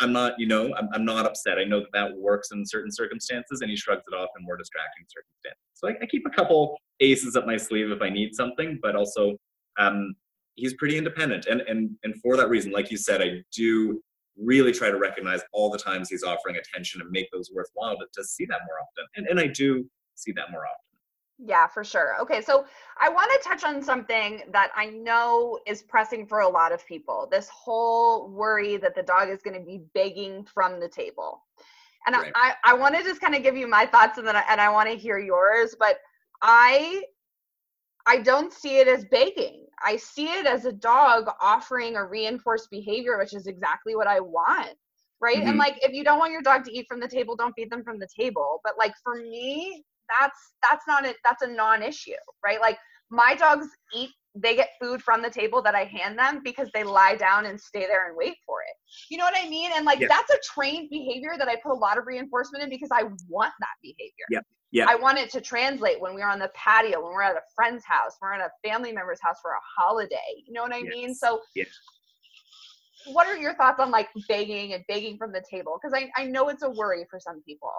I'm 0.00 0.12
not, 0.12 0.34
you 0.38 0.46
know, 0.46 0.74
I'm, 0.74 0.88
I'm 0.92 1.04
not 1.04 1.24
upset. 1.24 1.58
I 1.58 1.64
know 1.64 1.80
that 1.80 1.92
that 1.92 2.16
works 2.16 2.50
in 2.50 2.66
certain 2.66 2.90
circumstances, 2.90 3.60
and 3.60 3.70
he 3.70 3.76
shrugs 3.76 4.02
it 4.10 4.14
off 4.14 4.28
in 4.38 4.44
more 4.44 4.56
distracting 4.56 5.04
circumstances. 5.08 5.60
So 5.74 5.88
I, 5.88 5.92
I 6.02 6.06
keep 6.06 6.26
a 6.26 6.30
couple 6.30 6.76
aces 7.00 7.36
up 7.36 7.46
my 7.46 7.56
sleeve 7.56 7.90
if 7.90 8.02
I 8.02 8.10
need 8.10 8.34
something, 8.34 8.78
but 8.82 8.96
also 8.96 9.36
um, 9.78 10.14
he's 10.56 10.74
pretty 10.74 10.98
independent, 10.98 11.46
and 11.46 11.60
and 11.62 11.90
and 12.02 12.14
for 12.20 12.36
that 12.36 12.48
reason, 12.48 12.72
like 12.72 12.90
you 12.90 12.96
said, 12.96 13.22
I 13.22 13.42
do 13.54 14.02
really 14.36 14.72
try 14.72 14.90
to 14.90 14.98
recognize 14.98 15.42
all 15.52 15.70
the 15.70 15.78
times 15.78 16.08
he's 16.10 16.24
offering 16.24 16.56
attention 16.56 17.00
and 17.00 17.10
make 17.10 17.30
those 17.32 17.50
worthwhile 17.54 17.96
to, 17.96 18.06
to 18.14 18.24
see 18.24 18.46
that 18.46 18.60
more 18.66 18.78
often, 18.80 19.04
and 19.16 19.26
and 19.28 19.38
I 19.40 19.46
do 19.46 19.88
see 20.16 20.32
that 20.32 20.50
more 20.50 20.62
often. 20.66 20.93
Yeah, 21.38 21.66
for 21.66 21.82
sure. 21.82 22.20
Okay, 22.20 22.40
so 22.40 22.64
I 23.00 23.08
want 23.08 23.30
to 23.32 23.48
touch 23.48 23.64
on 23.64 23.82
something 23.82 24.42
that 24.52 24.70
I 24.76 24.86
know 24.86 25.58
is 25.66 25.82
pressing 25.82 26.26
for 26.26 26.40
a 26.40 26.48
lot 26.48 26.72
of 26.72 26.86
people 26.86 27.28
this 27.30 27.48
whole 27.48 28.28
worry 28.28 28.76
that 28.76 28.94
the 28.94 29.02
dog 29.02 29.28
is 29.28 29.42
going 29.42 29.58
to 29.58 29.64
be 29.64 29.82
begging 29.94 30.44
from 30.44 30.78
the 30.78 30.88
table. 30.88 31.42
And 32.06 32.16
right. 32.16 32.32
I, 32.36 32.54
I 32.64 32.74
want 32.74 32.94
to 32.96 33.02
just 33.02 33.20
kind 33.20 33.34
of 33.34 33.42
give 33.42 33.56
you 33.56 33.66
my 33.66 33.86
thoughts 33.86 34.18
and 34.18 34.26
then 34.26 34.36
I, 34.36 34.44
and 34.48 34.60
I 34.60 34.70
want 34.70 34.90
to 34.90 34.96
hear 34.96 35.18
yours, 35.18 35.74
but 35.78 35.96
I 36.42 37.02
I 38.06 38.18
don't 38.18 38.52
see 38.52 38.78
it 38.78 38.86
as 38.86 39.04
begging. 39.06 39.64
I 39.82 39.96
see 39.96 40.26
it 40.26 40.46
as 40.46 40.66
a 40.66 40.72
dog 40.72 41.26
offering 41.40 41.96
a 41.96 42.04
reinforced 42.04 42.70
behavior, 42.70 43.18
which 43.18 43.34
is 43.34 43.46
exactly 43.46 43.96
what 43.96 44.06
I 44.06 44.20
want. 44.20 44.76
Right. 45.20 45.38
Mm-hmm. 45.38 45.48
And 45.48 45.58
like, 45.58 45.78
if 45.82 45.92
you 45.92 46.04
don't 46.04 46.18
want 46.18 46.32
your 46.32 46.42
dog 46.42 46.64
to 46.64 46.72
eat 46.72 46.86
from 46.86 47.00
the 47.00 47.08
table, 47.08 47.34
don't 47.34 47.54
feed 47.54 47.70
them 47.70 47.82
from 47.82 47.98
the 47.98 48.08
table. 48.18 48.60
But 48.62 48.74
like, 48.78 48.92
for 49.02 49.14
me, 49.14 49.82
that's 50.08 50.38
that's 50.68 50.84
not 50.86 51.04
it 51.04 51.16
that's 51.24 51.42
a 51.42 51.46
non-issue 51.46 52.12
right 52.44 52.60
like 52.60 52.78
my 53.10 53.34
dogs 53.38 53.68
eat 53.94 54.10
they 54.34 54.56
get 54.56 54.70
food 54.80 55.00
from 55.00 55.22
the 55.22 55.30
table 55.30 55.62
that 55.62 55.74
i 55.74 55.84
hand 55.84 56.18
them 56.18 56.40
because 56.44 56.68
they 56.74 56.82
lie 56.82 57.14
down 57.16 57.46
and 57.46 57.60
stay 57.60 57.86
there 57.86 58.08
and 58.08 58.16
wait 58.16 58.36
for 58.46 58.58
it 58.62 58.76
you 59.10 59.16
know 59.16 59.24
what 59.24 59.34
i 59.36 59.48
mean 59.48 59.70
and 59.74 59.84
like 59.84 60.00
yeah. 60.00 60.08
that's 60.08 60.30
a 60.30 60.38
trained 60.44 60.88
behavior 60.90 61.34
that 61.38 61.48
i 61.48 61.56
put 61.56 61.72
a 61.72 61.74
lot 61.74 61.98
of 61.98 62.06
reinforcement 62.06 62.62
in 62.62 62.70
because 62.70 62.90
i 62.92 63.02
want 63.28 63.52
that 63.60 63.76
behavior 63.82 64.26
yeah 64.30 64.40
yeah. 64.74 64.86
I 64.88 64.96
want 64.96 65.18
it 65.18 65.30
to 65.30 65.40
translate 65.40 66.00
when 66.00 66.14
we're 66.14 66.28
on 66.28 66.40
the 66.40 66.50
patio, 66.52 67.00
when 67.00 67.12
we're 67.12 67.22
at 67.22 67.36
a 67.36 67.42
friend's 67.54 67.84
house, 67.84 68.16
we're 68.20 68.32
at 68.32 68.40
a 68.40 68.68
family 68.68 68.90
member's 68.90 69.20
house 69.22 69.36
for 69.40 69.52
a 69.52 69.60
holiday. 69.78 70.16
You 70.44 70.52
know 70.52 70.62
what 70.62 70.72
I 70.72 70.78
yes. 70.78 70.88
mean? 70.88 71.14
So, 71.14 71.40
yes. 71.54 71.68
what 73.12 73.28
are 73.28 73.36
your 73.36 73.54
thoughts 73.54 73.78
on 73.78 73.92
like 73.92 74.08
begging 74.26 74.72
and 74.72 74.82
begging 74.88 75.16
from 75.16 75.30
the 75.30 75.44
table? 75.48 75.78
Because 75.80 75.96
I, 75.96 76.10
I 76.20 76.26
know 76.26 76.48
it's 76.48 76.64
a 76.64 76.70
worry 76.70 77.06
for 77.08 77.20
some 77.20 77.40
people 77.44 77.70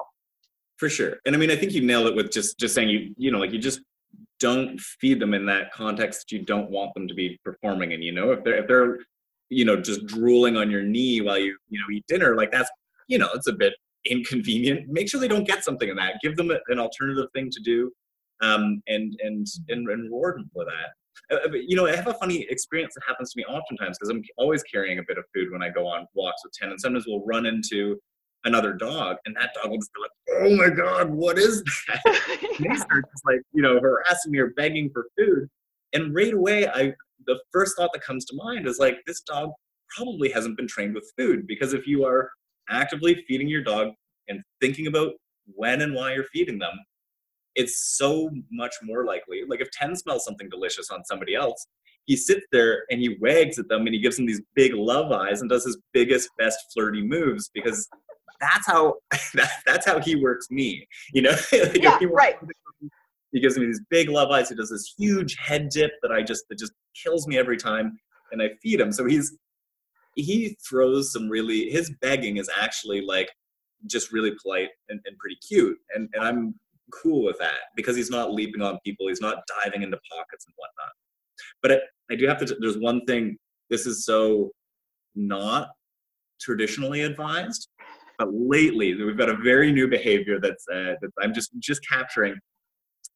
for 0.77 0.89
sure. 0.89 1.17
And 1.25 1.35
i 1.35 1.38
mean 1.38 1.51
i 1.51 1.55
think 1.55 1.73
you 1.73 1.81
nailed 1.81 2.07
it 2.07 2.15
with 2.15 2.31
just 2.31 2.59
just 2.59 2.75
saying 2.75 2.89
you 2.89 3.13
you 3.17 3.31
know 3.31 3.39
like 3.39 3.51
you 3.51 3.59
just 3.59 3.81
don't 4.39 4.79
feed 4.79 5.19
them 5.19 5.33
in 5.33 5.45
that 5.45 5.71
context 5.71 6.31
you 6.31 6.39
don't 6.39 6.69
want 6.69 6.93
them 6.93 7.07
to 7.07 7.13
be 7.13 7.39
performing 7.43 7.93
and 7.93 8.03
you 8.03 8.11
know? 8.11 8.31
If 8.31 8.43
they're 8.43 8.57
if 8.57 8.67
they're 8.67 8.99
you 9.49 9.65
know 9.65 9.79
just 9.79 10.05
drooling 10.07 10.57
on 10.57 10.71
your 10.71 10.83
knee 10.83 11.21
while 11.21 11.38
you 11.38 11.57
you 11.69 11.79
know 11.79 11.85
eat 11.93 12.05
dinner 12.07 12.35
like 12.35 12.51
that's 12.51 12.69
you 13.07 13.17
know 13.17 13.29
it's 13.33 13.47
a 13.47 13.53
bit 13.53 13.73
inconvenient. 14.05 14.88
Make 14.88 15.09
sure 15.09 15.19
they 15.19 15.27
don't 15.27 15.47
get 15.47 15.63
something 15.63 15.89
in 15.89 15.95
that. 15.95 16.17
Give 16.21 16.35
them 16.35 16.51
an 16.51 16.77
alternative 16.79 17.25
thing 17.33 17.49
to 17.49 17.59
do 17.61 17.91
um, 18.41 18.81
and, 18.88 19.17
and 19.23 19.47
and 19.69 19.88
and 19.88 20.03
reward 20.03 20.38
them 20.38 20.49
for 20.53 20.65
that. 20.65 20.93
Uh, 21.31 21.49
you 21.53 21.75
know 21.77 21.88
i 21.88 21.95
have 21.95 22.07
a 22.07 22.13
funny 22.15 22.45
experience 22.49 22.93
that 22.93 23.01
happens 23.07 23.31
to 23.31 23.38
me 23.38 23.45
oftentimes 23.45 23.97
because 23.97 24.09
i'm 24.09 24.21
always 24.38 24.61
carrying 24.63 24.99
a 24.99 25.03
bit 25.07 25.17
of 25.17 25.23
food 25.33 25.49
when 25.49 25.63
i 25.63 25.69
go 25.69 25.88
on 25.88 26.05
walks 26.13 26.43
with 26.43 26.51
Ten 26.51 26.69
and 26.69 26.79
sometimes 26.79 27.05
we'll 27.07 27.25
run 27.25 27.45
into 27.45 27.97
another 28.45 28.73
dog, 28.73 29.17
and 29.25 29.36
that 29.36 29.51
dog 29.53 29.71
will 29.71 29.77
just 29.77 29.91
be 29.93 30.01
like, 30.01 30.41
"Oh 30.41 30.55
my 30.55 30.69
god, 30.69 31.10
what 31.10 31.38
is 31.38 31.63
that?" 31.63 32.01
they 32.60 32.75
start 32.75 33.05
just 33.12 33.25
like 33.25 33.41
you 33.53 33.62
know 33.62 33.79
harassing 33.79 34.31
me 34.31 34.39
or 34.39 34.51
begging 34.51 34.89
for 34.91 35.08
food, 35.17 35.49
and 35.93 36.15
right 36.15 36.34
away, 36.34 36.67
I 36.67 36.93
the 37.25 37.39
first 37.51 37.75
thought 37.77 37.91
that 37.93 38.03
comes 38.03 38.25
to 38.25 38.36
mind 38.36 38.67
is 38.67 38.79
like, 38.79 38.97
this 39.05 39.21
dog 39.21 39.51
probably 39.95 40.29
hasn't 40.29 40.58
been 40.58 40.67
trained 40.67 40.93
with 40.93 41.12
food 41.17 41.47
because 41.47 41.73
if 41.73 41.88
you 41.88 42.03
are 42.05 42.29
actively 42.69 43.23
feeding 43.27 43.47
your 43.47 43.63
dog 43.63 43.89
and 44.27 44.41
thinking 44.62 44.88
about 44.88 45.13
when 45.53 45.81
and 45.81 45.93
why 45.93 46.13
you're 46.13 46.25
feeding 46.25 46.60
them, 46.60 46.73
it's 47.55 47.95
so 47.97 48.29
much 48.51 48.73
more 48.84 49.05
likely. 49.05 49.43
Like 49.47 49.62
if 49.62 49.69
Ten 49.71 49.95
smells 49.95 50.25
something 50.25 50.49
delicious 50.49 50.89
on 50.89 51.05
somebody 51.05 51.36
else, 51.36 51.67
he 52.05 52.15
sits 52.15 52.45
there 52.51 52.84
and 52.89 52.99
he 52.99 53.17
wags 53.19 53.58
at 53.58 53.67
them 53.67 53.86
and 53.86 53.93
he 53.93 53.99
gives 53.99 54.17
them 54.17 54.25
these 54.25 54.41
big 54.55 54.73
love 54.73 55.12
eyes 55.12 55.41
and 55.41 55.49
does 55.49 55.65
his 55.65 55.77
biggest, 55.93 56.29
best 56.38 56.60
flirty 56.73 57.01
moves 57.01 57.49
because 57.53 57.88
that's 58.39 58.67
how 58.67 58.95
that, 59.34 59.50
that's 59.65 59.86
how 59.86 60.00
he 60.00 60.15
works 60.15 60.50
me. 60.52 60.88
You 61.13 61.24
know, 61.24 61.36
like 61.52 61.82
yeah, 61.82 62.00
he 62.00 62.06
right. 62.06 62.36
He 63.32 63.41
gives 63.41 63.58
me 63.58 63.65
these 63.65 63.82
big 63.89 64.10
love 64.10 64.32
eyes. 64.32 64.50
He 64.50 64.56
does 64.56 64.69
this 64.69 64.93
huge 64.98 65.36
head 65.36 65.69
dip 65.69 65.91
that 66.02 66.12
I 66.12 66.21
just 66.21 66.45
that 66.50 66.58
just 66.58 66.74
kills 67.02 67.28
me 67.28 67.38
every 67.38 67.58
time, 67.58 67.98
and 68.32 68.41
I 68.41 68.52
feed 68.62 68.80
him. 68.80 68.91
So 68.91 69.06
he's 69.06 69.38
he 70.15 70.58
throws 70.67 71.12
some 71.12 71.30
really 71.30 71.69
his 71.69 71.93
begging 72.02 72.38
is 72.38 72.50
actually 72.58 73.02
like 73.02 73.30
just 73.88 74.13
really 74.13 74.32
polite 74.41 74.69
and, 74.89 75.00
and 75.06 75.17
pretty 75.17 75.38
cute, 75.48 75.78
and 75.93 76.10
and 76.13 76.24
I'm 76.24 76.56
cool 76.91 77.26
with 77.26 77.38
that 77.39 77.60
because 77.76 77.95
he's 77.95 78.10
not 78.10 78.32
leaping 78.32 78.62
on 78.62 78.80
people. 78.86 79.08
He's 79.08 79.21
not 79.21 79.43
diving 79.63 79.84
into 79.84 79.98
pockets 80.10 80.45
and 80.45 80.54
whatnot. 80.56 80.93
But 81.62 81.71
I, 81.71 82.13
I 82.13 82.15
do 82.15 82.28
have 82.28 82.38
to. 82.45 82.56
There's 82.60 82.78
one 82.78 83.06
thing. 83.06 83.38
This 83.69 83.86
is 83.86 84.06
so 84.06 84.52
not 85.15 85.69
traditionally 86.39 87.02
advised 87.02 87.69
but 88.17 88.30
lately, 88.34 88.93
we've 88.95 89.17
got 89.17 89.30
a 89.30 89.38
very 89.38 89.71
new 89.71 89.88
behavior 89.88 90.39
that's 90.39 90.65
uh, 90.71 90.95
that 91.01 91.12
I'm 91.21 91.34
just 91.34 91.51
just 91.60 91.88
capturing. 91.88 92.36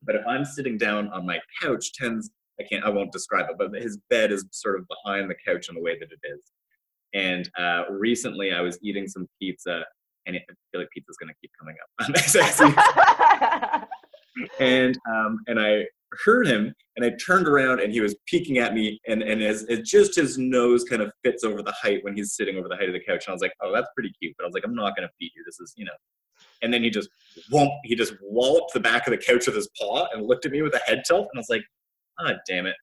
But 0.03 0.15
if 0.15 0.25
I'm 0.27 0.45
sitting 0.45 0.77
down 0.77 1.09
on 1.09 1.25
my 1.25 1.39
couch, 1.61 1.93
tends 1.93 2.31
I 2.59 2.63
can't 2.63 2.83
I 2.83 2.89
won't 2.89 3.11
describe 3.11 3.47
it, 3.49 3.55
but 3.57 3.73
his 3.81 3.97
bed 4.09 4.31
is 4.31 4.45
sort 4.51 4.79
of 4.79 4.85
behind 4.87 5.29
the 5.29 5.35
couch 5.45 5.69
in 5.69 5.75
the 5.75 5.81
way 5.81 5.97
that 5.99 6.09
it 6.11 6.19
is. 6.33 6.51
And 7.13 7.49
uh, 7.57 7.83
recently, 7.89 8.51
I 8.51 8.61
was 8.61 8.77
eating 8.83 9.07
some 9.07 9.27
pizza, 9.39 9.83
and 10.25 10.35
I 10.35 10.39
feel 10.71 10.81
like 10.81 10.89
pizza's 10.93 11.17
going 11.17 11.29
to 11.29 11.35
keep 11.41 11.51
coming 11.59 11.75
up. 11.81 11.89
and 14.59 14.97
um, 15.09 15.39
and 15.47 15.59
I 15.59 15.85
heard 16.25 16.47
him 16.47 16.73
and 16.95 17.05
I 17.05 17.15
turned 17.23 17.47
around 17.47 17.79
and 17.79 17.91
he 17.91 18.01
was 18.01 18.15
peeking 18.27 18.57
at 18.57 18.73
me 18.73 18.99
and, 19.07 19.21
and 19.21 19.41
as, 19.41 19.63
as 19.65 19.81
just 19.81 20.15
his 20.15 20.37
nose 20.37 20.83
kind 20.83 21.01
of 21.01 21.11
fits 21.23 21.43
over 21.43 21.61
the 21.61 21.71
height 21.71 22.03
when 22.03 22.15
he's 22.15 22.35
sitting 22.35 22.57
over 22.57 22.67
the 22.67 22.75
height 22.75 22.89
of 22.89 22.93
the 22.93 22.99
couch. 22.99 23.25
And 23.25 23.29
I 23.29 23.33
was 23.33 23.41
like, 23.41 23.53
oh, 23.61 23.71
that's 23.73 23.89
pretty 23.93 24.11
cute. 24.21 24.35
But 24.37 24.43
I 24.43 24.47
was 24.47 24.53
like, 24.53 24.63
I'm 24.65 24.75
not 24.75 24.95
going 24.95 25.07
to 25.07 25.13
feed 25.19 25.31
you. 25.35 25.43
This 25.45 25.59
is, 25.59 25.73
you 25.77 25.85
know. 25.85 25.91
And 26.61 26.73
then 26.73 26.83
he 26.83 26.89
just 26.89 27.09
whomp, 27.51 27.71
he 27.83 27.95
just 27.95 28.13
walloped 28.21 28.73
the 28.73 28.79
back 28.79 29.07
of 29.07 29.11
the 29.11 29.17
couch 29.17 29.45
with 29.45 29.55
his 29.55 29.69
paw 29.79 30.07
and 30.13 30.25
looked 30.25 30.45
at 30.45 30.51
me 30.51 30.61
with 30.61 30.73
a 30.73 30.81
head 30.85 31.03
tilt. 31.07 31.27
And 31.31 31.37
I 31.37 31.39
was 31.39 31.49
like, 31.49 31.63
ah, 32.19 32.31
oh, 32.31 32.37
damn 32.47 32.65
it. 32.65 32.75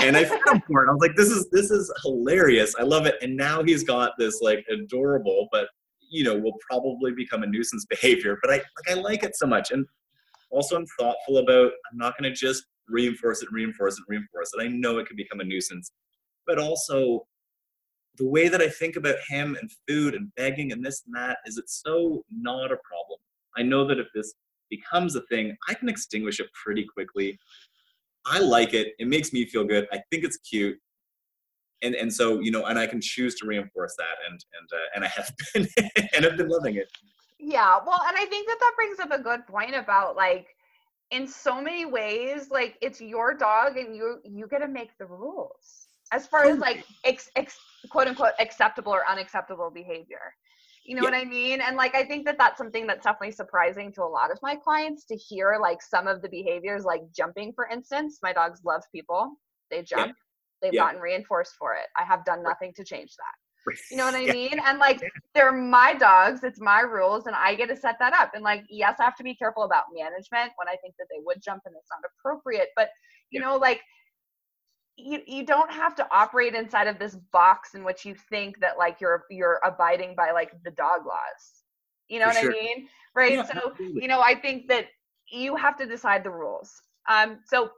And 0.00 0.16
I 0.16 0.24
fed 0.24 0.40
him 0.46 0.62
for 0.66 0.84
it. 0.84 0.88
I 0.88 0.92
was 0.92 1.00
like, 1.00 1.16
this 1.16 1.28
is 1.28 1.48
this 1.50 1.70
is 1.70 1.92
hilarious. 2.02 2.74
I 2.78 2.82
love 2.82 3.06
it. 3.06 3.16
And 3.22 3.36
now 3.36 3.62
he's 3.62 3.84
got 3.84 4.12
this 4.18 4.40
like 4.40 4.64
adorable, 4.70 5.48
but 5.52 5.68
you 6.10 6.24
know, 6.24 6.36
will 6.36 6.56
probably 6.68 7.12
become 7.12 7.42
a 7.42 7.46
nuisance 7.46 7.86
behavior. 7.90 8.38
But 8.42 8.52
I 8.52 8.56
like 8.56 8.90
I 8.90 8.94
like 8.94 9.24
it 9.24 9.36
so 9.36 9.46
much. 9.46 9.70
And 9.70 9.86
also, 10.50 10.76
I'm 10.76 10.86
thoughtful 10.98 11.38
about, 11.38 11.72
I'm 11.90 11.98
not 11.98 12.18
going 12.18 12.32
to 12.32 12.36
just 12.36 12.64
reinforce 12.88 13.42
it, 13.42 13.48
reinforce 13.50 13.98
it, 13.98 14.04
reinforce 14.08 14.50
it. 14.54 14.62
I 14.62 14.68
know 14.68 14.98
it 14.98 15.06
can 15.06 15.16
become 15.16 15.40
a 15.40 15.44
nuisance. 15.44 15.92
But 16.46 16.58
also, 16.58 17.26
the 18.16 18.26
way 18.28 18.48
that 18.48 18.60
I 18.60 18.68
think 18.68 18.96
about 18.96 19.16
him 19.28 19.56
and 19.60 19.70
food 19.86 20.14
and 20.14 20.34
begging 20.34 20.72
and 20.72 20.84
this 20.84 21.02
and 21.06 21.14
that 21.14 21.38
is 21.46 21.56
it's 21.56 21.80
so 21.84 22.24
not 22.30 22.72
a 22.72 22.76
problem. 22.84 23.18
I 23.56 23.62
know 23.62 23.86
that 23.86 23.98
if 23.98 24.08
this 24.14 24.34
becomes 24.70 25.16
a 25.16 25.22
thing, 25.22 25.56
I 25.68 25.74
can 25.74 25.88
extinguish 25.88 26.40
it 26.40 26.48
pretty 26.52 26.84
quickly. 26.84 27.38
I 28.26 28.40
like 28.40 28.74
it. 28.74 28.88
It 28.98 29.08
makes 29.08 29.32
me 29.32 29.46
feel 29.46 29.64
good. 29.64 29.86
I 29.92 30.00
think 30.10 30.24
it's 30.24 30.36
cute. 30.38 30.78
And 31.82 31.94
and 31.94 32.12
so, 32.12 32.40
you 32.40 32.50
know, 32.50 32.66
and 32.66 32.78
I 32.78 32.86
can 32.86 33.00
choose 33.00 33.36
to 33.36 33.46
reinforce 33.46 33.94
that 33.98 34.16
and 34.28 34.44
and 34.58 34.68
uh, 34.72 34.86
and 34.96 35.04
I 35.04 35.08
have 35.08 35.30
been 35.54 35.68
and 36.14 36.26
I've 36.26 36.36
been 36.36 36.48
loving 36.48 36.74
it. 36.74 36.88
Yeah, 37.48 37.78
well, 37.86 38.00
and 38.06 38.14
I 38.14 38.26
think 38.26 38.46
that 38.46 38.58
that 38.60 38.72
brings 38.76 38.98
up 38.98 39.10
a 39.10 39.22
good 39.22 39.46
point 39.46 39.74
about 39.74 40.16
like 40.16 40.48
in 41.10 41.26
so 41.26 41.62
many 41.62 41.86
ways 41.86 42.50
like 42.50 42.76
it's 42.82 43.00
your 43.00 43.32
dog 43.32 43.78
and 43.78 43.96
you 43.96 44.18
you 44.22 44.46
get 44.46 44.58
to 44.58 44.68
make 44.68 44.90
the 44.98 45.06
rules 45.06 45.86
as 46.12 46.26
far 46.26 46.44
as 46.44 46.58
like 46.58 46.84
ex, 47.04 47.30
ex, 47.36 47.56
quote 47.88 48.06
unquote 48.06 48.32
acceptable 48.38 48.92
or 48.92 49.08
unacceptable 49.08 49.70
behavior. 49.70 50.34
You 50.84 50.94
know 50.94 51.04
Yeah. 51.04 51.10
what 51.10 51.14
i 51.14 51.24
mean? 51.24 51.62
And 51.62 51.74
like 51.74 51.94
i 51.94 52.04
think 52.04 52.26
that 52.26 52.36
that's 52.36 52.58
something 52.58 52.86
that's 52.86 53.04
definitely 53.04 53.32
surprising 53.32 53.92
to 53.94 54.02
a 54.02 54.12
lot 54.18 54.30
of 54.30 54.38
my 54.42 54.54
clients 54.54 55.06
to 55.06 55.16
hear 55.16 55.56
like 55.58 55.80
some 55.80 56.06
of 56.06 56.20
the 56.20 56.28
behaviors 56.28 56.84
like 56.84 57.00
jumping 57.16 57.54
for 57.54 57.66
instance 57.66 58.18
my 58.22 58.34
dogs 58.34 58.60
love 58.62 58.82
people. 58.94 59.38
They 59.70 59.82
jump. 59.82 60.14
They've 60.60 60.74
Yeah. 60.74 60.84
gotten 60.84 61.00
reinforced 61.00 61.54
for 61.58 61.72
it. 61.72 61.86
I 61.96 62.04
have 62.04 62.26
done 62.26 62.42
nothing 62.42 62.74
to 62.76 62.84
change 62.84 63.16
that 63.16 63.47
you 63.90 63.96
know 63.96 64.04
what 64.04 64.14
I 64.14 64.26
Yeah. 64.26 64.32
mean? 64.32 64.58
And 64.64 64.78
like, 64.78 65.02
they're 65.34 65.52
my 65.52 65.94
dogs, 65.94 66.42
it's 66.44 66.60
my 66.60 66.80
rules, 66.80 67.26
and 67.26 67.36
I 67.36 67.54
get 67.54 67.68
to 67.68 67.76
set 67.76 67.96
that 68.00 68.12
up. 68.12 68.32
And 68.34 68.42
like, 68.42 68.64
yes, 68.68 68.96
I 69.00 69.04
have 69.04 69.16
to 69.16 69.22
be 69.22 69.34
careful 69.34 69.62
about 69.64 69.84
management 69.94 70.52
when 70.56 70.68
I 70.68 70.76
think 70.82 70.94
that 70.98 71.06
they 71.10 71.20
would 71.24 71.42
jump 71.42 71.62
and 71.66 71.74
it's 71.78 71.88
not 71.90 72.10
appropriate. 72.18 72.68
But 72.76 72.90
you 73.30 73.40
know, 73.40 73.56
like, 73.56 73.80
you 74.96 75.20
you 75.26 75.44
don't 75.46 75.70
have 75.70 75.94
to 75.96 76.08
operate 76.10 76.54
inside 76.54 76.88
of 76.88 76.98
this 76.98 77.14
box 77.32 77.74
in 77.74 77.84
which 77.84 78.04
you 78.04 78.14
think 78.14 78.58
that 78.60 78.78
like 78.78 79.00
you're 79.00 79.24
you're 79.30 79.60
abiding 79.64 80.14
by 80.16 80.32
like 80.32 80.50
the 80.64 80.72
dog 80.72 81.06
laws. 81.06 81.62
You 82.08 82.18
know 82.18 82.26
For 82.26 82.34
what 82.34 82.42
sure. 82.42 82.50
I 82.50 82.54
mean? 82.54 82.88
Right. 83.14 83.34
Yeah, 83.34 83.42
so 83.44 83.70
absolutely. 83.70 84.02
you 84.02 84.08
know, 84.08 84.20
I 84.20 84.34
think 84.34 84.68
that 84.68 84.86
you 85.30 85.56
have 85.56 85.76
to 85.76 85.86
decide 85.86 86.24
the 86.24 86.30
rules. 86.30 86.72
Um, 87.08 87.38
so 87.46 87.70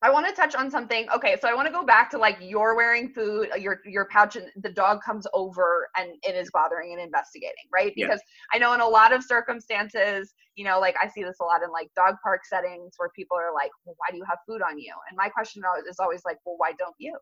I 0.00 0.10
want 0.10 0.26
to 0.28 0.32
touch 0.32 0.54
on 0.54 0.70
something. 0.70 1.08
Okay, 1.10 1.36
so 1.40 1.48
I 1.48 1.54
want 1.54 1.66
to 1.66 1.72
go 1.72 1.84
back 1.84 2.08
to 2.10 2.18
like 2.18 2.38
you're 2.40 2.76
wearing 2.76 3.08
food, 3.08 3.48
uh, 3.52 3.56
your 3.56 3.80
your 3.84 4.06
pouch, 4.06 4.36
and 4.36 4.46
the 4.62 4.70
dog 4.70 5.02
comes 5.02 5.26
over 5.34 5.88
and 5.96 6.10
it 6.22 6.36
is 6.36 6.50
bothering 6.52 6.92
and 6.92 7.00
investigating, 7.00 7.66
right? 7.72 7.92
Yeah. 7.96 8.06
Because 8.06 8.20
I 8.52 8.58
know 8.58 8.72
in 8.74 8.80
a 8.80 8.86
lot 8.88 9.12
of 9.12 9.24
circumstances, 9.24 10.34
you 10.54 10.64
know, 10.64 10.78
like 10.78 10.94
I 11.02 11.08
see 11.08 11.24
this 11.24 11.38
a 11.40 11.44
lot 11.44 11.62
in 11.64 11.70
like 11.72 11.88
dog 11.96 12.14
park 12.22 12.42
settings 12.46 12.94
where 12.96 13.10
people 13.16 13.36
are 13.36 13.52
like, 13.52 13.70
well, 13.84 13.96
"Why 13.98 14.12
do 14.12 14.18
you 14.18 14.24
have 14.28 14.38
food 14.46 14.62
on 14.62 14.78
you?" 14.78 14.94
And 15.08 15.16
my 15.16 15.28
question 15.28 15.62
is 15.88 15.98
always 15.98 16.22
like, 16.24 16.38
"Well, 16.44 16.54
why 16.58 16.72
don't 16.78 16.96
you?" 16.98 17.16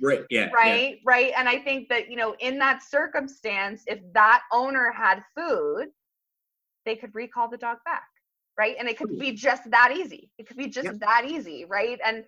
Right. 0.00 0.22
Yeah. 0.30 0.46
yeah. 0.46 0.50
right 0.52 0.98
right 1.04 1.32
and 1.36 1.48
i 1.48 1.56
think 1.56 1.88
that 1.88 2.10
you 2.10 2.16
know 2.16 2.34
in 2.40 2.58
that 2.58 2.82
circumstance 2.82 3.84
if 3.86 4.00
that 4.12 4.42
owner 4.52 4.90
had 4.90 5.22
food 5.36 5.86
they 6.84 6.96
could 6.96 7.14
recall 7.14 7.48
the 7.48 7.56
dog 7.56 7.78
back 7.84 8.02
right 8.58 8.76
and 8.78 8.88
it 8.88 8.96
could 8.98 9.18
be 9.18 9.32
just 9.32 9.68
that 9.70 9.92
easy 9.96 10.30
it 10.38 10.46
could 10.46 10.56
be 10.56 10.68
just 10.68 10.84
Yep. 10.86 10.98
that 11.00 11.24
easy 11.26 11.64
right 11.64 11.98
and 12.04 12.24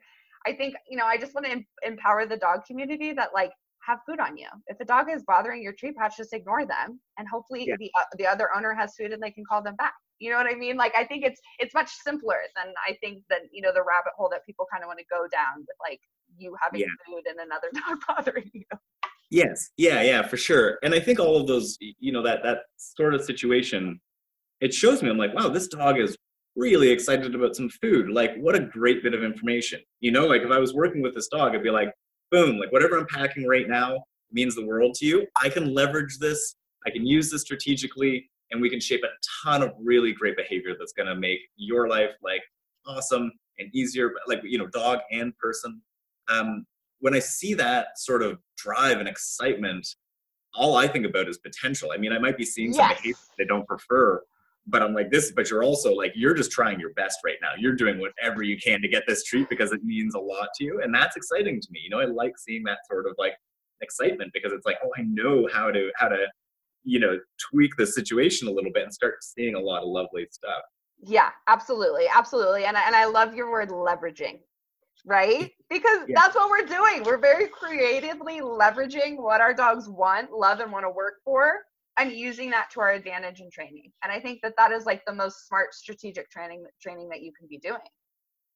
i 0.46 0.52
think 0.52 0.74
you 0.88 0.96
know 0.96 1.04
i 1.06 1.16
just 1.16 1.34
want 1.34 1.46
to 1.46 1.52
em- 1.52 1.66
empower 1.84 2.26
the 2.26 2.36
dog 2.36 2.64
community 2.66 3.12
that 3.12 3.30
like 3.34 3.52
have 3.86 4.00
food 4.06 4.18
on 4.18 4.36
you 4.36 4.48
if 4.66 4.78
a 4.80 4.84
dog 4.84 5.06
is 5.10 5.22
bothering 5.26 5.62
your 5.62 5.72
tree 5.72 5.92
patch 5.92 6.16
just 6.16 6.32
ignore 6.32 6.66
them 6.66 7.00
and 7.18 7.28
hopefully 7.28 7.64
Yeah. 7.68 7.76
the 7.78 7.90
uh, 7.98 8.04
the 8.18 8.26
other 8.26 8.48
owner 8.56 8.74
has 8.74 8.94
food 8.96 9.12
and 9.12 9.22
they 9.22 9.30
can 9.30 9.44
call 9.48 9.62
them 9.62 9.76
back 9.76 9.94
you 10.18 10.30
know 10.30 10.36
what 10.36 10.46
i 10.46 10.54
mean 10.54 10.76
like 10.76 10.94
i 10.96 11.04
think 11.04 11.24
it's 11.24 11.40
it's 11.58 11.74
much 11.74 11.90
simpler 11.90 12.38
than 12.56 12.72
i 12.88 12.94
think 13.02 13.22
that 13.30 13.42
you 13.52 13.62
know 13.62 13.72
the 13.72 13.82
rabbit 13.82 14.12
hole 14.16 14.28
that 14.30 14.44
people 14.44 14.66
kind 14.72 14.82
of 14.82 14.88
want 14.88 14.98
to 14.98 15.04
go 15.10 15.26
down 15.30 15.58
with 15.58 15.76
like 15.80 16.00
you 16.36 16.56
having 16.60 16.80
Yeah. 16.80 16.86
food 17.06 17.22
and 17.30 17.38
another 17.38 17.68
dog 17.74 17.98
bothering 18.08 18.50
you 18.52 18.64
Yes. 19.28 19.70
Yeah. 19.76 20.02
Yeah. 20.02 20.22
For 20.22 20.36
sure. 20.36 20.78
And 20.84 20.94
I 20.94 21.00
think 21.00 21.18
all 21.18 21.36
of 21.36 21.48
those, 21.48 21.76
you 21.80 22.12
know, 22.12 22.22
that 22.22 22.44
that 22.44 22.58
sort 22.76 23.12
of 23.12 23.24
situation, 23.24 24.00
it 24.60 24.72
shows 24.72 25.02
me. 25.02 25.10
I'm 25.10 25.18
like, 25.18 25.34
wow, 25.34 25.48
this 25.48 25.68
dog 25.68 25.98
is 25.98 26.16
really 26.54 26.90
excited 26.90 27.34
about 27.34 27.54
some 27.56 27.68
food. 27.68 28.08
Like, 28.10 28.34
what 28.36 28.54
a 28.54 28.60
great 28.60 29.02
bit 29.02 29.14
of 29.14 29.22
information. 29.22 29.80
You 30.00 30.12
know, 30.12 30.26
like 30.26 30.42
if 30.42 30.50
I 30.50 30.58
was 30.58 30.74
working 30.74 31.02
with 31.02 31.14
this 31.14 31.28
dog, 31.28 31.54
I'd 31.54 31.62
be 31.62 31.70
like, 31.70 31.92
boom, 32.30 32.58
like 32.58 32.72
whatever 32.72 32.98
I'm 32.98 33.06
packing 33.06 33.46
right 33.46 33.68
now 33.68 33.98
means 34.32 34.54
the 34.54 34.64
world 34.64 34.94
to 34.96 35.06
you. 35.06 35.26
I 35.40 35.48
can 35.48 35.74
leverage 35.74 36.18
this. 36.18 36.56
I 36.86 36.90
can 36.90 37.06
use 37.06 37.30
this 37.30 37.42
strategically, 37.42 38.28
and 38.50 38.60
we 38.62 38.70
can 38.70 38.80
shape 38.80 39.02
a 39.04 39.08
ton 39.44 39.62
of 39.62 39.72
really 39.82 40.12
great 40.12 40.36
behavior 40.36 40.74
that's 40.78 40.92
going 40.92 41.08
to 41.08 41.14
make 41.14 41.40
your 41.56 41.88
life 41.88 42.10
like 42.22 42.42
awesome 42.86 43.30
and 43.58 43.68
easier. 43.74 44.12
Like 44.26 44.40
you 44.44 44.58
know, 44.58 44.68
dog 44.68 45.00
and 45.12 45.36
person. 45.38 45.82
Um, 46.28 46.66
when 47.00 47.14
I 47.14 47.18
see 47.18 47.54
that 47.54 47.98
sort 47.98 48.22
of 48.22 48.38
drive 48.56 48.98
and 48.98 49.08
excitement, 49.08 49.86
all 50.54 50.76
I 50.76 50.88
think 50.88 51.04
about 51.04 51.28
is 51.28 51.38
potential. 51.38 51.90
I 51.92 51.98
mean, 51.98 52.12
I 52.12 52.18
might 52.18 52.38
be 52.38 52.44
seeing 52.44 52.72
some 52.72 52.88
Yes. 52.88 52.96
behavior 53.00 53.18
they 53.38 53.44
don't 53.44 53.66
prefer, 53.68 54.22
but 54.66 54.82
I'm 54.82 54.94
like 54.94 55.10
this. 55.10 55.32
But 55.32 55.50
you're 55.50 55.62
also 55.64 55.92
like 55.92 56.12
you're 56.14 56.34
just 56.34 56.50
trying 56.50 56.80
your 56.80 56.92
best 56.94 57.20
right 57.24 57.36
now. 57.40 57.52
You're 57.58 57.74
doing 57.74 57.98
whatever 57.98 58.42
you 58.42 58.58
can 58.58 58.80
to 58.82 58.88
get 58.88 59.04
this 59.06 59.24
treat 59.24 59.48
because 59.48 59.72
it 59.72 59.84
means 59.84 60.14
a 60.14 60.18
lot 60.20 60.48
to 60.56 60.64
you, 60.64 60.80
and 60.82 60.94
that's 60.94 61.16
exciting 61.16 61.60
to 61.60 61.68
me. 61.70 61.80
You 61.82 61.90
know, 61.90 62.00
I 62.00 62.04
like 62.06 62.38
seeing 62.38 62.64
that 62.64 62.78
sort 62.90 63.06
of 63.06 63.14
like 63.18 63.34
excitement 63.80 64.32
because 64.32 64.52
it's 64.52 64.66
like, 64.66 64.78
oh, 64.84 64.90
I 64.98 65.02
know 65.02 65.48
how 65.52 65.70
to 65.70 65.90
how 65.96 66.08
to 66.08 66.26
you 66.84 66.98
know 67.00 67.18
tweak 67.50 67.76
the 67.76 67.86
situation 67.86 68.48
a 68.48 68.50
little 68.50 68.72
bit 68.72 68.84
and 68.84 68.92
start 68.92 69.22
seeing 69.22 69.54
a 69.54 69.60
lot 69.60 69.82
of 69.82 69.88
lovely 69.88 70.26
stuff. 70.30 70.62
Yeah, 71.02 71.30
absolutely, 71.46 72.06
absolutely, 72.12 72.64
and 72.64 72.76
I, 72.76 72.86
and 72.86 72.96
I 72.96 73.04
love 73.04 73.34
your 73.34 73.50
word 73.50 73.68
leveraging, 73.68 74.40
right? 75.04 75.50
Because 75.68 76.00
Yeah. 76.08 76.14
that's 76.14 76.34
what 76.34 76.48
we're 76.48 76.66
doing. 76.66 77.02
We're 77.04 77.18
very 77.18 77.48
creatively 77.48 78.40
leveraging 78.40 79.18
what 79.18 79.40
our 79.40 79.52
dogs 79.52 79.88
want, 79.88 80.32
love, 80.32 80.60
and 80.60 80.72
want 80.72 80.84
to 80.86 80.90
work 80.90 81.16
for, 81.24 81.66
and 81.98 82.12
using 82.12 82.50
that 82.50 82.70
to 82.72 82.80
our 82.80 82.92
advantage 82.92 83.40
in 83.40 83.50
training. 83.50 83.90
And 84.02 84.12
I 84.12 84.20
think 84.20 84.40
that 84.42 84.54
that 84.56 84.72
is 84.72 84.84
like 84.84 85.04
the 85.06 85.14
most 85.14 85.48
smart 85.48 85.74
strategic 85.74 86.30
training 86.30 86.64
training 86.80 87.08
that 87.08 87.22
you 87.22 87.32
can 87.32 87.48
be 87.48 87.58
doing. 87.58 87.78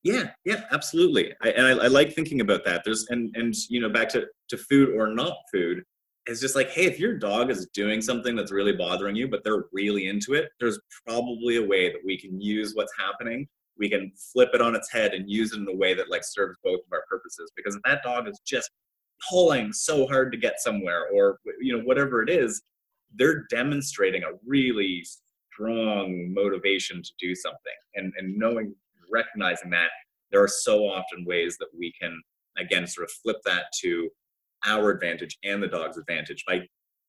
Yeah, 0.03 0.30
yeah, 0.45 0.64
absolutely. 0.72 1.34
I, 1.43 1.51
and 1.51 1.66
I, 1.66 1.84
I 1.84 1.86
like 1.88 2.14
thinking 2.14 2.41
about 2.41 2.64
that. 2.64 2.82
There's 2.84 3.07
and 3.11 3.34
and 3.36 3.55
you 3.68 3.80
know 3.80 3.88
back 3.88 4.09
to 4.11 4.26
to 4.49 4.57
food 4.57 4.91
or 4.97 5.09
not 5.09 5.36
food. 5.53 5.82
It's 6.26 6.41
just 6.41 6.55
like, 6.55 6.70
hey, 6.70 6.84
if 6.84 7.01
your 7.01 7.18
dog 7.18 7.51
is 7.51 7.66
doing 7.72 8.01
something 8.01 8.36
that's 8.36 8.53
really 8.53 8.72
bothering 8.72 9.16
you, 9.16 9.28
but 9.28 9.43
they're 9.43 9.64
really 9.72 10.09
into 10.09 10.34
it, 10.34 10.51
there's 10.61 10.78
probably 11.07 11.57
a 11.57 11.66
way 11.66 11.91
that 11.91 12.01
we 12.05 12.18
can 12.18 12.41
use 12.41 12.72
what's 12.74 12.93
happening. 12.99 13.49
We 13.78 13.88
can 13.88 14.12
flip 14.32 14.51
it 14.53 14.61
on 14.61 14.76
its 14.76 14.93
head 14.93 15.14
and 15.14 15.28
use 15.28 15.53
it 15.53 15.61
in 15.61 15.68
a 15.68 15.74
way 15.74 15.95
that 15.95 16.11
like 16.11 16.22
serves 16.24 16.59
both 16.62 16.80
of 16.80 16.93
our 16.93 17.05
purposes. 17.09 17.51
Because 17.57 17.74
if 17.74 17.82
that 17.84 18.03
dog 18.03 18.28
is 18.28 18.38
just 18.47 18.70
pulling 19.28 19.72
so 19.72 20.07
hard 20.07 20.30
to 20.32 20.38
get 20.38 20.61
somewhere, 20.61 21.09
or 21.12 21.38
you 21.61 21.76
know 21.76 21.84
whatever 21.84 22.22
it 22.22 22.30
is, 22.30 22.62
they're 23.14 23.44
demonstrating 23.50 24.22
a 24.22 24.36
really 24.46 25.04
strong 25.52 26.32
motivation 26.32 27.02
to 27.02 27.11
do 27.18 27.34
something. 27.34 27.72
And 27.94 28.12
and 28.16 28.36
knowing 28.36 28.74
recognizing 29.11 29.70
that 29.70 29.90
there 30.30 30.42
are 30.42 30.48
so 30.48 30.84
often 30.84 31.24
ways 31.24 31.56
that 31.58 31.68
we 31.76 31.92
can 32.00 32.20
again 32.58 32.86
sort 32.86 33.04
of 33.04 33.11
flip 33.22 33.36
that 33.44 33.64
to 33.80 34.08
our 34.64 34.90
advantage 34.90 35.38
and 35.44 35.62
the 35.62 35.68
dog's 35.68 35.96
advantage 35.98 36.44
by 36.46 36.61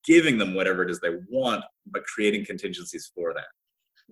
giving 0.05 0.37
them 0.37 0.53
whatever 0.53 0.83
it 0.83 0.89
is 0.89 0.99
they 0.99 1.17
want 1.29 1.63
but 1.87 2.03
creating 2.05 2.45
contingencies 2.45 3.11
for 3.13 3.33
that 3.33 3.45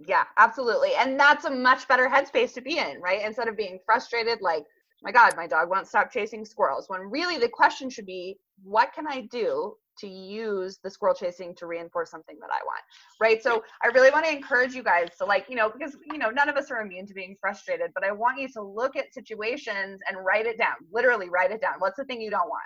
Yeah, 0.08 0.26
absolutely. 0.38 0.92
And 0.98 1.20
that's 1.20 1.46
a 1.46 1.50
much 1.50 1.88
better 1.88 2.08
headspace 2.08 2.54
to 2.54 2.62
be 2.62 2.78
in, 2.78 3.02
right? 3.02 3.26
Instead 3.26 3.48
of 3.48 3.58
being 3.58 3.80
frustrated, 3.86 4.40
like, 4.42 4.64
my 5.02 5.12
God, 5.12 5.34
my 5.36 5.48
dog 5.48 5.70
won't 5.70 5.88
stop 5.88 6.12
chasing 6.12 6.46
squirrels. 6.46 6.86
When 6.88 7.02
really 7.02 7.38
the 7.38 7.50
question 7.50 7.90
should 7.90 8.06
be, 8.06 8.38
what 8.64 8.94
can 8.94 9.08
I 9.08 9.28
do 9.32 9.76
to 10.00 10.08
use 10.08 10.80
the 10.84 10.90
squirrel 10.90 11.16
chasing 11.16 11.54
to 11.56 11.68
reinforce 11.68 12.12
something 12.12 12.38
that 12.40 12.50
I 12.52 12.60
want? 12.66 12.82
Right. 13.20 13.42
So 13.42 13.64
I 13.84 13.88
really 13.88 14.12
want 14.12 14.26
to 14.26 14.32
encourage 14.32 14.74
you 14.74 14.84
guys 14.84 15.10
to, 15.18 15.26
like, 15.26 15.46
you 15.50 15.56
know, 15.56 15.70
because, 15.70 15.98
you 16.12 16.18
know, 16.18 16.30
none 16.30 16.50
of 16.50 16.56
us 16.56 16.72
are 16.72 16.82
immune 16.82 17.06
to 17.08 17.14
being 17.14 17.36
frustrated, 17.40 17.92
but 17.94 18.04
I 18.04 18.12
want 18.12 18.40
you 18.40 18.48
to 18.54 18.62
look 18.62 18.96
at 18.96 19.14
situations 19.14 20.00
and 20.08 20.18
write 20.24 20.46
it 20.46 20.58
down, 20.58 20.76
literally 20.92 21.30
write 21.30 21.52
it 21.52 21.62
down. 21.62 21.74
What's 21.80 21.98
the 21.98 22.06
thing 22.06 22.22
you 22.22 22.30
don't 22.30 22.50
want? 22.50 22.64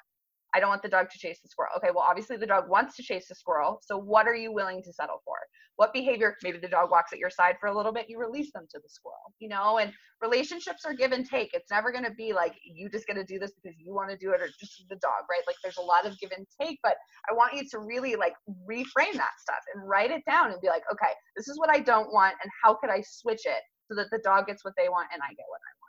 I 0.54 0.60
don't 0.60 0.70
want 0.70 0.84
the 0.84 0.89
dog 0.89 1.10
to 1.10 1.18
chase 1.18 1.39
the 1.41 1.49
squirrel. 1.49 1.72
Okay, 1.78 1.89
well, 1.93 2.06
obviously 2.08 2.38
the 2.38 2.45
dog 2.45 2.70
wants 2.70 2.95
to 2.97 3.04
chase 3.04 3.28
the 3.28 3.36
squirrel. 3.36 3.80
So 3.82 3.97
what 3.97 4.28
are 4.28 4.36
you 4.36 4.54
willing 4.54 4.84
to 4.84 4.93
settle 4.93 5.22
for? 5.26 5.36
What 5.78 5.93
behavior? 5.93 6.36
Maybe 6.43 6.60
the 6.60 6.68
dog 6.68 6.91
walks 6.91 7.12
at 7.12 7.20
your 7.20 7.32
side 7.32 7.56
for 7.60 7.68
a 7.68 7.76
little 7.76 7.91
bit. 7.91 8.06
You 8.08 8.20
release 8.20 8.51
them 8.54 8.66
to 8.70 8.80
the 8.80 8.89
squirrel, 8.89 9.34
you 9.39 9.49
know. 9.49 9.80
And 9.80 9.91
relationships 10.22 10.86
are 10.86 10.93
give 10.93 11.12
and 11.12 11.28
take. 11.28 11.49
It's 11.54 11.72
never 11.72 11.91
going 11.91 12.04
to 12.04 12.14
be 12.14 12.34
like 12.34 12.54
you 12.64 12.89
just 12.89 13.08
going 13.08 13.18
to 13.18 13.26
do 13.26 13.39
this 13.39 13.51
because 13.62 13.76
you 13.80 13.93
want 13.93 14.12
to 14.12 14.18
do 14.18 14.32
it, 14.32 14.41
or 14.41 14.47
just 14.60 14.84
the 14.89 14.97
dog, 14.97 15.26
right? 15.30 15.41
Like 15.47 15.56
there's 15.64 15.78
a 15.78 15.82
lot 15.82 16.06
of 16.06 16.20
give 16.20 16.32
and 16.36 16.45
take. 16.62 16.78
But 16.84 16.97
I 17.30 17.34
want 17.34 17.56
you 17.56 17.64
to 17.72 17.80
really 17.80 18.16
like 18.16 18.34
reframe 18.70 19.14
that 19.14 19.34
stuff 19.41 19.64
and 19.74 19.88
write 19.88 20.12
it 20.12 20.22
down 20.30 20.51
and 20.51 20.62
be 20.62 20.68
like, 20.68 20.84
okay, 20.91 21.14
this 21.36 21.47
is 21.47 21.58
what 21.58 21.72
I 21.72 21.80
don't 21.80 22.14
want, 22.14 22.36
and 22.43 22.51
how 22.64 22.76
could 22.76 22.91
I 22.91 23.01
switch 23.06 23.45
it 23.45 23.64
so 23.89 23.95
that 23.95 24.08
the 24.12 24.20
dog 24.24 24.47
gets 24.47 24.64
what 24.64 24.74
they 24.78 24.89
want 24.89 25.08
and 25.12 25.22
I 25.24 25.30
get 25.30 25.45
what 25.49 25.60
I 25.60 25.74
want? 25.82 25.84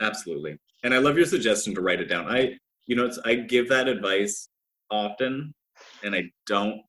absolutely 0.00 0.58
and 0.84 0.92
i 0.92 0.98
love 0.98 1.16
your 1.16 1.26
suggestion 1.26 1.74
to 1.74 1.80
write 1.80 2.00
it 2.00 2.06
down 2.06 2.28
i 2.28 2.52
you 2.86 2.96
know 2.96 3.04
it's 3.04 3.18
i 3.24 3.34
give 3.34 3.68
that 3.68 3.88
advice 3.88 4.48
often 4.90 5.54
and 6.02 6.14
i 6.14 6.22
don't 6.46 6.80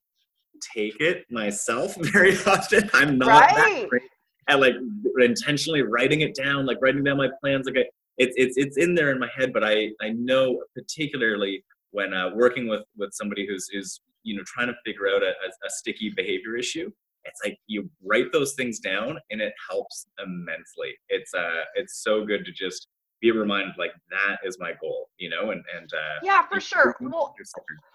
take 0.74 0.98
it 1.00 1.24
myself 1.30 1.94
very 2.12 2.36
often. 2.46 2.90
I'm 2.94 3.18
not 3.18 3.48
that 3.54 3.86
great 3.88 4.02
at 4.48 4.60
like 4.60 4.74
intentionally 5.18 5.82
writing 5.82 6.22
it 6.22 6.34
down 6.34 6.66
like 6.66 6.78
writing 6.80 7.04
down 7.04 7.18
my 7.18 7.28
plans 7.40 7.66
like 7.66 7.76
I, 7.76 7.84
it's 8.16 8.34
it's 8.36 8.56
it's 8.56 8.76
in 8.78 8.94
there 8.94 9.10
in 9.10 9.18
my 9.18 9.28
head 9.36 9.52
but 9.52 9.62
i 9.62 9.90
i 10.00 10.08
know 10.10 10.62
particularly 10.74 11.62
when 11.90 12.14
uh, 12.14 12.30
working 12.34 12.66
with 12.66 12.82
with 12.96 13.10
somebody 13.12 13.46
who's 13.46 13.68
who's 13.72 14.00
you 14.22 14.36
know 14.36 14.42
trying 14.46 14.68
to 14.68 14.74
figure 14.86 15.06
out 15.08 15.22
a, 15.22 15.28
a, 15.28 15.66
a 15.66 15.70
sticky 15.70 16.12
behavior 16.16 16.56
issue 16.56 16.90
it's 17.28 17.40
like 17.44 17.58
you 17.66 17.88
write 18.04 18.32
those 18.32 18.54
things 18.54 18.78
down 18.78 19.18
and 19.30 19.40
it 19.40 19.52
helps 19.68 20.06
immensely. 20.24 20.94
It's 21.08 21.32
uh 21.34 21.62
it's 21.74 22.02
so 22.02 22.24
good 22.24 22.44
to 22.44 22.52
just 22.52 22.88
be 23.20 23.30
reminded 23.30 23.74
like 23.78 23.92
that 24.10 24.38
is 24.44 24.58
my 24.60 24.72
goal 24.80 25.08
you 25.18 25.28
know 25.28 25.50
and 25.50 25.62
and 25.76 25.92
uh. 25.92 26.18
Yeah, 26.22 26.42
for 26.46 26.60
sure. 26.60 26.96
Well, 27.00 27.34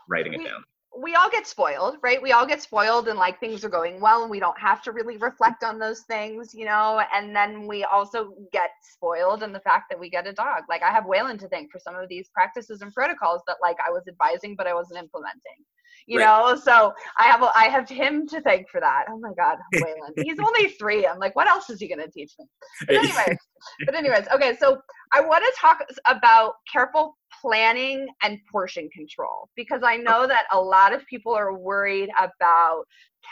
writing 0.07 0.33
it 0.33 0.39
we- 0.39 0.45
down 0.45 0.63
we 0.95 1.15
all 1.15 1.29
get 1.29 1.47
spoiled, 1.47 1.97
right? 2.03 2.21
We 2.21 2.31
all 2.31 2.45
get 2.45 2.61
spoiled 2.61 3.07
and 3.07 3.17
like 3.17 3.39
things 3.39 3.63
are 3.63 3.69
going 3.69 3.99
well 3.99 4.21
and 4.21 4.29
we 4.29 4.39
don't 4.39 4.59
have 4.59 4.81
to 4.83 4.91
really 4.91 5.17
reflect 5.17 5.63
on 5.63 5.79
those 5.79 6.01
things, 6.01 6.53
you 6.53 6.65
know? 6.65 7.01
And 7.13 7.35
then 7.35 7.67
we 7.67 7.83
also 7.83 8.33
get 8.51 8.69
spoiled 8.81 9.43
in 9.43 9.53
the 9.53 9.59
fact 9.61 9.85
that 9.89 9.99
we 9.99 10.09
get 10.09 10.27
a 10.27 10.33
dog. 10.33 10.63
Like 10.69 10.83
I 10.83 10.91
have 10.91 11.05
Waylon 11.05 11.39
to 11.39 11.47
thank 11.47 11.71
for 11.71 11.79
some 11.79 11.95
of 11.95 12.09
these 12.09 12.29
practices 12.29 12.81
and 12.81 12.93
protocols 12.93 13.41
that 13.47 13.57
like 13.61 13.77
I 13.85 13.89
was 13.91 14.03
advising 14.07 14.55
but 14.55 14.67
I 14.67 14.73
wasn't 14.73 14.99
implementing. 14.99 15.65
You 16.07 16.19
right. 16.19 16.25
know, 16.25 16.55
so 16.55 16.93
I 17.17 17.23
have 17.23 17.43
I 17.55 17.65
have 17.65 17.87
him 17.87 18.27
to 18.27 18.41
thank 18.41 18.69
for 18.69 18.79
that. 18.81 19.05
Oh 19.09 19.19
my 19.19 19.31
God, 19.37 19.57
Waylon. 19.75 20.11
He's 20.17 20.39
only 20.39 20.69
three. 20.69 21.07
I'm 21.07 21.19
like, 21.19 21.35
what 21.35 21.47
else 21.47 21.69
is 21.69 21.79
he 21.79 21.87
gonna 21.87 22.09
teach 22.09 22.33
me? 22.39 22.45
But 22.87 22.97
anyways, 22.97 23.37
but 23.85 23.95
anyways, 23.95 24.25
okay, 24.33 24.55
so 24.59 24.81
I 25.13 25.21
want 25.21 25.43
to 25.43 25.59
talk 25.59 25.79
about 26.05 26.55
careful 26.71 27.17
planning 27.41 28.07
and 28.21 28.39
portion 28.51 28.89
control 28.95 29.49
because 29.55 29.81
I 29.83 29.97
know 29.97 30.27
that 30.27 30.45
a 30.51 30.59
lot 30.59 30.93
of 30.93 31.05
people 31.07 31.33
are 31.33 31.57
worried 31.57 32.09
about 32.17 32.83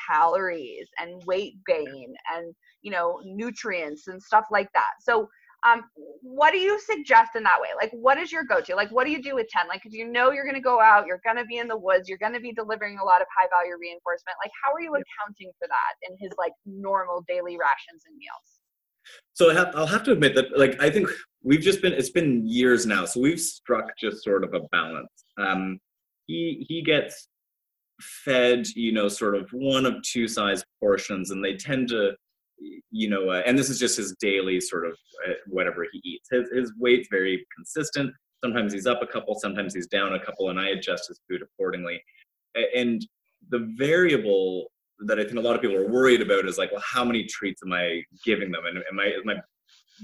calories 0.08 0.88
and 1.00 1.22
weight 1.26 1.56
gain 1.68 2.14
and 2.34 2.54
you 2.82 2.92
know 2.92 3.22
nutrients 3.26 4.08
and 4.08 4.22
stuff 4.22 4.46
like 4.52 4.70
that. 4.74 4.92
So 5.02 5.28
um, 5.64 5.84
what 6.22 6.52
do 6.52 6.58
you 6.58 6.80
suggest 6.80 7.36
in 7.36 7.44
that 7.44 7.62
way? 7.62 7.70
Like, 7.80 7.92
what 7.92 8.18
is 8.18 8.32
your 8.32 8.44
go-to? 8.44 8.76
Like, 8.76 8.90
what 8.90 9.06
do 9.06 9.12
you 9.12 9.22
do 9.22 9.36
with 9.36 9.48
Ten? 9.50 9.68
Like, 9.68 9.86
if 9.86 9.94
you 9.94 10.08
know 10.08 10.32
you're 10.32 10.44
going 10.44 10.56
to 10.56 10.62
go 10.62 10.80
out, 10.82 11.06
you're 11.06 11.22
going 11.24 11.38
to 11.38 11.46
be 11.46 11.58
in 11.58 11.68
the 11.68 11.78
woods, 11.78 12.10
you're 12.10 12.18
going 12.18 12.34
to 12.34 12.40
be 12.40 12.52
delivering 12.52 12.98
a 12.98 13.04
lot 13.04 13.22
of 13.22 13.28
high 13.38 13.48
value 13.50 13.76
reinforcement. 13.80 14.38
Like, 14.44 14.52
how 14.64 14.74
are 14.74 14.82
you 14.82 14.92
accounting 14.92 15.52
for 15.60 15.68
that 15.68 16.10
in 16.10 16.18
his 16.20 16.32
like 16.38 16.54
normal 16.66 17.24
daily 17.28 17.58
rations 17.58 18.04
and 18.08 18.18
meals? 18.18 18.60
So 19.34 19.50
I 19.50 19.54
have, 19.54 19.76
I'll 19.76 19.88
have 19.88 20.04
to 20.04 20.12
admit 20.12 20.36
that, 20.36 20.58
like, 20.58 20.82
I 20.82 20.90
think 20.90 21.10
we've 21.44 21.62
just 21.62 21.82
been, 21.82 21.94
it's 21.94 22.12
been 22.12 22.48
years 22.48 22.86
now. 22.86 23.06
So 23.06 23.20
we've 23.20 23.40
struck 23.40 23.98
just 24.00 24.24
sort 24.24 24.44
of 24.44 24.54
a 24.54 24.62
balance. 24.72 25.12
Um, 25.40 25.80
he, 26.28 26.66
he 26.68 26.84
gets 26.84 27.28
fed, 28.00 28.68
you 28.76 28.92
know, 28.92 29.08
sort 29.08 29.36
of 29.36 29.50
one 29.52 29.86
of 29.86 29.96
two 30.04 30.28
size 30.28 30.64
portions, 30.80 31.32
and 31.32 31.44
they 31.44 31.56
tend 31.56 31.90
to, 31.90 32.12
you 32.92 33.10
know, 33.10 33.30
uh, 33.30 33.42
and 33.46 33.58
this 33.58 33.70
is 33.70 33.80
just 33.80 33.98
his 33.98 34.16
daily 34.20 34.60
sort 34.62 34.86
of 34.86 34.94
uh, 35.28 35.34
whatever 35.48 35.86
he 35.92 36.02
eats. 36.04 36.30
His, 36.32 36.50
his 36.52 36.74
weight's 36.80 37.08
very 37.10 37.46
consistent. 37.56 38.14
Sometimes 38.44 38.74
he's 38.74 38.88
up 38.88 39.02
a 39.02 39.08
couple, 39.08 39.36
sometimes 39.36 39.74
he's 39.74 39.88
down 39.88 40.14
a 40.14 40.20
couple, 40.20 40.50
and 40.50 40.60
I 40.60 40.70
adjust 40.70 41.08
his 41.08 41.20
food 41.30 41.42
accordingly. 41.42 42.02
And 42.76 43.06
the 43.50 43.74
variable 43.78 44.72
that 45.08 45.20
I 45.20 45.24
think 45.24 45.38
a 45.38 45.42
lot 45.42 45.56
of 45.56 45.62
people 45.62 45.78
are 45.78 45.88
worried 45.88 46.22
about 46.22 46.46
is 46.46 46.58
like, 46.58 46.72
well, 46.72 46.84
how 46.86 47.04
many 47.04 47.24
treats 47.26 47.62
am 47.66 47.74
I 47.74 48.04
giving 48.26 48.52
them, 48.52 48.66
and 48.66 48.78
am 48.78 49.00
I 49.00 49.06
is 49.08 49.26
my 49.26 49.36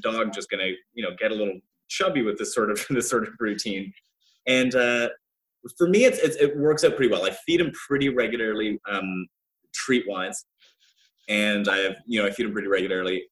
dog 0.01 0.33
just 0.33 0.49
going 0.49 0.63
to 0.63 0.75
you 0.93 1.03
know 1.03 1.15
get 1.19 1.31
a 1.31 1.35
little 1.35 1.59
chubby 1.89 2.21
with 2.21 2.37
this 2.37 2.53
sort 2.53 2.71
of 2.71 2.85
this 2.89 3.09
sort 3.09 3.27
of 3.27 3.33
routine? 3.39 3.91
And 4.47 4.73
uh, 4.75 5.09
for 5.77 5.87
me, 5.87 6.05
it's, 6.05 6.19
it's, 6.19 6.37
it 6.37 6.57
works 6.57 6.83
out 6.83 6.95
pretty 6.95 7.11
well. 7.11 7.25
I 7.25 7.31
feed 7.45 7.59
him 7.59 7.71
pretty 7.87 8.09
regularly, 8.09 8.79
um, 8.89 9.27
treat 9.73 10.05
wise, 10.07 10.45
and 11.28 11.67
I 11.67 11.78
have 11.78 11.95
you 12.05 12.21
know 12.21 12.28
I 12.28 12.32
feed 12.32 12.45
him 12.45 12.53
pretty 12.53 12.67
regularly, 12.67 13.23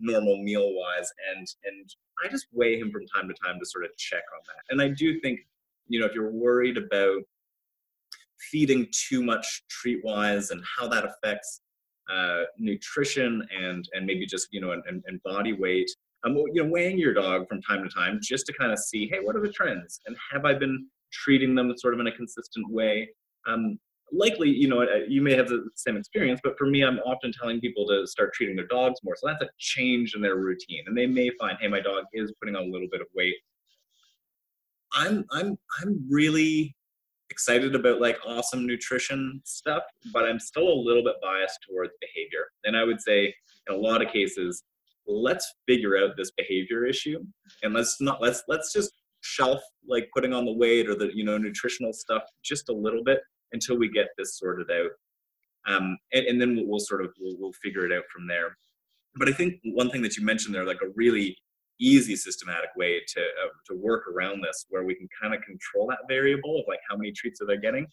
normal 0.00 0.42
meal 0.42 0.74
wise, 0.74 1.10
and 1.34 1.46
and 1.64 1.94
I 2.24 2.28
just 2.28 2.46
weigh 2.52 2.78
him 2.78 2.90
from 2.90 3.06
time 3.06 3.28
to 3.28 3.34
time 3.34 3.58
to 3.58 3.66
sort 3.66 3.84
of 3.84 3.96
check 3.96 4.22
on 4.34 4.40
that. 4.46 4.72
And 4.72 4.82
I 4.82 4.88
do 4.88 5.20
think 5.20 5.40
you 5.88 6.00
know 6.00 6.06
if 6.06 6.14
you're 6.14 6.32
worried 6.32 6.76
about 6.76 7.22
feeding 8.50 8.86
too 8.90 9.22
much 9.22 9.62
treat 9.68 10.04
wise 10.04 10.50
and 10.50 10.62
how 10.78 10.88
that 10.88 11.04
affects 11.04 11.60
uh, 12.10 12.42
nutrition 12.58 13.46
and 13.56 13.88
and 13.92 14.06
maybe 14.06 14.26
just 14.26 14.48
you 14.50 14.60
know 14.60 14.72
and, 14.72 15.02
and 15.06 15.22
body 15.22 15.52
weight 15.52 15.90
um, 16.24 16.36
you 16.52 16.62
know 16.62 16.68
weighing 16.68 16.98
your 16.98 17.14
dog 17.14 17.48
from 17.48 17.62
time 17.62 17.82
to 17.82 17.88
time 17.88 18.18
just 18.22 18.46
to 18.46 18.52
kind 18.52 18.72
of 18.72 18.78
see 18.78 19.08
hey 19.08 19.18
what 19.22 19.36
are 19.36 19.40
the 19.40 19.52
trends 19.52 20.00
and 20.06 20.16
have 20.32 20.44
i 20.44 20.52
been 20.52 20.86
treating 21.12 21.54
them 21.54 21.72
sort 21.76 21.94
of 21.94 22.00
in 22.00 22.08
a 22.08 22.12
consistent 22.12 22.68
way 22.70 23.08
um, 23.46 23.78
likely 24.10 24.50
you 24.50 24.68
know 24.68 24.82
uh, 24.82 25.04
you 25.08 25.22
may 25.22 25.34
have 25.34 25.48
the 25.48 25.64
same 25.74 25.96
experience 25.96 26.40
but 26.42 26.56
for 26.58 26.66
me 26.66 26.82
i'm 26.82 26.98
often 27.00 27.32
telling 27.32 27.60
people 27.60 27.86
to 27.86 28.06
start 28.06 28.32
treating 28.34 28.56
their 28.56 28.66
dogs 28.66 29.00
more. 29.02 29.14
So 29.16 29.28
that's 29.28 29.42
a 29.42 29.48
change 29.58 30.14
in 30.14 30.20
their 30.20 30.36
routine 30.36 30.84
and 30.86 30.96
they 30.96 31.06
may 31.06 31.30
find 31.38 31.56
hey 31.60 31.68
my 31.68 31.80
dog 31.80 32.04
is 32.12 32.32
putting 32.40 32.56
on 32.56 32.64
a 32.64 32.70
little 32.70 32.88
bit 32.90 33.00
of 33.00 33.06
weight. 33.14 33.36
I'm 34.92 35.24
i'm 35.30 35.56
i'm 35.80 36.04
really 36.10 36.74
excited 37.32 37.74
about 37.74 37.98
like 37.98 38.18
awesome 38.26 38.66
nutrition 38.66 39.40
stuff, 39.44 39.82
but 40.12 40.24
I'm 40.24 40.38
still 40.38 40.68
a 40.68 40.78
little 40.86 41.02
bit 41.02 41.14
biased 41.22 41.58
towards 41.66 41.92
behavior. 41.98 42.44
And 42.64 42.76
I 42.76 42.84
would 42.84 43.00
say 43.00 43.34
in 43.68 43.74
a 43.74 43.76
lot 43.78 44.02
of 44.02 44.12
cases, 44.12 44.62
let's 45.06 45.54
figure 45.66 45.96
out 45.96 46.10
this 46.18 46.30
behavior 46.36 46.84
issue 46.84 47.18
and 47.62 47.74
let's 47.74 48.00
not 48.00 48.20
let's 48.20 48.42
let's 48.48 48.72
just 48.72 48.92
shelf 49.22 49.60
like 49.88 50.08
putting 50.14 50.32
on 50.32 50.44
the 50.44 50.52
weight 50.52 50.88
or 50.88 50.94
the 50.94 51.10
you 51.14 51.24
know 51.24 51.38
nutritional 51.38 51.92
stuff 51.92 52.22
just 52.44 52.68
a 52.68 52.72
little 52.72 53.02
bit 53.02 53.20
until 53.52 53.78
we 53.78 53.88
get 53.88 54.08
this 54.18 54.38
sorted 54.38 54.70
out. 54.70 54.90
Um, 55.66 55.96
and, 56.12 56.26
and, 56.26 56.40
then 56.40 56.56
we'll, 56.56 56.66
we'll 56.66 56.80
sort 56.80 57.04
of 57.04 57.12
we'll, 57.20 57.36
we'll, 57.38 57.52
figure 57.62 57.86
it 57.86 57.92
out 57.92 58.04
from 58.12 58.26
there. 58.26 58.56
But 59.14 59.28
i 59.28 59.32
think 59.32 59.60
one 59.64 59.90
thing 59.90 60.02
that 60.02 60.16
you 60.16 60.24
mentioned 60.24 60.54
there 60.54 60.64
like 60.64 60.82
a 60.82 60.90
really 60.96 61.36
easy 61.78 62.16
systematic 62.16 62.70
way 62.76 63.00
to 63.14 63.20
uh, 63.20 63.48
to 63.66 63.74
work 63.74 64.08
around 64.08 64.42
this 64.42 64.66
where 64.70 64.84
we 64.84 64.94
can 64.94 65.08
kind 65.20 65.34
of 65.34 65.40
control 65.42 65.86
that 65.88 65.98
variable 66.08 66.58
of 66.58 66.64
like 66.66 66.80
how 66.88 66.96
many 66.96 67.12
treats 67.12 67.40
are 67.40 67.46
they 67.46 67.56
getting 67.56 67.86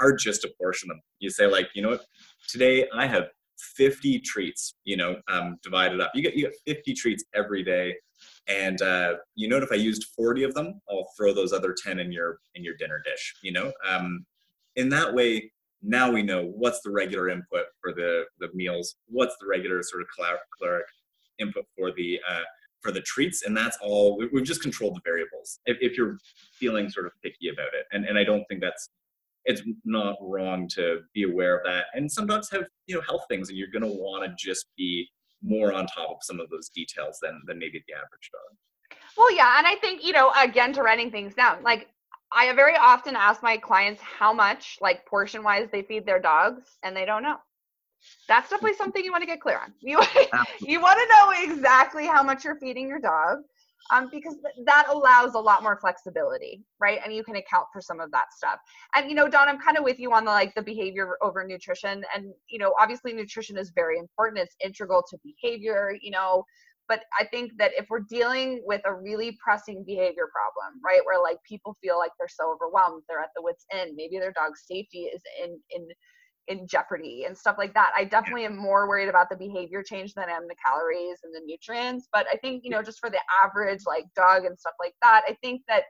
are 0.00 0.12
just 0.12 0.42
to 0.42 0.52
portion 0.60 0.88
them. 0.88 1.00
You 1.20 1.30
say 1.30 1.46
like 1.46 1.68
you 1.74 1.82
know 1.82 1.90
what? 1.90 2.04
Today 2.48 2.86
i 2.94 3.06
have 3.06 3.28
50 3.76 4.20
treats 4.20 4.74
you 4.84 4.98
know 4.98 5.16
um, 5.28 5.56
divided 5.62 6.00
up. 6.00 6.10
You 6.14 6.22
get 6.22 6.34
you 6.34 6.42
get 6.44 6.76
50 6.76 6.92
treats 6.94 7.24
every 7.34 7.62
day 7.62 7.94
and 8.48 8.80
uh, 8.82 9.14
you 9.34 9.48
know 9.48 9.56
if 9.58 9.72
i 9.72 9.74
used 9.74 10.06
40 10.16 10.44
of 10.44 10.54
them 10.54 10.80
i'll 10.90 11.08
throw 11.16 11.34
those 11.34 11.52
other 11.52 11.74
10 11.84 11.98
in 11.98 12.12
your 12.12 12.38
in 12.54 12.64
your 12.64 12.74
dinner 12.76 13.00
dish 13.04 13.34
you 13.42 13.52
know? 13.52 13.72
Um, 13.88 14.24
in 14.76 14.88
that 14.88 15.12
way 15.12 15.50
now 15.82 16.10
we 16.10 16.22
know 16.22 16.52
what's 16.56 16.80
the 16.82 16.90
regular 16.90 17.28
input 17.28 17.66
for 17.80 17.92
the 17.92 18.24
the 18.40 18.48
meals 18.54 18.96
what's 19.08 19.36
the 19.40 19.46
regular 19.46 19.82
sort 19.82 20.02
of 20.02 20.08
caloric 20.58 20.86
input 21.38 21.64
for 21.76 21.92
the 21.92 22.18
uh, 22.28 22.40
for 22.80 22.92
the 22.92 23.00
treats 23.00 23.42
and 23.42 23.56
that's 23.56 23.78
all 23.82 24.18
we've 24.32 24.44
just 24.44 24.62
controlled 24.62 24.96
the 24.96 25.00
variables 25.04 25.60
if, 25.66 25.76
if 25.80 25.96
you're 25.96 26.18
feeling 26.52 26.88
sort 26.88 27.06
of 27.06 27.12
picky 27.22 27.48
about 27.48 27.68
it. 27.74 27.86
And, 27.92 28.04
and 28.04 28.18
i 28.18 28.24
don't 28.24 28.44
think 28.48 28.60
that's 28.60 28.90
it's 29.44 29.62
not 29.84 30.16
wrong 30.20 30.68
to 30.68 31.00
be 31.14 31.22
aware 31.22 31.56
of 31.56 31.64
that 31.64 31.86
and 31.94 32.10
some 32.10 32.26
dogs 32.26 32.50
have 32.50 32.66
you 32.86 32.94
know 32.94 33.02
health 33.02 33.24
things 33.28 33.48
and 33.48 33.58
you're 33.58 33.70
going 33.70 33.82
to 33.82 33.88
want 33.88 34.24
to 34.24 34.34
just 34.38 34.66
be 34.76 35.08
more 35.42 35.72
on 35.72 35.86
top 35.86 36.10
of 36.10 36.16
some 36.22 36.40
of 36.40 36.48
those 36.50 36.68
details 36.70 37.18
than 37.22 37.40
than 37.46 37.58
maybe 37.58 37.82
the 37.86 37.94
average 37.94 38.30
dog. 38.32 38.98
Well 39.16 39.34
yeah 39.34 39.58
and 39.58 39.66
i 39.66 39.74
think 39.76 40.04
you 40.04 40.12
know 40.12 40.32
again 40.38 40.72
to 40.74 40.82
writing 40.82 41.10
things 41.10 41.34
down 41.34 41.62
like 41.62 41.88
i 42.32 42.52
very 42.54 42.76
often 42.76 43.16
ask 43.16 43.42
my 43.42 43.56
clients 43.56 44.00
how 44.02 44.32
much 44.32 44.78
like 44.80 45.06
portion 45.06 45.42
wise 45.42 45.68
they 45.70 45.82
feed 45.82 46.06
their 46.06 46.20
dogs 46.20 46.78
and 46.82 46.96
they 46.96 47.04
don't 47.04 47.22
know 47.22 47.36
that's 48.28 48.50
definitely 48.50 48.76
something 48.76 49.04
you 49.04 49.12
want 49.12 49.22
to 49.22 49.26
get 49.26 49.40
clear 49.40 49.58
on. 49.58 49.72
You 49.80 50.00
you 50.60 50.80
want 50.80 50.98
to 50.98 51.08
know 51.08 51.52
exactly 51.54 52.06
how 52.06 52.22
much 52.22 52.44
you're 52.44 52.58
feeding 52.58 52.88
your 52.88 53.00
dog, 53.00 53.38
um, 53.92 54.08
because 54.10 54.36
that 54.64 54.86
allows 54.90 55.34
a 55.34 55.38
lot 55.38 55.62
more 55.62 55.78
flexibility, 55.78 56.62
right? 56.80 56.98
And 57.04 57.14
you 57.14 57.22
can 57.22 57.36
account 57.36 57.66
for 57.72 57.80
some 57.80 58.00
of 58.00 58.10
that 58.12 58.32
stuff. 58.36 58.58
And 58.94 59.08
you 59.08 59.14
know, 59.14 59.28
Don, 59.28 59.48
I'm 59.48 59.58
kind 59.58 59.76
of 59.76 59.84
with 59.84 59.98
you 59.98 60.12
on 60.12 60.24
the 60.24 60.30
like 60.30 60.54
the 60.54 60.62
behavior 60.62 61.16
over 61.22 61.44
nutrition. 61.44 62.04
And 62.14 62.32
you 62.48 62.58
know, 62.58 62.74
obviously 62.80 63.12
nutrition 63.12 63.56
is 63.56 63.70
very 63.74 63.98
important. 63.98 64.40
It's 64.40 64.56
integral 64.64 65.04
to 65.10 65.18
behavior. 65.24 65.96
You 66.00 66.10
know, 66.10 66.44
but 66.88 67.04
I 67.18 67.24
think 67.26 67.52
that 67.58 67.72
if 67.76 67.86
we're 67.90 68.00
dealing 68.08 68.62
with 68.64 68.80
a 68.84 68.94
really 68.94 69.38
pressing 69.42 69.84
behavior 69.84 70.28
problem, 70.32 70.80
right, 70.84 71.00
where 71.04 71.22
like 71.22 71.38
people 71.48 71.76
feel 71.82 71.98
like 71.98 72.12
they're 72.18 72.28
so 72.28 72.52
overwhelmed, 72.52 73.02
they're 73.08 73.20
at 73.20 73.30
the 73.36 73.42
wits 73.42 73.66
end, 73.72 73.92
maybe 73.96 74.18
their 74.18 74.32
dog's 74.32 74.62
safety 74.66 75.04
is 75.04 75.22
in 75.42 75.58
in 75.70 75.88
in 76.48 76.66
jeopardy 76.66 77.24
and 77.26 77.36
stuff 77.36 77.56
like 77.58 77.74
that. 77.74 77.92
I 77.96 78.04
definitely 78.04 78.44
am 78.44 78.56
more 78.56 78.88
worried 78.88 79.08
about 79.08 79.28
the 79.28 79.36
behavior 79.36 79.82
change 79.82 80.14
than 80.14 80.28
I 80.28 80.32
am 80.32 80.46
the 80.48 80.54
calories 80.64 81.18
and 81.24 81.34
the 81.34 81.40
nutrients. 81.44 82.08
But 82.12 82.26
I 82.32 82.36
think, 82.36 82.62
you 82.64 82.70
know, 82.70 82.82
just 82.82 83.00
for 83.00 83.10
the 83.10 83.20
average 83.42 83.80
like 83.86 84.04
dog 84.14 84.44
and 84.44 84.58
stuff 84.58 84.74
like 84.78 84.94
that, 85.02 85.22
I 85.28 85.36
think 85.42 85.62
that 85.68 85.84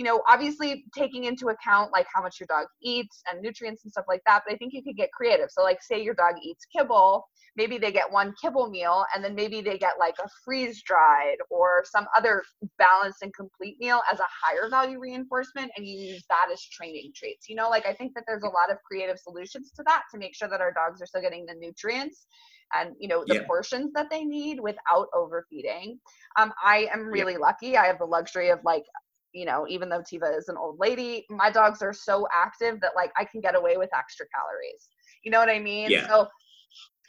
you 0.00 0.06
know, 0.06 0.22
obviously 0.30 0.86
taking 0.96 1.24
into 1.24 1.48
account 1.48 1.92
like 1.92 2.06
how 2.10 2.22
much 2.22 2.40
your 2.40 2.46
dog 2.46 2.64
eats 2.82 3.22
and 3.30 3.42
nutrients 3.42 3.84
and 3.84 3.92
stuff 3.92 4.06
like 4.08 4.22
that. 4.26 4.40
But 4.46 4.54
I 4.54 4.56
think 4.56 4.72
you 4.72 4.82
could 4.82 4.96
get 4.96 5.12
creative. 5.12 5.50
So, 5.50 5.62
like, 5.62 5.82
say 5.82 6.02
your 6.02 6.14
dog 6.14 6.36
eats 6.42 6.64
kibble, 6.74 7.26
maybe 7.54 7.76
they 7.76 7.92
get 7.92 8.10
one 8.10 8.32
kibble 8.40 8.70
meal 8.70 9.04
and 9.14 9.22
then 9.22 9.34
maybe 9.34 9.60
they 9.60 9.76
get 9.76 9.98
like 9.98 10.14
a 10.18 10.26
freeze 10.42 10.82
dried 10.82 11.36
or 11.50 11.84
some 11.84 12.06
other 12.16 12.42
balanced 12.78 13.20
and 13.20 13.34
complete 13.34 13.76
meal 13.78 14.00
as 14.10 14.20
a 14.20 14.26
higher 14.42 14.70
value 14.70 14.98
reinforcement 14.98 15.70
and 15.76 15.86
you 15.86 15.98
use 16.12 16.24
that 16.30 16.46
as 16.50 16.62
training 16.62 17.12
treats. 17.14 17.46
You 17.46 17.56
know, 17.56 17.68
like, 17.68 17.84
I 17.84 17.92
think 17.92 18.14
that 18.14 18.24
there's 18.26 18.42
a 18.42 18.46
lot 18.46 18.70
of 18.70 18.78
creative 18.82 19.18
solutions 19.18 19.70
to 19.76 19.82
that 19.86 20.04
to 20.12 20.18
make 20.18 20.34
sure 20.34 20.48
that 20.48 20.62
our 20.62 20.72
dogs 20.72 21.02
are 21.02 21.06
still 21.06 21.20
getting 21.20 21.44
the 21.44 21.56
nutrients 21.60 22.26
and 22.72 22.94
you 22.98 23.08
know 23.08 23.22
the 23.26 23.34
yeah. 23.34 23.46
portions 23.46 23.92
that 23.92 24.08
they 24.10 24.24
need 24.24 24.60
without 24.60 25.08
overfeeding 25.12 25.98
um, 26.36 26.52
i 26.64 26.88
am 26.94 27.06
really 27.06 27.32
yeah. 27.32 27.38
lucky 27.40 27.76
i 27.76 27.84
have 27.84 27.98
the 27.98 28.04
luxury 28.04 28.50
of 28.50 28.60
like 28.64 28.84
you 29.32 29.44
know, 29.44 29.66
even 29.68 29.88
though 29.88 30.00
Tiva 30.00 30.36
is 30.36 30.48
an 30.48 30.56
old 30.56 30.78
lady, 30.78 31.26
my 31.30 31.50
dogs 31.50 31.82
are 31.82 31.92
so 31.92 32.26
active 32.34 32.80
that 32.80 32.92
like 32.96 33.12
I 33.18 33.24
can 33.24 33.40
get 33.40 33.56
away 33.56 33.76
with 33.76 33.90
extra 33.96 34.26
calories. 34.34 34.88
You 35.24 35.30
know 35.30 35.38
what 35.38 35.48
I 35.48 35.58
mean? 35.58 35.90
Yeah. 35.90 36.08
So 36.08 36.28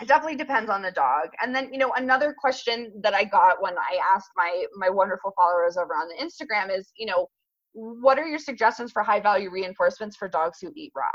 it 0.02 0.08
definitely 0.08 0.38
depends 0.38 0.70
on 0.70 0.82
the 0.82 0.92
dog. 0.92 1.30
And 1.42 1.54
then, 1.54 1.72
you 1.72 1.78
know, 1.78 1.92
another 1.96 2.36
question 2.38 2.92
that 3.04 3.14
I 3.14 3.24
got 3.24 3.62
when 3.62 3.78
I 3.78 4.00
asked 4.16 4.32
my 4.36 4.66
my 4.76 4.90
wonderful 4.90 5.34
followers 5.36 5.78
over 5.78 5.94
on 5.94 6.08
the 6.08 6.24
Instagram 6.24 6.76
is, 6.76 6.92
you 6.98 7.06
know, 7.06 7.28
what 7.74 8.20
are 8.20 8.28
your 8.28 8.40
suggestions 8.40 8.92
for 8.92 9.04
high 9.04 9.20
value 9.20 9.50
reinforcements 9.50 10.18
for 10.18 10.28
dogs 10.28 10.60
who 10.62 10.72
eat 10.76 10.92
raw? 10.96 11.06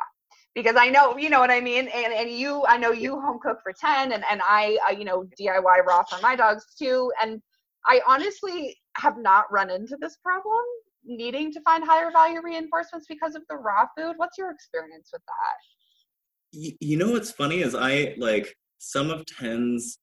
because 0.57 0.75
I 0.75 0.89
know, 0.89 1.19
you 1.19 1.29
know 1.29 1.39
what 1.39 1.51
I 1.51 1.61
mean? 1.61 1.87
And, 1.89 2.15
and 2.15 2.31
you, 2.31 2.65
I 2.67 2.79
know 2.79 2.91
you 2.91 3.21
home 3.21 3.39
cook 3.43 3.59
for 3.63 3.75
Ten 3.79 4.13
and, 4.13 4.25
and 4.29 4.41
I, 4.43 4.79
uh, 4.89 4.93
you 4.93 5.05
know, 5.05 5.29
DIY 5.39 5.85
raw 5.87 6.03
for 6.05 6.19
my 6.23 6.35
dogs 6.35 6.65
too. 6.79 7.13
And 7.23 7.43
I 7.87 8.01
honestly 8.09 8.75
have 8.97 9.19
not 9.19 9.53
run 9.53 9.71
into 9.71 9.99
this 10.01 10.17
problem 10.23 10.65
needing 11.07 11.53
to 11.53 11.61
find 11.63 11.85
higher 11.85 12.11
value 12.11 12.41
reinforcements 12.43 13.07
because 13.09 13.35
of 13.35 13.43
the 13.49 13.57
raw 13.57 13.87
food. 13.97 14.15
What's 14.17 14.39
your 14.39 14.51
experience 14.51 15.11
with 15.13 15.23
that? 15.27 16.59
You, 16.59 16.73
you 16.81 16.97
know 16.97 17.13
what's 17.13 17.31
funny 17.31 17.61
is 17.61 17.75
I 17.75 18.15
like 18.19 18.55
some 18.79 19.11
of 19.11 19.25
Ten's 19.27 19.99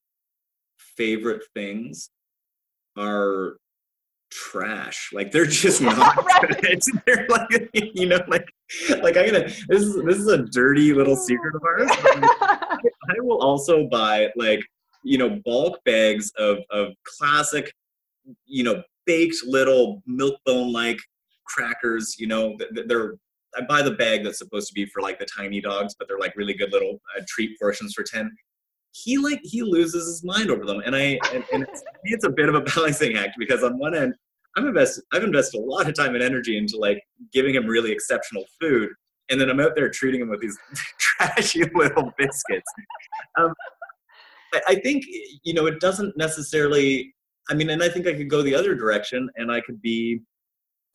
favorite 0.98 1.44
things 1.54 2.10
are 2.98 3.58
trash. 4.32 5.10
Like 5.14 5.32
they're 5.32 5.46
just 5.46 5.82
not 5.82 6.26
good. 6.42 6.82
They're 7.06 7.28
like 7.30 7.70
you 7.74 8.08
know, 8.08 8.20
like 8.28 8.48
like 9.02 9.18
I'm 9.18 9.26
gonna 9.28 9.48
this 9.68 9.82
is 9.82 9.96
this 10.04 10.18
is 10.18 10.28
a 10.28 10.40
dirty 10.40 10.94
little 10.94 11.16
secret 11.16 11.56
of 11.56 11.64
ours. 11.64 11.92
Um, 11.92 12.24
I 13.10 13.20
will 13.20 13.42
also 13.42 13.88
buy 13.88 14.30
like 14.36 14.64
you 15.04 15.18
know 15.18 15.40
bulk 15.46 15.80
bags 15.86 16.32
of 16.38 16.60
of 16.72 16.94
classic 17.04 17.72
you 18.46 18.64
know 18.64 18.84
baked 19.06 19.38
little 19.46 20.02
milk 20.06 20.40
bone 20.46 20.72
like 20.72 21.00
crackers. 21.48 22.16
You 22.18 22.28
know 22.28 22.58
they're 22.88 23.16
I 23.56 23.62
buy 23.62 23.82
the 23.82 23.92
bag 23.92 24.24
that's 24.24 24.40
supposed 24.40 24.68
to 24.70 24.74
be 24.74 24.86
for 24.86 25.02
like 25.02 25.20
the 25.20 25.28
tiny 25.38 25.62
dogs, 25.62 25.96
but 25.98 26.08
they're 26.08 26.20
like 26.20 26.36
really 26.36 26.54
good 26.54 26.72
little 26.72 27.00
uh, 27.18 27.22
treat 27.28 27.58
portions 27.60 27.94
for 27.94 28.04
ten. 28.04 28.32
He 28.92 29.18
like 29.18 29.40
he 29.44 29.62
loses 29.64 30.06
his 30.06 30.24
mind 30.24 30.50
over 30.50 30.66
them, 30.66 30.82
and 30.86 30.96
I 30.96 31.20
and, 31.34 31.44
and 31.52 31.64
it's, 31.64 31.84
it's 32.04 32.26
a 32.26 32.30
bit 32.30 32.50
of 32.50 32.56
a 32.56 32.62
balancing 32.62 33.16
act 33.18 33.36
because 33.38 33.64
on 33.64 33.78
one 33.78 33.96
end 33.96 34.14
I'm 34.56 34.68
invested 34.68 35.04
I've 35.12 35.24
invested 35.24 35.60
a 35.60 35.62
lot 35.62 35.88
of 35.88 35.96
time 35.96 36.14
and 36.16 36.24
energy 36.24 36.58
into 36.58 36.78
like 36.78 37.02
giving 37.32 37.56
him 37.56 37.66
really 37.66 37.92
exceptional 37.92 38.46
food, 38.60 38.90
and 39.30 39.40
then 39.40 39.50
I'm 39.50 39.60
out 39.60 39.76
there 39.76 39.90
treating 39.90 40.22
him 40.22 40.30
with 40.30 40.42
these 40.42 40.58
trashy 41.00 41.64
little 41.74 42.12
biscuits. 42.18 42.72
Um, 43.38 43.54
I, 44.54 44.62
I 44.70 44.76
think 44.76 45.06
you 45.44 45.54
know 45.54 45.66
it 45.66 45.80
doesn't 45.80 46.16
necessarily. 46.18 47.14
I 47.50 47.54
mean, 47.54 47.70
and 47.70 47.84
I 47.84 47.90
think 47.90 48.08
I 48.08 48.14
could 48.14 48.30
go 48.30 48.42
the 48.42 48.56
other 48.56 48.76
direction, 48.76 49.30
and 49.36 49.52
I 49.52 49.62
could 49.62 49.82
be, 49.82 50.22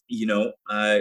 you 0.09 0.27
know, 0.27 0.53
uh, 0.71 1.01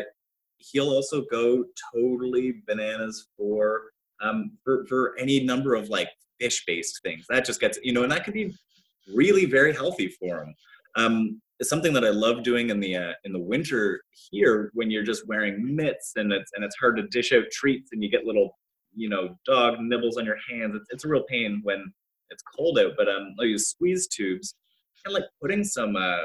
he'll 0.58 0.90
also 0.90 1.24
go 1.32 1.64
totally 1.94 2.62
bananas 2.68 3.28
for 3.38 3.92
um 4.22 4.52
for 4.64 4.86
for 4.88 5.16
any 5.20 5.44
number 5.44 5.76
of 5.76 5.90
like 5.90 6.10
fish 6.40 6.64
based 6.66 7.02
things. 7.04 7.26
That 7.30 7.46
just 7.46 7.60
gets 7.60 7.80
you 7.84 7.94
know, 7.94 8.04
and 8.04 8.12
that 8.12 8.24
could 8.24 8.34
be 8.34 8.54
really 9.14 9.46
very 9.46 9.74
healthy 9.74 10.08
for 10.08 10.44
him. 10.44 10.56
Um, 10.96 11.42
it's 11.60 11.70
something 11.70 11.94
that 11.94 12.06
I 12.06 12.10
love 12.10 12.44
doing 12.44 12.70
in 12.70 12.80
the 12.80 12.96
uh, 12.96 13.14
in 13.24 13.34
the 13.34 13.40
winter 13.40 14.02
here 14.32 14.72
when 14.74 14.92
you're 14.92 15.04
just 15.04 15.28
wearing 15.28 15.76
mitts 15.76 16.14
and 16.16 16.32
it's 16.32 16.52
and 16.56 16.64
it's 16.64 16.76
hard 16.78 16.98
to 16.98 17.08
dish 17.08 17.32
out 17.32 17.46
treats 17.52 17.90
and 17.92 18.04
you 18.04 18.10
get 18.10 18.26
little 18.26 18.58
you 18.96 19.10
know 19.10 19.38
dog 19.46 19.80
nibbles 19.80 20.18
on 20.18 20.26
your 20.26 20.38
hands. 20.50 20.76
It's, 20.76 20.88
it's 20.90 21.06
a 21.06 21.08
real 21.08 21.24
pain 21.24 21.62
when 21.64 21.92
it's 22.30 22.44
cold 22.56 22.80
out. 22.80 22.94
But 22.98 23.08
um, 23.08 23.36
I'll 23.40 23.46
use 23.46 23.70
squeeze 23.70 24.08
tubes 24.08 24.56
and 25.06 25.14
like 25.14 25.26
putting 25.42 25.64
some 25.64 25.96
uh, 25.96 26.18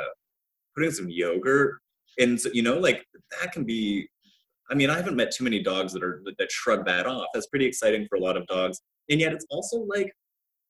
putting 0.74 0.90
some 0.90 1.08
yogurt 1.08 1.80
and 2.18 2.38
you 2.52 2.62
know 2.62 2.78
like 2.78 3.04
that 3.40 3.52
can 3.52 3.64
be. 3.64 4.08
I 4.70 4.74
mean, 4.74 4.88
I 4.88 4.96
haven't 4.96 5.16
met 5.16 5.32
too 5.32 5.44
many 5.44 5.62
dogs 5.62 5.92
that 5.92 6.02
are 6.02 6.22
that 6.38 6.50
shrug 6.50 6.86
that 6.86 7.06
off. 7.06 7.26
That's 7.34 7.48
pretty 7.48 7.66
exciting 7.66 8.06
for 8.08 8.16
a 8.16 8.20
lot 8.20 8.38
of 8.38 8.46
dogs, 8.46 8.80
and 9.10 9.20
yet 9.20 9.32
it's 9.32 9.44
also 9.50 9.80
like 9.80 10.10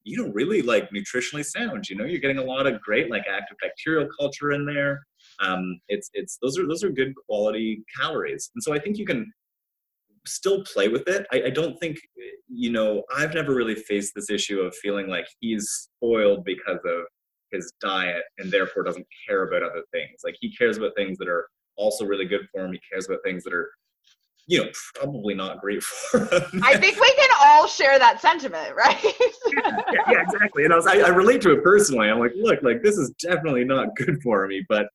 you 0.04 0.16
know 0.16 0.32
really 0.32 0.62
like 0.62 0.90
nutritionally 0.90 1.44
sound 1.44 1.88
you 1.88 1.96
know 1.96 2.04
you're 2.04 2.20
getting 2.20 2.38
a 2.38 2.44
lot 2.44 2.66
of 2.66 2.80
great 2.80 3.10
like 3.10 3.24
active 3.30 3.56
bacterial 3.60 4.08
culture 4.18 4.52
in 4.52 4.66
there 4.66 5.00
um, 5.40 5.78
it's 5.88 6.10
it's 6.14 6.38
those 6.42 6.58
are 6.58 6.66
those 6.66 6.82
are 6.82 6.90
good 6.90 7.12
quality 7.28 7.82
calories 7.98 8.50
and 8.54 8.62
so 8.62 8.72
i 8.72 8.78
think 8.78 8.98
you 8.98 9.06
can 9.06 9.30
still 10.26 10.62
play 10.64 10.88
with 10.88 11.06
it 11.08 11.26
I, 11.32 11.44
I 11.46 11.50
don't 11.50 11.78
think 11.78 11.98
you 12.48 12.70
know 12.70 13.02
i've 13.16 13.34
never 13.34 13.54
really 13.54 13.74
faced 13.74 14.12
this 14.14 14.30
issue 14.30 14.60
of 14.60 14.74
feeling 14.76 15.08
like 15.08 15.26
he's 15.40 15.68
spoiled 15.68 16.44
because 16.44 16.80
of 16.84 17.04
his 17.52 17.72
diet 17.80 18.22
and 18.38 18.50
therefore 18.50 18.82
doesn't 18.82 19.06
care 19.28 19.44
about 19.44 19.62
other 19.62 19.82
things 19.92 20.20
like 20.24 20.36
he 20.40 20.54
cares 20.56 20.78
about 20.78 20.92
things 20.96 21.18
that 21.18 21.28
are 21.28 21.46
also 21.76 22.04
really 22.04 22.24
good 22.24 22.46
for 22.50 22.64
him 22.64 22.72
he 22.72 22.80
cares 22.90 23.06
about 23.06 23.18
things 23.24 23.44
that 23.44 23.52
are 23.52 23.70
you 24.48 24.58
know, 24.58 24.70
probably 24.94 25.34
not 25.34 25.60
great 25.60 25.82
for 26.10 26.20
them. 26.20 26.42
I 26.62 26.76
think 26.76 27.00
we 27.00 27.14
can 27.14 27.30
all 27.42 27.66
share 27.66 27.98
that 27.98 28.20
sentiment, 28.20 28.74
right? 28.76 29.02
yeah, 29.02 29.78
yeah, 30.10 30.22
exactly. 30.22 30.64
And 30.64 30.72
I 30.72 30.76
was, 30.76 30.86
I, 30.86 30.98
I 30.98 31.08
relate 31.08 31.40
to 31.42 31.52
it 31.52 31.62
personally. 31.62 32.08
I'm 32.08 32.18
like, 32.18 32.32
look, 32.36 32.62
like 32.62 32.82
this 32.82 32.96
is 32.96 33.10
definitely 33.20 33.64
not 33.64 33.94
good 33.96 34.20
for 34.22 34.46
me, 34.46 34.64
but 34.68 34.88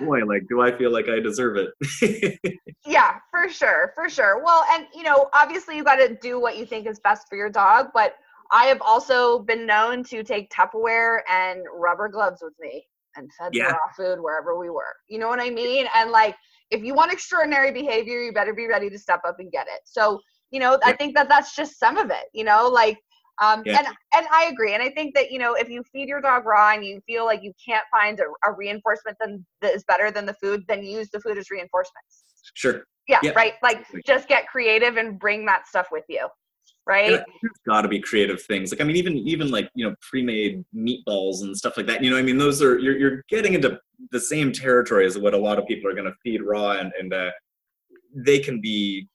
boy, 0.00 0.24
like, 0.24 0.42
do 0.48 0.60
I 0.60 0.76
feel 0.76 0.92
like 0.92 1.08
I 1.08 1.20
deserve 1.20 1.56
it? 1.56 2.60
yeah, 2.86 3.18
for 3.30 3.48
sure, 3.48 3.92
for 3.94 4.08
sure. 4.08 4.42
Well, 4.44 4.64
and 4.70 4.86
you 4.94 5.02
know, 5.02 5.28
obviously 5.32 5.76
you 5.76 5.84
got 5.84 5.96
to 5.96 6.16
do 6.20 6.40
what 6.40 6.58
you 6.58 6.66
think 6.66 6.86
is 6.86 7.00
best 7.00 7.28
for 7.28 7.36
your 7.36 7.50
dog, 7.50 7.88
but 7.94 8.16
I 8.50 8.66
have 8.66 8.80
also 8.80 9.40
been 9.40 9.66
known 9.66 10.04
to 10.04 10.22
take 10.22 10.50
Tupperware 10.50 11.20
and 11.28 11.60
rubber 11.74 12.08
gloves 12.08 12.40
with 12.42 12.54
me 12.60 12.86
and 13.16 13.30
fed 13.38 13.52
yeah. 13.54 13.70
raw 13.70 13.78
food 13.96 14.20
wherever 14.20 14.58
we 14.58 14.70
were. 14.70 14.94
You 15.08 15.18
know 15.18 15.28
what 15.28 15.40
I 15.40 15.50
mean? 15.50 15.86
And 15.94 16.10
like 16.10 16.34
if 16.70 16.82
you 16.82 16.94
want 16.94 17.12
extraordinary 17.12 17.72
behavior, 17.72 18.20
you 18.20 18.32
better 18.32 18.54
be 18.54 18.66
ready 18.66 18.90
to 18.90 18.98
step 18.98 19.20
up 19.26 19.36
and 19.38 19.50
get 19.50 19.66
it. 19.66 19.80
So, 19.84 20.20
you 20.50 20.60
know, 20.60 20.72
yeah. 20.72 20.88
I 20.88 20.92
think 20.96 21.14
that 21.16 21.28
that's 21.28 21.54
just 21.54 21.78
some 21.78 21.96
of 21.96 22.10
it, 22.10 22.26
you 22.32 22.44
know, 22.44 22.68
like, 22.68 22.98
um, 23.42 23.62
yeah. 23.64 23.78
and, 23.78 23.88
and 24.14 24.26
I 24.30 24.44
agree. 24.52 24.74
And 24.74 24.82
I 24.82 24.90
think 24.90 25.14
that, 25.14 25.30
you 25.32 25.38
know, 25.38 25.54
if 25.54 25.68
you 25.68 25.82
feed 25.92 26.08
your 26.08 26.20
dog 26.20 26.46
raw 26.46 26.72
and 26.72 26.84
you 26.84 27.00
feel 27.06 27.24
like 27.24 27.42
you 27.42 27.52
can't 27.64 27.84
find 27.90 28.20
a, 28.20 28.24
a 28.48 28.52
reinforcement 28.52 29.16
then 29.20 29.44
that 29.60 29.74
is 29.74 29.84
better 29.84 30.10
than 30.10 30.24
the 30.24 30.34
food, 30.34 30.62
then 30.68 30.84
use 30.84 31.10
the 31.10 31.20
food 31.20 31.38
as 31.38 31.50
reinforcements. 31.50 32.24
Sure. 32.54 32.84
Yeah. 33.08 33.18
right. 33.34 33.54
Like 33.62 33.84
just 34.06 34.28
get 34.28 34.46
creative 34.46 34.96
and 34.96 35.18
bring 35.18 35.44
that 35.46 35.66
stuff 35.66 35.88
with 35.90 36.04
you 36.08 36.28
right? 36.86 37.22
There's 37.42 37.52
got 37.66 37.82
to 37.82 37.88
be 37.88 38.00
creative 38.00 38.42
things. 38.42 38.72
Like 38.72 38.80
I 38.80 38.84
mean, 38.84 38.96
even 38.96 39.16
even 39.16 39.50
like 39.50 39.70
you 39.74 39.88
know 39.88 39.94
pre-made 40.00 40.64
meatballs 40.74 41.42
and 41.42 41.56
stuff 41.56 41.76
like 41.76 41.86
that. 41.86 42.02
You 42.02 42.10
know, 42.10 42.16
I 42.16 42.22
mean, 42.22 42.38
those 42.38 42.62
are 42.62 42.78
you're 42.78 42.96
you're 42.96 43.24
getting 43.28 43.54
into 43.54 43.78
the 44.10 44.20
same 44.20 44.52
territory 44.52 45.06
as 45.06 45.18
what 45.18 45.34
a 45.34 45.38
lot 45.38 45.58
of 45.58 45.66
people 45.66 45.90
are 45.90 45.94
going 45.94 46.06
to 46.06 46.14
feed 46.22 46.42
raw, 46.42 46.72
and 46.72 46.92
and 46.98 47.12
uh, 47.12 47.30
they 48.14 48.38
can 48.38 48.60
be 48.60 49.08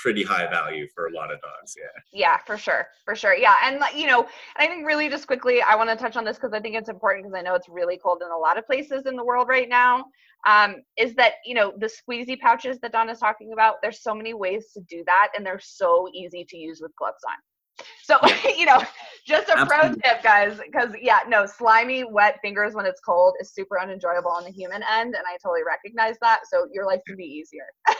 pretty 0.00 0.22
high 0.22 0.48
value 0.48 0.86
for 0.94 1.06
a 1.06 1.12
lot 1.12 1.32
of 1.32 1.40
dogs 1.40 1.74
yeah 1.76 2.18
yeah 2.18 2.38
for 2.46 2.56
sure 2.56 2.86
for 3.04 3.14
sure 3.14 3.36
yeah 3.36 3.56
and 3.64 3.82
you 3.94 4.06
know 4.06 4.26
i 4.56 4.66
think 4.66 4.86
really 4.86 5.08
just 5.08 5.26
quickly 5.26 5.60
i 5.62 5.74
want 5.74 5.90
to 5.90 5.96
touch 5.96 6.16
on 6.16 6.24
this 6.24 6.36
because 6.36 6.52
i 6.52 6.60
think 6.60 6.74
it's 6.74 6.88
important 6.88 7.24
because 7.24 7.38
i 7.38 7.42
know 7.42 7.54
it's 7.54 7.68
really 7.68 7.98
cold 7.98 8.22
in 8.24 8.30
a 8.30 8.36
lot 8.36 8.56
of 8.56 8.66
places 8.66 9.04
in 9.06 9.16
the 9.16 9.24
world 9.24 9.48
right 9.48 9.68
now 9.68 10.04
um, 10.46 10.76
is 10.96 11.14
that 11.16 11.34
you 11.44 11.54
know 11.54 11.72
the 11.78 11.86
squeezy 11.88 12.38
pouches 12.38 12.78
that 12.80 12.92
Donna's 12.92 13.18
talking 13.18 13.52
about. 13.52 13.76
There's 13.82 14.02
so 14.02 14.14
many 14.14 14.34
ways 14.34 14.72
to 14.74 14.80
do 14.88 15.02
that, 15.06 15.28
and 15.36 15.44
they're 15.44 15.60
so 15.60 16.08
easy 16.14 16.44
to 16.48 16.56
use 16.56 16.80
with 16.80 16.92
gloves 16.96 17.22
on. 17.28 17.86
So 18.02 18.18
you 18.56 18.66
know, 18.66 18.82
just 19.26 19.48
a 19.48 19.58
Absolutely. 19.58 20.00
pro 20.00 20.12
tip, 20.12 20.22
guys, 20.22 20.58
because 20.64 20.94
yeah, 21.00 21.20
no, 21.28 21.46
slimy, 21.46 22.04
wet 22.04 22.38
fingers 22.42 22.74
when 22.74 22.86
it's 22.86 23.00
cold 23.00 23.34
is 23.40 23.52
super 23.52 23.78
unenjoyable 23.78 24.30
on 24.30 24.44
the 24.44 24.50
human 24.50 24.82
end, 24.90 25.14
and 25.14 25.24
I 25.26 25.36
totally 25.42 25.62
recognize 25.66 26.16
that. 26.22 26.40
So 26.50 26.66
your 26.72 26.86
life 26.86 27.00
can 27.06 27.16
be 27.16 27.24
easier. 27.24 27.66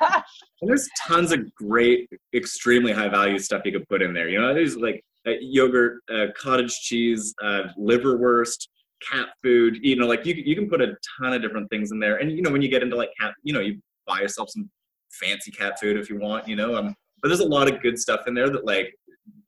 and 0.00 0.68
there's 0.68 0.88
tons 1.06 1.32
of 1.32 1.52
great, 1.54 2.08
extremely 2.34 2.92
high 2.92 3.08
value 3.08 3.38
stuff 3.38 3.62
you 3.64 3.72
could 3.72 3.88
put 3.88 4.02
in 4.02 4.12
there. 4.12 4.28
You 4.28 4.40
know, 4.40 4.54
there's 4.54 4.76
like 4.76 5.04
uh, 5.26 5.32
yogurt, 5.40 6.00
uh, 6.12 6.26
cottage 6.36 6.72
cheese, 6.80 7.34
uh, 7.42 7.64
liverwurst, 7.78 8.66
cat 9.10 9.28
food 9.42 9.78
you 9.82 9.96
know 9.96 10.06
like 10.06 10.24
you, 10.24 10.34
you 10.34 10.54
can 10.54 10.68
put 10.68 10.80
a 10.80 10.96
ton 11.18 11.32
of 11.32 11.42
different 11.42 11.68
things 11.70 11.92
in 11.92 11.98
there 11.98 12.16
and 12.16 12.32
you 12.32 12.42
know 12.42 12.50
when 12.50 12.62
you 12.62 12.68
get 12.68 12.82
into 12.82 12.96
like 12.96 13.10
cat 13.20 13.34
you 13.42 13.52
know 13.52 13.60
you 13.60 13.78
buy 14.06 14.20
yourself 14.20 14.48
some 14.50 14.70
fancy 15.10 15.50
cat 15.50 15.78
food 15.78 15.96
if 15.96 16.08
you 16.08 16.18
want 16.18 16.46
you 16.48 16.56
know 16.56 16.76
um 16.76 16.94
but 17.22 17.28
there's 17.28 17.40
a 17.40 17.46
lot 17.46 17.70
of 17.70 17.80
good 17.80 17.98
stuff 17.98 18.26
in 18.26 18.34
there 18.34 18.50
that 18.50 18.64
like 18.64 18.94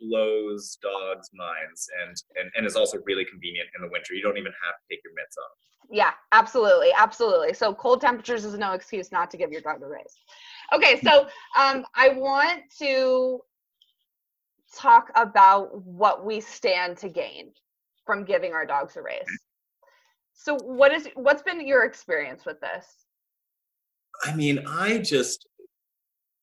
blows 0.01 0.79
dogs 0.83 1.31
minds 1.35 1.89
and 2.03 2.17
and, 2.37 2.51
and 2.57 2.67
is 2.67 2.77
also 2.77 2.99
really 3.05 3.25
convenient 3.25 3.69
in 3.77 3.83
the 3.83 3.89
winter 3.93 4.15
you 4.15 4.23
don't 4.23 4.39
even 4.39 4.53
have 4.65 4.75
to 4.75 4.85
take 4.91 5.01
your 5.05 5.13
mitts 5.15 5.37
off 5.37 5.57
yeah 5.91 6.13
absolutely 6.33 6.91
absolutely 6.97 7.53
so 7.53 7.75
cold 7.75 8.01
temperatures 8.01 8.45
is 8.45 8.59
no 8.59 8.73
excuse 8.73 9.13
not 9.13 9.31
to 9.31 9.37
give 9.37 9.53
your 9.53 9.61
dog 9.61 9.83
a 9.83 9.87
raise 9.87 10.17
okay 10.73 11.01
so 11.01 11.27
um 11.59 11.85
i 11.95 12.09
want 12.09 12.63
to 12.79 13.41
talk 14.75 15.11
about 15.15 15.85
what 15.85 16.25
we 16.25 16.41
stand 16.41 16.97
to 16.99 17.09
gain 17.09 17.51
from 18.05 18.25
giving 18.25 18.53
our 18.53 18.67
dogs 18.67 18.97
a 18.97 19.03
raise. 19.03 19.27
So 20.33 20.57
what 20.63 20.93
is 20.93 21.09
what's 21.15 21.43
been 21.43 21.67
your 21.67 21.85
experience 21.85 22.45
with 22.45 22.61
this? 22.61 22.87
I 24.25 24.35
mean, 24.35 24.65
I 24.67 24.99
just 24.99 25.47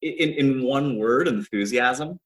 in 0.02 0.30
in 0.34 0.64
one 0.64 0.98
word, 0.98 1.28
enthusiasm. 1.28 2.20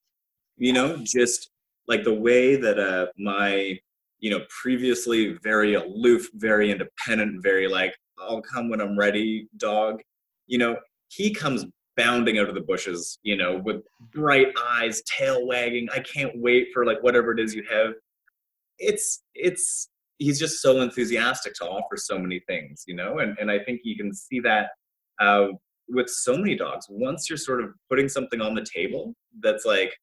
You 0.57 0.73
know, 0.73 0.97
just 1.03 1.51
like 1.87 2.03
the 2.03 2.13
way 2.13 2.55
that 2.55 2.79
uh 2.79 3.07
my 3.17 3.79
you 4.19 4.31
know 4.31 4.41
previously 4.61 5.37
very 5.43 5.75
aloof, 5.75 6.27
very 6.35 6.71
independent, 6.71 7.43
very 7.43 7.67
like 7.67 7.95
I'll 8.19 8.41
come 8.41 8.69
when 8.69 8.81
I'm 8.81 8.97
ready 8.97 9.47
dog. 9.57 10.01
You 10.47 10.57
know, 10.57 10.77
he 11.09 11.33
comes 11.33 11.65
bounding 11.95 12.37
out 12.37 12.47
of 12.47 12.55
the 12.55 12.61
bushes, 12.61 13.17
you 13.23 13.35
know, 13.35 13.57
with 13.63 13.81
bright 14.13 14.47
eyes, 14.71 15.01
tail 15.03 15.47
wagging. 15.47 15.87
I 15.93 15.99
can't 15.99 16.31
wait 16.35 16.69
for 16.73 16.85
like 16.85 17.01
whatever 17.01 17.31
it 17.31 17.39
is 17.39 17.53
you 17.55 17.63
have 17.71 17.93
it's 18.79 19.23
it's 19.35 19.89
he's 20.19 20.39
just 20.39 20.61
so 20.61 20.81
enthusiastic 20.81 21.53
to 21.55 21.65
offer 21.65 21.95
so 21.95 22.17
many 22.17 22.39
things, 22.47 22.83
you 22.87 22.95
know, 22.95 23.19
and 23.19 23.37
and 23.39 23.51
I 23.51 23.59
think 23.59 23.81
you 23.83 23.95
can 23.95 24.13
see 24.13 24.39
that 24.41 24.69
uh, 25.19 25.47
with 25.89 26.09
so 26.09 26.37
many 26.37 26.55
dogs, 26.55 26.87
once 26.89 27.29
you're 27.29 27.37
sort 27.37 27.63
of 27.63 27.71
putting 27.89 28.09
something 28.09 28.41
on 28.41 28.53
the 28.55 28.65
table 28.65 29.15
that's 29.41 29.65
like, 29.65 29.95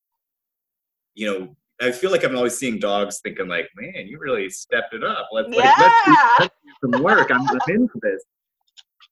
you 1.15 1.27
know, 1.27 1.57
I 1.81 1.91
feel 1.91 2.11
like 2.11 2.25
I'm 2.25 2.37
always 2.37 2.57
seeing 2.57 2.79
dogs 2.79 3.21
thinking 3.23 3.49
like, 3.49 3.69
man, 3.77 4.07
you 4.07 4.19
really 4.19 4.49
stepped 4.51 4.95
it 4.95 5.03
up. 5.05 5.29
Let's, 5.33 5.49
yeah. 5.51 5.75
like, 5.77 5.79
let's, 5.79 6.41
let's 6.41 6.55
do 6.65 6.93
some 6.93 7.03
work. 7.03 7.31
I'm, 7.31 7.49
I'm 7.49 7.59
into 7.69 7.99
this. 8.03 8.23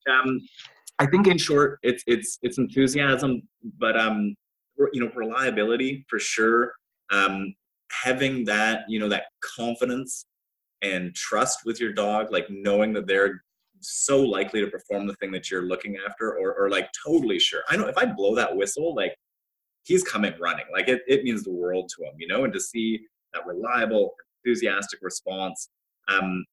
Um, 0.09 0.41
I 0.99 1.07
think 1.07 1.27
in 1.27 1.39
short, 1.39 1.79
it's 1.83 2.05
it's 2.07 2.39
it's 2.43 2.59
enthusiasm, 2.59 3.43
but 3.79 3.99
um, 3.99 4.35
you 4.93 5.01
know, 5.01 5.11
reliability 5.15 6.05
for 6.09 6.19
sure. 6.19 6.73
Um, 7.11 7.55
having 7.91 8.45
that, 8.45 8.85
you 8.89 8.99
know, 8.99 9.09
that 9.09 9.25
confidence 9.57 10.27
and 10.83 11.15
trust 11.15 11.61
with 11.65 11.81
your 11.81 11.93
dog, 11.93 12.33
like 12.33 12.47
knowing 12.49 12.93
that 12.95 13.07
they're 13.07 13.43
so 13.81 14.21
likely 14.21 14.61
to 14.61 14.69
perform 14.69 15.07
the 15.07 15.15
thing 15.15 15.33
that 15.33 15.51
you're 15.51 15.67
looking 15.67 15.97
after, 16.07 16.39
or 16.39 16.55
or 16.55 16.71
like 16.71 16.89
totally 17.05 17.39
sure. 17.39 17.63
I 17.69 17.77
know 17.77 17.87
if 17.87 17.99
I 17.99 18.07
blow 18.07 18.35
that 18.37 18.55
whistle, 18.57 18.95
like 18.95 19.17
he's 19.85 20.05
coming 20.05 20.33
running. 20.41 20.65
Like 20.73 20.89
it, 20.89 21.03
it 21.07 21.25
means 21.25 21.43
the 21.43 21.53
world 21.53 21.91
to 21.97 22.05
him, 22.05 22.15
you 22.19 22.27
know, 22.27 22.45
and 22.45 22.53
to 22.53 22.61
see 22.61 23.01
that 23.35 23.47
reliable, 23.47 24.15
enthusiastic 24.45 25.01
response, 25.03 25.69
um, 26.09 26.45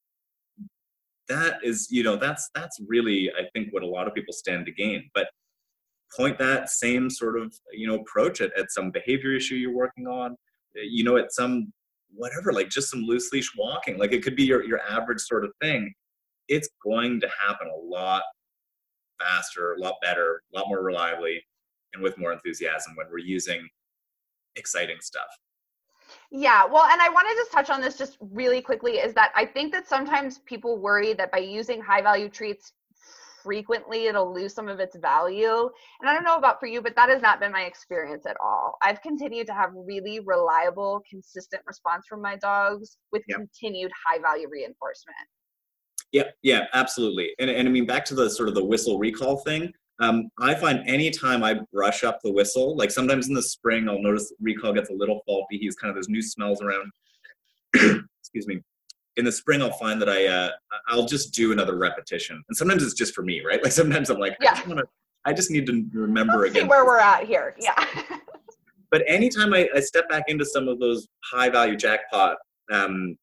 that 1.28 1.60
is, 1.64 1.88
you 1.92 2.04
know, 2.04 2.16
that's 2.16 2.50
that's 2.56 2.80
really, 2.88 3.32
I 3.38 3.44
think, 3.54 3.72
what 3.72 3.84
a 3.84 3.88
lot 3.88 4.08
of 4.08 4.14
people 4.16 4.34
stand 4.34 4.66
to 4.66 4.72
gain. 4.72 5.10
But 5.14 5.28
point 6.16 6.40
that 6.40 6.70
same 6.70 7.10
sort 7.10 7.40
of, 7.40 7.54
you 7.72 7.88
know, 7.88 7.96
approach 7.96 8.42
at, 8.42 8.58
at 8.58 8.72
some 8.72 8.90
behavior 8.90 9.36
issue 9.36 9.56
you're 9.56 9.76
working 9.76 10.08
on, 10.08 10.32
eh, 10.76 10.82
you 10.90 11.04
know, 11.04 11.18
at 11.18 11.32
some 11.32 11.72
whatever, 12.16 12.52
like 12.52 12.70
just 12.70 12.90
some 12.90 13.02
loose 13.02 13.32
leash 13.32 13.52
walking. 13.56 14.00
Like 14.00 14.12
it 14.12 14.24
could 14.24 14.36
be 14.36 14.44
your, 14.44 14.64
your 14.64 14.80
average 14.90 15.22
sort 15.22 15.46
of 15.46 15.52
thing. 15.62 15.94
It's 16.48 16.70
going 16.84 17.22
to 17.22 17.30
happen 17.48 17.68
a 17.68 17.80
lot 17.80 18.24
faster, 19.20 19.74
a 19.74 19.80
lot 19.80 19.96
better, 20.02 20.42
a 20.52 20.58
lot 20.58 20.68
more 20.68 20.84
reliably 20.84 21.44
and 21.94 22.04
with 22.04 22.18
more 22.18 22.32
enthusiasm 22.32 22.94
when 22.96 23.08
we're 23.12 23.20
using 23.20 23.68
exciting 24.56 24.98
stuff. 25.02 25.30
Yeah, 26.32 26.66
well, 26.66 26.86
and 26.86 27.02
I 27.02 27.10
want 27.10 27.28
to 27.30 27.36
just 27.36 27.52
touch 27.52 27.70
on 27.70 27.82
this 27.82 27.98
just 27.98 28.18
really 28.20 28.62
quickly 28.62 28.94
is 28.94 29.14
that 29.14 29.32
I 29.36 29.46
think 29.46 29.72
that 29.74 29.88
sometimes 29.88 30.40
people 30.40 30.78
worry 30.78 31.14
that 31.14 31.32
by 31.32 31.40
using 31.40 31.82
high 31.82 32.02
value 32.02 32.30
treats 32.30 32.74
frequently 33.44 34.08
it'll 34.08 34.34
lose 34.34 34.54
some 34.54 34.68
of 34.68 34.80
its 34.80 34.96
value. 34.98 35.70
And 36.02 36.10
I 36.10 36.14
don't 36.14 36.24
know 36.24 36.38
about 36.38 36.60
for 36.60 36.68
you, 36.68 36.82
but 36.82 36.96
that 36.96 37.10
has 37.10 37.22
not 37.22 37.40
been 37.40 37.52
my 37.52 37.64
experience 37.64 38.26
at 38.26 38.38
all. 38.44 38.78
I've 38.82 39.02
continued 39.02 39.48
to 39.48 39.54
have 39.54 39.72
really 39.74 40.20
reliable, 40.20 41.02
consistent 41.10 41.64
response 41.66 42.06
from 42.08 42.22
my 42.22 42.36
dogs 42.36 42.98
with 43.12 43.24
yep. 43.28 43.38
continued 43.38 43.92
high 44.06 44.20
value 44.20 44.48
reinforcement. 44.50 45.16
Yeah, 46.12 46.24
yeah, 46.42 46.66
absolutely. 46.74 47.32
And, 47.40 47.50
and 47.50 47.68
I 47.68 47.72
mean, 47.72 47.86
back 47.86 48.04
to 48.06 48.16
the 48.16 48.30
sort 48.30 48.50
of 48.50 48.56
the 48.56 48.64
whistle 48.64 48.98
recall 48.98 49.38
thing, 49.38 49.72
um, 50.00 50.30
I 50.40 50.56
find 50.56 50.88
anytime 50.88 51.44
I 51.44 51.60
brush 51.74 52.04
up 52.04 52.20
the 52.24 52.32
whistle, 52.32 52.76
like 52.78 52.90
sometimes 52.90 53.28
in 53.28 53.34
the 53.34 53.42
spring, 53.42 53.90
I'll 53.90 54.02
notice 54.02 54.32
recall 54.40 54.72
gets 54.74 54.90
a 54.90 54.94
little 54.94 55.22
faulty. 55.26 55.58
He's 55.58 55.76
kind 55.76 55.90
of 55.90 55.96
those 55.96 56.08
new 56.08 56.22
smells 56.22 56.62
around. 56.62 56.92
Excuse 58.22 58.48
me. 58.48 58.62
In 59.18 59.26
the 59.26 59.32
spring, 59.32 59.62
I'll 59.62 59.74
find 59.74 60.02
that 60.02 60.10
I 60.10 60.28
uh, 60.28 60.52
I'll 60.88 61.06
just 61.06 61.34
do 61.34 61.52
another 61.52 61.78
repetition, 61.78 62.42
and 62.48 62.56
sometimes 62.56 62.84
it's 62.84 62.94
just 62.94 63.14
for 63.14 63.24
me, 63.24 63.42
right? 63.46 63.60
Like 63.64 63.74
sometimes 63.74 64.10
I'm 64.10 64.20
like, 64.20 64.38
yeah. 64.42 64.52
I 64.52 64.56
just, 64.56 64.68
wanna, 64.68 64.84
I 65.26 65.34
just 65.34 65.52
need 65.52 65.66
to 65.68 65.86
remember 65.92 66.40
Let's 66.40 66.52
again. 66.52 66.68
Where 66.70 66.86
we're 66.86 67.00
at 67.00 67.26
here, 67.26 67.56
yeah. 67.60 67.86
but 68.92 69.04
anytime 69.06 69.54
I, 69.54 69.68
I, 69.76 69.82
step 69.82 70.08
back 70.08 70.24
into 70.28 70.46
some 70.46 70.70
of 70.70 70.80
those 70.80 71.10
high 71.26 71.50
value 71.50 71.76
jackpot 71.76 72.38
um, 72.72 73.18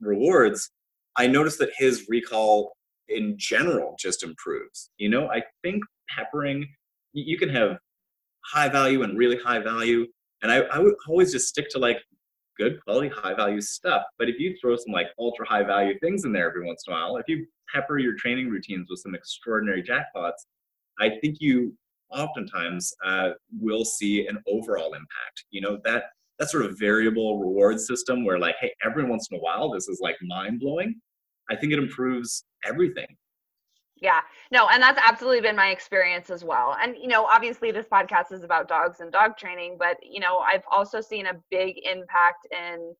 rewards, 0.00 0.70
I 1.16 1.26
notice 1.26 1.58
that 1.58 1.70
his 1.76 2.06
recall 2.08 2.72
in 3.08 3.34
general 3.36 3.94
just 3.98 4.22
improves. 4.22 4.90
You 4.96 5.10
know, 5.10 5.28
I 5.28 5.42
think 5.62 5.82
peppering. 6.16 6.66
You 7.12 7.38
can 7.38 7.48
have 7.50 7.78
high 8.44 8.68
value 8.68 9.02
and 9.02 9.16
really 9.16 9.36
high 9.36 9.58
value. 9.58 10.06
And 10.42 10.50
I, 10.50 10.58
I 10.58 10.78
would 10.78 10.94
always 11.08 11.32
just 11.32 11.48
stick 11.48 11.68
to 11.70 11.78
like 11.78 11.98
good 12.58 12.82
quality, 12.84 13.08
high 13.08 13.34
value 13.34 13.60
stuff. 13.60 14.02
But 14.18 14.28
if 14.28 14.38
you 14.38 14.56
throw 14.60 14.76
some 14.76 14.92
like 14.92 15.08
ultra 15.18 15.46
high 15.46 15.62
value 15.62 15.98
things 16.00 16.24
in 16.24 16.32
there 16.32 16.48
every 16.48 16.66
once 16.66 16.84
in 16.86 16.92
a 16.92 16.96
while, 16.96 17.16
if 17.16 17.28
you 17.28 17.46
pepper 17.72 17.98
your 17.98 18.14
training 18.16 18.50
routines 18.50 18.88
with 18.90 19.00
some 19.00 19.14
extraordinary 19.14 19.82
jackpots, 19.82 20.46
I 21.00 21.10
think 21.20 21.38
you 21.40 21.74
oftentimes 22.10 22.92
uh, 23.04 23.30
will 23.58 23.84
see 23.84 24.26
an 24.26 24.38
overall 24.46 24.92
impact. 24.92 25.44
You 25.50 25.62
know, 25.62 25.78
that 25.84 26.04
that 26.38 26.50
sort 26.50 26.64
of 26.64 26.78
variable 26.78 27.38
reward 27.38 27.80
system 27.80 28.24
where 28.24 28.38
like, 28.38 28.56
hey, 28.60 28.72
every 28.84 29.04
once 29.04 29.28
in 29.30 29.38
a 29.38 29.40
while 29.40 29.70
this 29.70 29.88
is 29.88 30.00
like 30.02 30.16
mind 30.22 30.60
blowing. 30.60 31.00
I 31.50 31.56
think 31.56 31.72
it 31.72 31.78
improves 31.78 32.44
everything. 32.64 33.06
Yeah, 34.02 34.20
no, 34.50 34.66
and 34.68 34.82
that's 34.82 35.00
absolutely 35.00 35.42
been 35.42 35.54
my 35.54 35.68
experience 35.68 36.28
as 36.28 36.42
well. 36.42 36.76
And, 36.82 36.96
you 37.00 37.06
know, 37.06 37.24
obviously 37.24 37.70
this 37.70 37.86
podcast 37.86 38.32
is 38.32 38.42
about 38.42 38.66
dogs 38.66 38.98
and 38.98 39.12
dog 39.12 39.36
training, 39.38 39.76
but, 39.78 39.96
you 40.02 40.18
know, 40.18 40.38
I've 40.38 40.64
also 40.72 41.00
seen 41.00 41.26
a 41.26 41.40
big 41.52 41.76
impact 41.88 42.48
in 42.50 42.94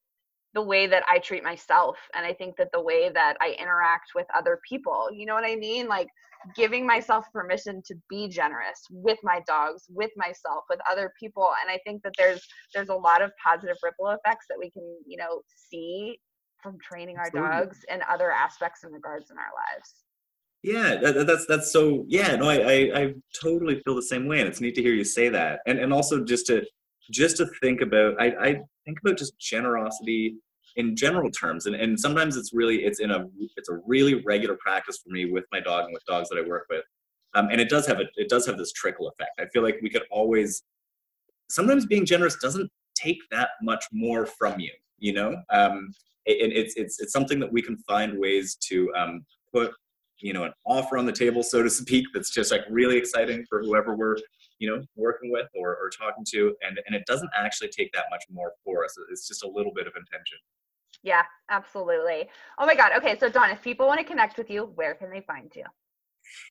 the 0.55 0.62
way 0.62 0.86
that 0.86 1.03
I 1.11 1.18
treat 1.18 1.42
myself. 1.42 1.98
And 2.14 2.24
I 2.24 2.32
think 2.32 2.57
that 2.57 2.68
the 2.72 2.80
way 2.80 3.11
that 3.11 3.36
I 3.40 3.57
interact 3.59 4.12
with 4.14 4.28
other 4.32 4.61
people, 4.68 5.09
you 5.12 5.26
know 5.26 5.34
what 5.34 5.44
I 5.44 5.57
mean? 5.57 5.88
Like 5.88 6.07
giving 6.55 6.86
myself 6.86 7.26
permission 7.32 7.82
to 7.86 7.96
be 8.09 8.28
generous 8.28 8.80
with 8.88 9.18
my 9.24 9.40
dogs, 9.44 9.82
with 9.88 10.11
myself, 10.16 10.62
with 10.70 10.78
other 10.88 11.12
people. 11.18 11.50
And 11.62 11.68
I 11.68 11.80
think 11.84 12.05
that 12.05 12.12
there's 12.16 12.46
there's 12.74 12.90
a 12.90 12.94
lot 12.94 13.22
of 13.22 13.32
positive 13.44 13.76
ripple 13.82 14.11
effects 14.11 14.46
that 14.48 14.59
we 14.59 14.70
can, 14.70 14.84
you 15.05 15.16
know, 15.16 15.42
see 15.57 16.20
from 16.62 16.78
training 16.80 17.16
our 17.16 17.26
Absolutely. 17.26 17.50
dogs 17.50 17.78
and 17.88 18.03
other 18.09 18.30
aspects 18.30 18.84
and 18.84 18.92
regards 18.92 19.32
in 19.32 19.36
our 19.36 19.50
lives. 19.74 20.05
Yeah, 20.62 20.96
that, 20.96 21.26
that's 21.26 21.46
that's 21.46 21.72
so. 21.72 22.04
Yeah, 22.06 22.36
no, 22.36 22.48
I, 22.48 22.54
I, 22.54 23.00
I 23.00 23.14
totally 23.40 23.80
feel 23.80 23.96
the 23.96 24.02
same 24.02 24.26
way, 24.28 24.38
and 24.38 24.48
it's 24.48 24.60
neat 24.60 24.76
to 24.76 24.82
hear 24.82 24.94
you 24.94 25.04
say 25.04 25.28
that, 25.28 25.60
and 25.66 25.78
and 25.78 25.92
also 25.92 26.24
just 26.24 26.46
to 26.46 26.62
just 27.10 27.36
to 27.38 27.46
think 27.60 27.80
about. 27.80 28.20
I, 28.20 28.26
I 28.26 28.60
think 28.84 28.98
about 29.04 29.18
just 29.18 29.36
generosity 29.40 30.36
in 30.76 30.94
general 30.94 31.30
terms, 31.32 31.66
and 31.66 31.74
and 31.74 31.98
sometimes 31.98 32.36
it's 32.36 32.52
really 32.52 32.84
it's 32.84 33.00
in 33.00 33.10
a 33.10 33.26
it's 33.56 33.68
a 33.70 33.80
really 33.86 34.22
regular 34.22 34.56
practice 34.60 35.00
for 35.02 35.10
me 35.10 35.24
with 35.24 35.44
my 35.50 35.58
dog 35.58 35.86
and 35.86 35.92
with 35.92 36.04
dogs 36.04 36.28
that 36.28 36.38
I 36.38 36.48
work 36.48 36.66
with, 36.70 36.84
um, 37.34 37.48
and 37.50 37.60
it 37.60 37.68
does 37.68 37.84
have 37.88 37.98
a 37.98 38.04
it 38.14 38.28
does 38.28 38.46
have 38.46 38.56
this 38.56 38.72
trickle 38.72 39.08
effect. 39.08 39.40
I 39.40 39.46
feel 39.46 39.64
like 39.64 39.80
we 39.82 39.90
could 39.90 40.04
always 40.12 40.62
sometimes 41.50 41.86
being 41.86 42.06
generous 42.06 42.36
doesn't 42.36 42.70
take 42.94 43.18
that 43.32 43.50
much 43.62 43.84
more 43.92 44.26
from 44.26 44.60
you, 44.60 44.72
you 44.98 45.12
know. 45.12 45.30
Um, 45.50 45.92
and 46.26 46.52
it's 46.52 46.74
it's 46.76 47.00
it's 47.00 47.12
something 47.12 47.40
that 47.40 47.52
we 47.52 47.62
can 47.62 47.76
find 47.78 48.16
ways 48.16 48.54
to 48.68 48.92
um, 48.94 49.26
put 49.52 49.72
you 50.22 50.32
know 50.32 50.44
an 50.44 50.52
offer 50.64 50.96
on 50.96 51.04
the 51.04 51.12
table 51.12 51.42
so 51.42 51.62
to 51.62 51.68
speak 51.70 52.06
that's 52.14 52.30
just 52.30 52.50
like 52.50 52.62
really 52.70 52.96
exciting 52.96 53.44
for 53.48 53.60
whoever 53.62 53.94
we're 53.94 54.16
you 54.58 54.70
know 54.70 54.82
working 54.94 55.30
with 55.32 55.48
or, 55.54 55.70
or 55.70 55.90
talking 55.90 56.24
to 56.24 56.54
and 56.62 56.78
and 56.86 56.94
it 56.94 57.04
doesn't 57.06 57.30
actually 57.36 57.68
take 57.68 57.92
that 57.92 58.04
much 58.10 58.22
more 58.30 58.52
for 58.64 58.84
us. 58.84 58.94
It's 59.10 59.26
just 59.26 59.42
a 59.44 59.48
little 59.48 59.72
bit 59.74 59.86
of 59.86 59.92
intention. 59.96 60.38
Yeah 61.02 61.22
absolutely. 61.50 62.28
Oh 62.58 62.66
my 62.66 62.74
god 62.74 62.92
okay 62.96 63.18
so 63.18 63.28
don 63.28 63.50
if 63.50 63.60
people 63.60 63.86
want 63.86 63.98
to 63.98 64.06
connect 64.06 64.38
with 64.38 64.48
you 64.48 64.70
where 64.76 64.94
can 64.94 65.10
they 65.10 65.20
find 65.20 65.50
you? 65.54 65.64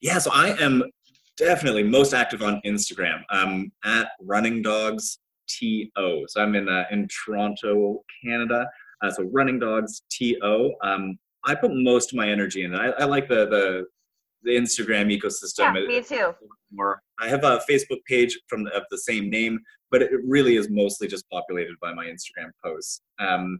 Yeah 0.01 0.19
so 0.19 0.30
i 0.34 0.49
am 0.61 0.84
definitely 1.38 1.84
most 1.84 2.13
active 2.13 2.41
on 2.41 2.61
instagram. 2.65 3.22
Um 3.32 3.72
at 3.86 4.09
running 4.22 4.61
dogs 4.61 5.19
to 5.59 5.88
so 6.28 6.41
i'm 6.41 6.55
in 6.55 6.67
uh, 6.67 6.84
in 6.91 7.07
toronto 7.07 8.03
canada. 8.24 8.67
Uh, 9.01 9.09
so 9.09 9.24
running 9.32 9.57
dogs 9.57 10.03
to 10.11 10.74
um 10.84 11.17
I 11.44 11.56
put 11.56 11.72
most 11.74 12.12
of 12.12 12.18
my 12.18 12.30
energy 12.30 12.64
in 12.64 12.74
it. 12.74 12.78
I, 12.78 12.89
I 12.89 13.06
like 13.06 13.28
the, 13.28 13.48
the 13.48 13.86
the 14.44 14.52
Instagram 14.52 15.16
ecosystem. 15.16 15.76
Yeah, 15.76 15.88
me 15.88 16.02
too. 16.02 16.34
More. 16.72 17.02
I 17.20 17.28
have 17.28 17.44
a 17.44 17.62
Facebook 17.70 18.04
page 18.08 18.39
from 18.48 18.64
the, 18.64 18.72
of 18.72 18.84
the 18.89 18.98
same 18.98 19.30
name, 19.30 19.60
but 19.92 20.02
it 20.02 20.12
really 20.26 20.56
is 20.56 20.70
mostly 20.70 21.08
just 21.08 21.30
populated 21.30 21.76
by 21.82 21.94
my 21.94 22.06
Instagram 22.06 22.50
posts. 22.64 23.02
Um, 23.20 23.60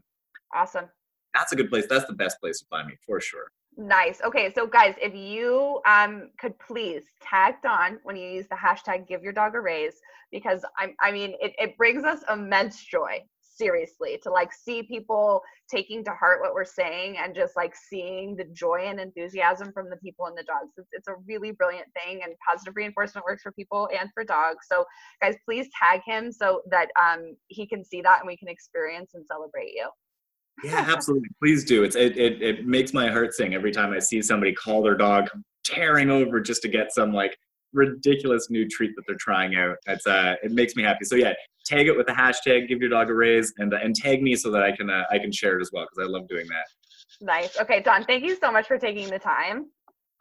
awesome. 0.54 0.86
That's 1.34 1.52
a 1.52 1.56
good 1.56 1.70
place. 1.70 1.86
That's 1.88 2.06
the 2.06 2.14
best 2.14 2.40
place 2.40 2.58
to 2.60 2.66
find 2.68 2.88
me 2.88 2.94
for 3.06 3.20
sure. 3.20 3.46
Nice. 3.76 4.20
Okay, 4.22 4.52
so 4.52 4.66
guys, 4.66 4.94
if 5.00 5.14
you 5.14 5.80
um 5.86 6.30
could 6.38 6.58
please 6.58 7.04
tag 7.22 7.54
Don 7.62 7.98
when 8.02 8.16
you 8.16 8.28
use 8.28 8.46
the 8.48 8.56
hashtag 8.56 9.08
give 9.08 9.22
your 9.22 9.32
dog 9.32 9.54
a 9.54 9.60
raise, 9.60 9.94
because 10.30 10.62
I'm 10.78 10.94
I 11.00 11.10
mean 11.10 11.34
it, 11.40 11.52
it 11.58 11.78
brings 11.78 12.04
us 12.04 12.22
immense 12.30 12.82
joy 12.84 13.22
seriously 13.62 14.18
to 14.22 14.30
like 14.30 14.52
see 14.52 14.82
people 14.82 15.40
taking 15.70 16.04
to 16.04 16.10
heart 16.12 16.40
what 16.40 16.54
we're 16.54 16.64
saying 16.64 17.16
and 17.18 17.34
just 17.34 17.56
like 17.56 17.74
seeing 17.76 18.34
the 18.34 18.44
joy 18.52 18.80
and 18.86 18.98
enthusiasm 18.98 19.70
from 19.72 19.88
the 19.88 19.96
people 19.98 20.26
and 20.26 20.36
the 20.36 20.42
dogs. 20.42 20.72
It's, 20.76 20.88
it's 20.92 21.08
a 21.08 21.14
really 21.26 21.52
brilliant 21.52 21.86
thing 21.94 22.22
and 22.24 22.34
positive 22.48 22.74
reinforcement 22.74 23.24
works 23.24 23.42
for 23.42 23.52
people 23.52 23.88
and 23.96 24.08
for 24.12 24.24
dogs. 24.24 24.66
So 24.70 24.84
guys 25.20 25.36
please 25.44 25.68
tag 25.80 26.00
him 26.04 26.32
so 26.32 26.62
that 26.70 26.88
um, 27.00 27.36
he 27.48 27.66
can 27.66 27.84
see 27.84 28.02
that 28.02 28.20
and 28.20 28.26
we 28.26 28.36
can 28.36 28.48
experience 28.48 29.12
and 29.14 29.24
celebrate 29.26 29.72
you. 29.74 29.88
Yeah 30.64 30.84
absolutely. 30.88 31.28
Please 31.40 31.64
do. 31.64 31.84
It's 31.84 31.96
it, 31.96 32.16
it, 32.18 32.42
it 32.42 32.66
makes 32.66 32.92
my 32.92 33.08
heart 33.10 33.32
sing 33.34 33.54
every 33.54 33.72
time 33.72 33.92
i 33.92 33.98
see 33.98 34.20
somebody 34.20 34.52
call 34.52 34.82
their 34.82 34.96
dog 34.96 35.28
tearing 35.64 36.10
over 36.10 36.40
just 36.40 36.62
to 36.62 36.68
get 36.68 36.92
some 36.92 37.12
like 37.12 37.36
ridiculous 37.72 38.50
new 38.50 38.68
treat 38.68 38.94
that 38.96 39.02
they're 39.06 39.16
trying 39.16 39.56
out. 39.56 39.76
It's 39.86 40.06
uh, 40.06 40.34
it 40.42 40.52
makes 40.52 40.76
me 40.76 40.82
happy. 40.82 41.04
So 41.04 41.16
yeah, 41.16 41.32
tag 41.64 41.86
it 41.86 41.96
with 41.96 42.06
the 42.06 42.12
hashtag 42.12 42.68
give 42.68 42.80
your 42.80 42.90
dog 42.90 43.10
a 43.10 43.14
raise 43.14 43.52
and 43.58 43.72
uh, 43.72 43.78
and 43.82 43.94
tag 43.94 44.22
me 44.22 44.36
so 44.36 44.50
that 44.50 44.62
I 44.62 44.74
can 44.74 44.90
uh, 44.90 45.04
I 45.10 45.18
can 45.18 45.32
share 45.32 45.58
it 45.58 45.62
as 45.62 45.70
well 45.72 45.86
because 45.90 46.06
I 46.06 46.10
love 46.10 46.28
doing 46.28 46.46
that. 46.48 46.66
Nice. 47.20 47.58
Okay, 47.60 47.80
Don, 47.82 48.04
thank 48.04 48.24
you 48.24 48.36
so 48.36 48.50
much 48.50 48.66
for 48.66 48.78
taking 48.78 49.08
the 49.08 49.18
time. 49.18 49.66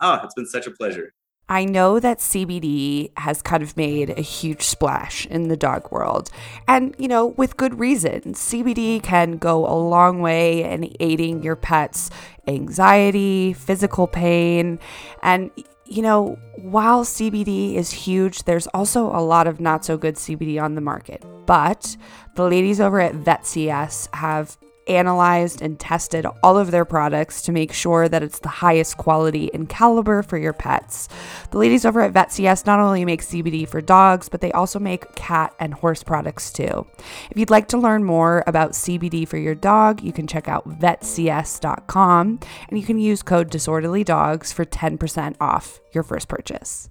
Oh, 0.01 0.19
it's 0.23 0.35
been 0.35 0.45
such 0.45 0.67
a 0.67 0.71
pleasure. 0.71 1.13
I 1.51 1.65
know 1.65 1.99
that 1.99 2.19
CBD 2.19 3.11
has 3.17 3.41
kind 3.41 3.61
of 3.61 3.75
made 3.75 4.11
a 4.11 4.21
huge 4.21 4.61
splash 4.61 5.25
in 5.25 5.49
the 5.49 5.57
dog 5.57 5.91
world. 5.91 6.29
And, 6.65 6.95
you 6.97 7.09
know, 7.09 7.27
with 7.27 7.57
good 7.57 7.77
reason. 7.77 8.21
CBD 8.35 9.03
can 9.03 9.37
go 9.37 9.67
a 9.67 9.75
long 9.75 10.21
way 10.21 10.63
in 10.63 10.95
aiding 11.01 11.43
your 11.43 11.57
pet's 11.57 12.09
anxiety, 12.47 13.51
physical 13.51 14.07
pain, 14.07 14.79
and 15.21 15.51
you 15.91 16.01
know, 16.01 16.39
while 16.55 17.03
CBD 17.03 17.75
is 17.75 17.91
huge, 17.91 18.43
there's 18.43 18.67
also 18.67 19.07
a 19.07 19.19
lot 19.19 19.45
of 19.45 19.59
not 19.59 19.83
so 19.83 19.97
good 19.97 20.15
CBD 20.15 20.61
on 20.61 20.75
the 20.75 20.81
market. 20.81 21.21
But 21.45 21.97
the 22.35 22.43
ladies 22.43 22.79
over 22.79 23.01
at 23.01 23.13
VetCS 23.13 24.07
have 24.15 24.57
analyzed 24.91 25.61
and 25.61 25.79
tested 25.79 26.25
all 26.43 26.57
of 26.57 26.71
their 26.71 26.85
products 26.85 27.41
to 27.43 27.51
make 27.51 27.73
sure 27.73 28.07
that 28.07 28.21
it's 28.21 28.39
the 28.39 28.49
highest 28.49 28.97
quality 28.97 29.51
and 29.53 29.67
caliber 29.67 30.21
for 30.21 30.37
your 30.37 30.53
pets. 30.53 31.09
The 31.49 31.57
ladies 31.57 31.85
over 31.85 32.01
at 32.01 32.13
VetCS 32.13 32.65
not 32.65 32.79
only 32.79 33.03
make 33.05 33.21
CBD 33.21 33.67
for 33.67 33.81
dogs, 33.81 34.29
but 34.29 34.41
they 34.41 34.51
also 34.51 34.77
make 34.77 35.15
cat 35.15 35.53
and 35.59 35.73
horse 35.73 36.03
products 36.03 36.51
too. 36.51 36.85
If 37.31 37.37
you'd 37.37 37.49
like 37.49 37.67
to 37.69 37.77
learn 37.77 38.03
more 38.03 38.43
about 38.45 38.73
CBD 38.73 39.27
for 39.27 39.37
your 39.37 39.55
dog, 39.55 40.03
you 40.03 40.13
can 40.13 40.27
check 40.27 40.47
out 40.47 40.67
vetcs.com 40.67 42.39
and 42.69 42.79
you 42.79 42.85
can 42.85 42.99
use 42.99 43.23
code 43.23 43.49
disorderlydogs 43.49 44.53
for 44.53 44.65
10% 44.65 45.35
off 45.41 45.79
your 45.91 46.03
first 46.03 46.27
purchase. 46.27 46.90